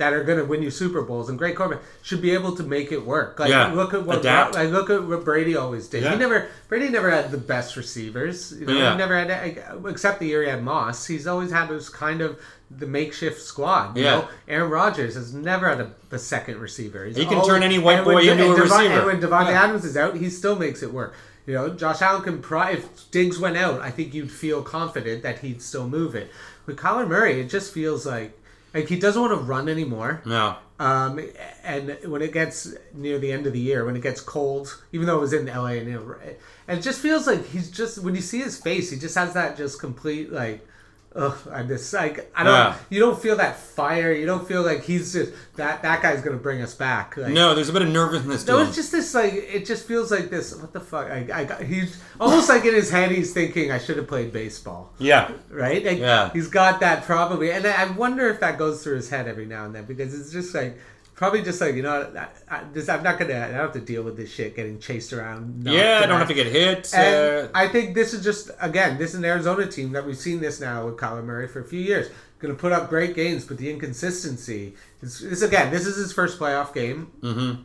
that 0.00 0.12
are 0.14 0.24
going 0.24 0.38
to 0.38 0.44
win 0.44 0.62
you 0.62 0.70
Super 0.70 1.02
Bowls 1.02 1.28
and 1.28 1.38
great 1.38 1.54
quarterbacks 1.54 1.80
should 2.02 2.20
be 2.22 2.32
able 2.32 2.56
to 2.56 2.62
make 2.62 2.90
it 2.90 3.04
work. 3.06 3.38
Like 3.38 3.50
Yeah. 3.50 3.72
look 3.72 3.94
at 3.94 4.04
what 4.04 4.18
Adapt. 4.18 4.54
like 4.54 4.70
look 4.70 4.88
at 4.90 5.04
what 5.04 5.24
Brady 5.24 5.56
always 5.56 5.86
did. 5.88 6.02
Yeah. 6.02 6.12
He 6.12 6.16
never 6.18 6.48
Brady 6.68 6.88
never 6.88 7.10
had 7.10 7.30
the 7.30 7.38
best 7.38 7.76
receivers. 7.76 8.52
You 8.58 8.66
know, 8.66 8.72
Yeah. 8.72 8.92
he 8.92 8.98
never 8.98 9.16
had 9.16 9.62
except 9.86 10.18
the 10.20 10.26
year 10.26 10.42
he 10.42 10.48
had 10.48 10.62
Moss. 10.64 11.06
He's 11.06 11.26
always 11.26 11.52
had 11.52 11.68
this 11.68 11.88
kind 11.88 12.22
of 12.22 12.38
the 12.70 12.86
makeshift 12.86 13.40
squad. 13.42 13.96
You 13.96 14.04
Yeah. 14.04 14.10
know, 14.16 14.28
Aaron 14.48 14.70
Rodgers 14.70 15.14
has 15.16 15.34
never 15.34 15.68
had 15.68 15.80
a, 15.80 15.90
a 16.12 16.18
second 16.18 16.60
receiver. 16.60 17.04
He's 17.04 17.16
He 17.16 17.24
can 17.26 17.34
always- 17.34 17.48
turn 17.48 17.62
any 17.62 17.78
white 17.78 18.04
when 18.06 18.16
boy 18.16 18.22
into 18.22 18.44
a 18.44 18.56
Devon- 18.56 18.60
receiver. 18.62 18.94
And 18.94 19.06
when 19.06 19.20
Davante 19.20 19.50
Yeah. 19.50 19.64
Adams 19.64 19.84
is 19.84 19.96
out, 19.96 20.16
he 20.16 20.30
still 20.30 20.56
makes 20.56 20.82
it 20.82 20.92
work. 20.92 21.14
You 21.46 21.54
know, 21.54 21.68
Josh 21.70 22.00
Allen 22.00 22.22
can. 22.22 22.38
Pri- 22.40 22.72
if 22.72 23.10
Diggs 23.10 23.38
went 23.38 23.56
out, 23.58 23.80
I 23.82 23.90
think 23.90 24.14
you'd 24.14 24.30
feel 24.30 24.62
confident 24.62 25.22
that 25.24 25.40
he'd 25.40 25.60
still 25.62 25.88
move 25.88 26.14
it. 26.14 26.30
With 26.64 26.76
Kyler 26.76 27.08
Murray, 27.08 27.40
it 27.40 27.48
just 27.48 27.72
feels 27.74 28.06
like 28.06 28.38
like 28.74 28.88
he 28.88 28.98
doesn't 28.98 29.20
want 29.20 29.32
to 29.32 29.44
run 29.44 29.68
anymore. 29.68 30.22
no, 30.24 30.56
Um, 30.78 31.20
and 31.62 31.98
when 32.04 32.22
it 32.22 32.32
gets 32.32 32.74
near 32.94 33.18
the 33.18 33.32
end 33.32 33.46
of 33.46 33.52
the 33.52 33.60
year, 33.60 33.84
when 33.84 33.96
it 33.96 34.02
gets 34.02 34.20
cold, 34.20 34.82
even 34.92 35.06
though 35.06 35.18
it 35.18 35.20
was 35.20 35.32
in 35.32 35.46
LA, 35.46 35.66
and, 35.80 35.88
it, 35.88 36.40
and 36.68 36.78
it 36.78 36.82
just 36.82 37.00
feels 37.00 37.26
like 37.26 37.46
he's 37.48 37.70
just 37.70 37.98
when 38.02 38.14
you 38.14 38.20
see 38.22 38.40
his 38.40 38.58
face, 38.60 38.90
he 38.90 38.98
just 38.98 39.14
has 39.16 39.34
that 39.34 39.56
just 39.56 39.78
complete 39.80 40.32
like, 40.32 40.66
ugh, 41.14 41.36
I 41.52 41.62
just 41.62 41.92
like 41.92 42.30
I 42.34 42.44
don't. 42.44 42.52
Yeah. 42.52 42.76
You 42.88 43.00
don't 43.00 43.20
feel 43.20 43.36
that 43.36 43.56
fire. 43.56 44.12
You 44.12 44.26
don't 44.26 44.46
feel 44.46 44.62
like 44.62 44.84
he's 44.84 45.12
just 45.12 45.32
that 45.56 45.82
that 45.82 46.02
guy's 46.02 46.22
gonna 46.22 46.36
bring 46.36 46.62
us 46.62 46.74
back. 46.74 47.16
Like, 47.16 47.32
no. 47.32 47.54
There's 47.54 47.68
a 47.68 47.72
bit 47.72 47.82
of 47.82 47.88
nervousness 47.88 48.44
to 48.44 48.52
no, 48.52 48.58
it's 48.60 48.76
just 48.76 48.92
this 48.92 49.14
like 49.14 49.32
it 49.34 49.66
just 49.66 49.86
feels 49.86 50.10
like 50.10 50.30
this. 50.30 50.54
What 50.54 50.72
the 50.72 50.80
fuck? 50.80 51.10
I, 51.10 51.26
I 51.32 51.44
got, 51.44 51.62
he's 51.62 52.00
almost 52.20 52.48
like 52.48 52.64
in 52.64 52.74
his 52.74 52.90
head 52.90 53.10
he's 53.10 53.32
thinking 53.32 53.70
I 53.72 53.78
should 53.78 53.96
have 53.96 54.06
played 54.08 54.32
baseball 54.32 54.92
yeah, 54.98 55.32
right? 55.50 55.84
Like, 55.84 55.98
Yeah. 55.98 56.30
He's 56.32 56.48
got 56.48 56.80
that 56.80 57.04
probably, 57.04 57.50
and 57.50 57.66
I 57.66 57.82
I 57.82 57.90
wonder 57.90 58.28
if 58.28 58.40
that 58.40 58.58
goes 58.58 58.82
through 58.82 58.96
his 58.96 59.10
head 59.10 59.26
every 59.26 59.46
now 59.46 59.64
and 59.64 59.74
then 59.74 59.84
because 59.84 60.18
it's 60.18 60.30
just 60.32 60.54
like 60.54 60.78
probably 61.20 61.42
just 61.42 61.60
like 61.60 61.74
you 61.74 61.82
know, 61.82 62.10
I, 62.16 62.56
I, 62.56 62.64
this, 62.72 62.88
I'm 62.88 63.02
not 63.02 63.18
gonna, 63.18 63.34
I 63.34 63.48
don't 63.48 63.54
have 63.56 63.72
to 63.74 63.80
deal 63.80 64.02
with 64.02 64.16
this 64.16 64.32
shit 64.32 64.56
getting 64.56 64.78
chased 64.80 65.12
around. 65.12 65.64
yeah. 65.68 66.00
I 66.02 66.06
don't 66.06 66.18
have 66.18 66.28
to 66.28 66.34
get 66.34 66.46
hit. 66.46 66.90
And 66.94 67.46
uh, 67.46 67.50
I 67.54 67.68
think 67.68 67.94
this 67.94 68.14
is 68.14 68.24
just 68.24 68.50
again, 68.58 68.96
this 68.96 69.10
is 69.10 69.16
an 69.16 69.26
Arizona 69.26 69.66
team 69.66 69.92
that 69.92 70.06
we've 70.06 70.16
seen 70.16 70.40
this 70.40 70.60
now 70.60 70.86
with 70.86 70.96
Kyler 70.96 71.22
Murray 71.22 71.46
for 71.46 71.60
a 71.60 71.64
few 71.64 71.78
years. 71.78 72.08
Going 72.38 72.54
to 72.56 72.58
put 72.58 72.72
up 72.72 72.88
great 72.88 73.14
games, 73.14 73.44
but 73.44 73.58
the 73.58 73.68
inconsistency 73.70 74.72
is 75.02 75.20
this 75.20 75.42
again. 75.42 75.70
This 75.70 75.86
is 75.86 75.96
his 75.96 76.10
first 76.10 76.38
playoff 76.40 76.72
game. 76.72 77.12
Mm-hmm. 77.20 77.60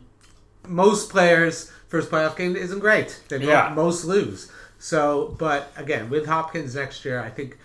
Most 0.74 1.08
players' 1.08 1.72
first 1.88 2.10
playoff 2.10 2.36
game 2.36 2.54
isn't 2.56 2.80
great. 2.80 3.22
They 3.30 3.38
Yeah. 3.38 3.72
most 3.74 4.04
lose. 4.04 4.52
So, 4.78 5.34
but 5.38 5.72
again, 5.76 6.10
with 6.10 6.26
Hopkins 6.26 6.74
next 6.74 7.06
year, 7.06 7.20
I 7.20 7.30
think 7.30 7.56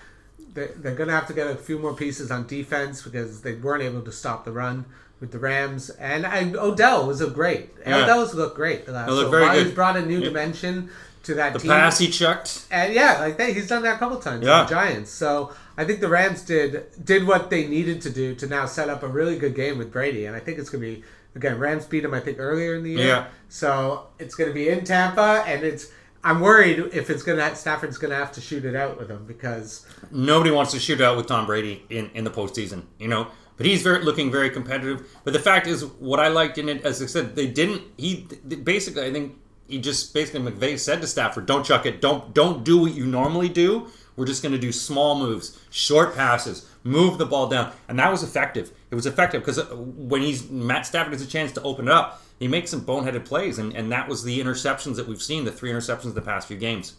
they're, 0.54 0.72
they're 0.78 0.96
going 0.96 1.10
to 1.10 1.14
have 1.16 1.28
to 1.28 1.34
get 1.34 1.48
a 1.48 1.56
few 1.56 1.78
more 1.80 1.94
pieces 1.94 2.32
on 2.32 2.48
defense 2.48 3.02
because 3.02 3.42
they 3.42 3.56
weren't 3.56 3.84
able 3.84 4.04
to 4.04 4.12
stop 4.14 4.46
the 4.46 4.54
run 4.54 4.86
with 5.22 5.32
the 5.32 5.40
Rams. 5.40 5.90
And 5.92 6.26
I, 6.26 6.52
Odell 6.56 7.08
was 7.08 7.22
a 7.22 7.30
great. 7.30 7.70
Yeah. 7.88 8.04
Odell's 8.04 8.34
looked 8.34 8.58
great. 8.58 8.86
The 8.86 8.92
last 8.92 9.10
looked 9.10 9.28
so 9.28 9.32
very 9.32 9.46
good. 9.56 9.66
He's 9.68 9.76
brought 9.76 9.96
a 9.96 10.06
new 10.06 10.20
Yeah. 10.20 10.26
dimension 10.26 10.90
to 11.24 11.36
that 11.36 11.54
the 11.54 11.60
team. 11.60 11.70
pass 11.72 12.00
he 12.00 12.10
chucked. 12.10 12.66
And 12.72 12.94
yeah, 12.94 13.20
like 13.20 13.38
that, 13.38 13.54
he's 13.54 13.68
done 13.68 13.84
that 13.84 13.96
a 13.96 14.00
couple 14.00 14.18
times 14.18 14.44
Yeah. 14.46 14.62
with 14.62 14.70
the 14.70 14.76
Giants. 14.76 15.12
So 15.12 15.54
I 15.78 15.86
think 15.86 16.02
the 16.02 16.10
Rams 16.10 16.42
did 16.42 16.86
did 17.06 17.26
what 17.26 17.50
they 17.52 17.68
needed 17.68 18.02
to 18.02 18.10
do 18.10 18.34
to 18.36 18.48
now 18.48 18.66
set 18.66 18.90
up 18.90 19.04
a 19.04 19.08
really 19.08 19.38
good 19.38 19.56
game 19.56 19.78
with 19.78 19.92
Brady, 19.94 20.26
and 20.26 20.36
I 20.36 20.40
think 20.40 20.58
it's 20.58 20.70
going 20.70 20.82
to 20.84 20.88
be 20.96 21.04
again 21.36 21.60
Rams 21.60 21.86
beat 21.86 22.04
him 22.04 22.14
I 22.16 22.20
think 22.20 22.40
earlier 22.40 22.76
in 22.76 22.84
the 22.84 22.90
year. 22.92 23.06
Yeah. 23.08 23.26
So 23.50 24.08
it's 24.18 24.34
going 24.36 24.50
to 24.50 24.54
be 24.54 24.70
in 24.70 24.84
Tampa, 24.84 25.44
and 25.46 25.64
it's 25.64 25.88
I'm 26.24 26.40
worried 26.40 26.90
if 26.92 27.10
it's 27.12 27.22
going 27.24 27.38
to 27.38 27.56
Stafford's 27.56 27.98
going 28.00 28.12
to 28.12 28.18
have 28.18 28.32
to 28.34 28.42
shoot 28.42 28.66
it 28.66 28.76
out 28.76 28.98
with 29.00 29.10
him 29.10 29.26
because 29.28 29.86
Nobody 30.12 30.50
wants 30.52 30.72
to 30.72 30.80
shoot 30.80 31.02
out 31.02 31.18
with 31.18 31.28
Tom 31.28 31.46
Brady 31.46 31.84
in, 31.90 32.10
in 32.16 32.24
the 32.24 32.32
postseason, 32.32 32.84
you 33.00 33.08
know. 33.08 33.28
But 33.58 33.66
he's 33.66 33.84
very 33.84 34.04
looking 34.04 34.32
very 34.32 34.50
competitive. 34.50 35.08
But 35.24 35.34
the 35.34 35.40
fact 35.40 35.68
is, 35.68 35.86
what 35.86 36.20
I 36.20 36.30
liked 36.30 36.58
in 36.58 36.70
it, 36.70 36.84
as 36.84 37.02
I 37.02 37.06
said, 37.06 37.36
they 37.36 37.48
didn't. 37.48 37.84
He 37.98 38.28
basically, 38.64 39.06
I 39.06 39.12
think 39.12 39.38
he 39.68 39.80
just 39.80 40.14
basically 40.14 40.52
McVay 40.52 40.78
said 40.80 41.02
to 41.02 41.08
Stafford, 41.08 41.46
"Don't 41.46 41.66
chuck 41.66 41.86
it. 41.86 42.02
Don't 42.02 42.34
don't 42.34 42.64
do 42.64 42.80
what 42.80 42.94
you 42.94 43.06
normally 43.06 43.50
do. 43.50 43.88
We're 44.16 44.26
just 44.26 44.44
going 44.44 44.52
to 44.52 44.60
do 44.60 44.72
small 44.72 45.18
moves, 45.18 45.58
short 45.70 46.16
passes, 46.16 46.70
move 46.84 47.18
the 47.18 47.26
ball 47.26 47.48
down." 47.48 47.72
And 47.88 47.98
that 48.00 48.12
was 48.12 48.24
effective. 48.24 48.72
It 48.90 48.96
was 48.96 49.06
effective 49.06 49.42
because 49.42 49.60
uh, 49.60 49.66
when 49.76 50.22
he's 50.22 50.50
Matt 50.50 50.86
Stafford 50.86 51.14
has 51.14 51.22
a 51.22 51.28
chance 51.28 51.52
to 51.54 51.62
open 51.62 51.88
it 51.88 51.94
up, 51.94 52.22
he 52.40 52.48
makes 52.48 52.72
some 52.72 52.82
boneheaded 52.82 53.26
plays, 53.26 53.58
and 53.60 53.76
and 53.76 53.92
that 53.92 54.08
was 54.08 54.24
the 54.24 54.40
interceptions 54.40 54.96
that 54.96 55.08
we've 55.08 55.22
seen, 55.22 55.46
the 55.46 55.52
three 55.52 55.72
interceptions 55.72 56.14
the 56.14 56.22
past 56.22 56.48
few 56.48 56.58
games. 56.58 56.94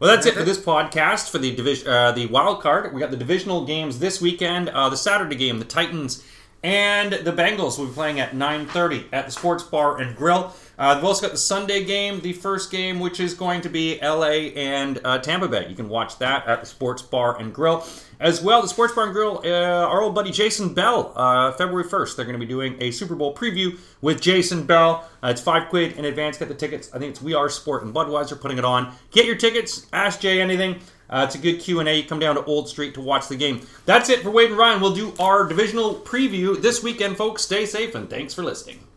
Well, 0.00 0.14
that's 0.14 0.24
it 0.24 0.32
for 0.32 0.44
this 0.44 0.58
podcast 0.58 1.28
for 1.28 1.36
the 1.36 1.54
division, 1.54 1.86
uh, 1.86 2.12
the 2.12 2.24
wild 2.24 2.62
card. 2.62 2.94
We 2.94 3.00
got 3.00 3.10
the 3.10 3.18
divisional 3.18 3.66
games 3.66 3.98
this 3.98 4.18
weekend. 4.18 4.70
Uh, 4.70 4.88
the 4.88 4.96
Saturday 4.96 5.36
game, 5.36 5.58
the 5.58 5.66
Titans 5.66 6.24
and 6.62 7.12
the 7.12 7.32
Bengals 7.32 7.78
will 7.78 7.84
be 7.84 7.92
playing 7.92 8.18
at 8.18 8.34
9:30 8.34 9.04
at 9.12 9.26
the 9.26 9.30
Sports 9.30 9.62
Bar 9.62 10.00
and 10.00 10.16
Grill. 10.16 10.54
Uh, 10.80 10.94
we've 10.94 11.04
also 11.04 11.20
got 11.20 11.32
the 11.32 11.36
Sunday 11.36 11.84
game, 11.84 12.20
the 12.20 12.32
first 12.32 12.70
game, 12.70 13.00
which 13.00 13.20
is 13.20 13.34
going 13.34 13.60
to 13.60 13.68
be 13.68 13.98
LA 14.00 14.48
and 14.56 14.98
uh, 15.04 15.18
Tampa 15.18 15.46
Bay. 15.46 15.68
You 15.68 15.76
can 15.76 15.90
watch 15.90 16.16
that 16.20 16.46
at 16.46 16.60
the 16.60 16.66
Sports 16.66 17.02
Bar 17.02 17.38
and 17.38 17.52
Grill. 17.52 17.86
As 18.18 18.40
well, 18.40 18.62
the 18.62 18.68
Sports 18.68 18.94
Bar 18.94 19.04
and 19.04 19.12
Grill, 19.12 19.42
uh, 19.44 19.50
our 19.50 20.00
old 20.00 20.14
buddy 20.14 20.30
Jason 20.30 20.72
Bell, 20.72 21.12
uh, 21.16 21.52
February 21.52 21.84
1st, 21.84 22.16
they're 22.16 22.24
going 22.24 22.38
to 22.38 22.44
be 22.44 22.48
doing 22.48 22.76
a 22.80 22.90
Super 22.92 23.14
Bowl 23.14 23.34
preview 23.34 23.78
with 24.00 24.22
Jason 24.22 24.64
Bell. 24.64 25.06
Uh, 25.22 25.28
it's 25.28 25.42
five 25.42 25.68
quid 25.68 25.98
in 25.98 26.06
advance. 26.06 26.38
Get 26.38 26.48
the 26.48 26.54
tickets. 26.54 26.88
I 26.94 26.98
think 26.98 27.10
it's 27.10 27.20
We 27.20 27.34
Are 27.34 27.50
Sport 27.50 27.82
and 27.82 27.94
Budweiser 27.94 28.40
putting 28.40 28.56
it 28.56 28.64
on. 28.64 28.94
Get 29.10 29.26
your 29.26 29.36
tickets. 29.36 29.86
Ask 29.92 30.20
Jay 30.20 30.40
anything. 30.40 30.80
Uh, 31.10 31.24
it's 31.26 31.34
a 31.34 31.38
good 31.38 31.60
Q&A. 31.60 31.94
You 31.94 32.04
Come 32.04 32.20
down 32.20 32.36
to 32.36 32.44
Old 32.44 32.70
Street 32.70 32.94
to 32.94 33.02
watch 33.02 33.28
the 33.28 33.36
game. 33.36 33.60
That's 33.84 34.08
it 34.08 34.22
for 34.22 34.30
Wade 34.30 34.48
and 34.48 34.58
Ryan. 34.58 34.80
We'll 34.80 34.94
do 34.94 35.12
our 35.20 35.46
divisional 35.46 35.96
preview 35.96 36.58
this 36.60 36.82
weekend, 36.82 37.18
folks. 37.18 37.42
Stay 37.42 37.66
safe, 37.66 37.94
and 37.94 38.08
thanks 38.08 38.32
for 38.32 38.42
listening. 38.42 38.89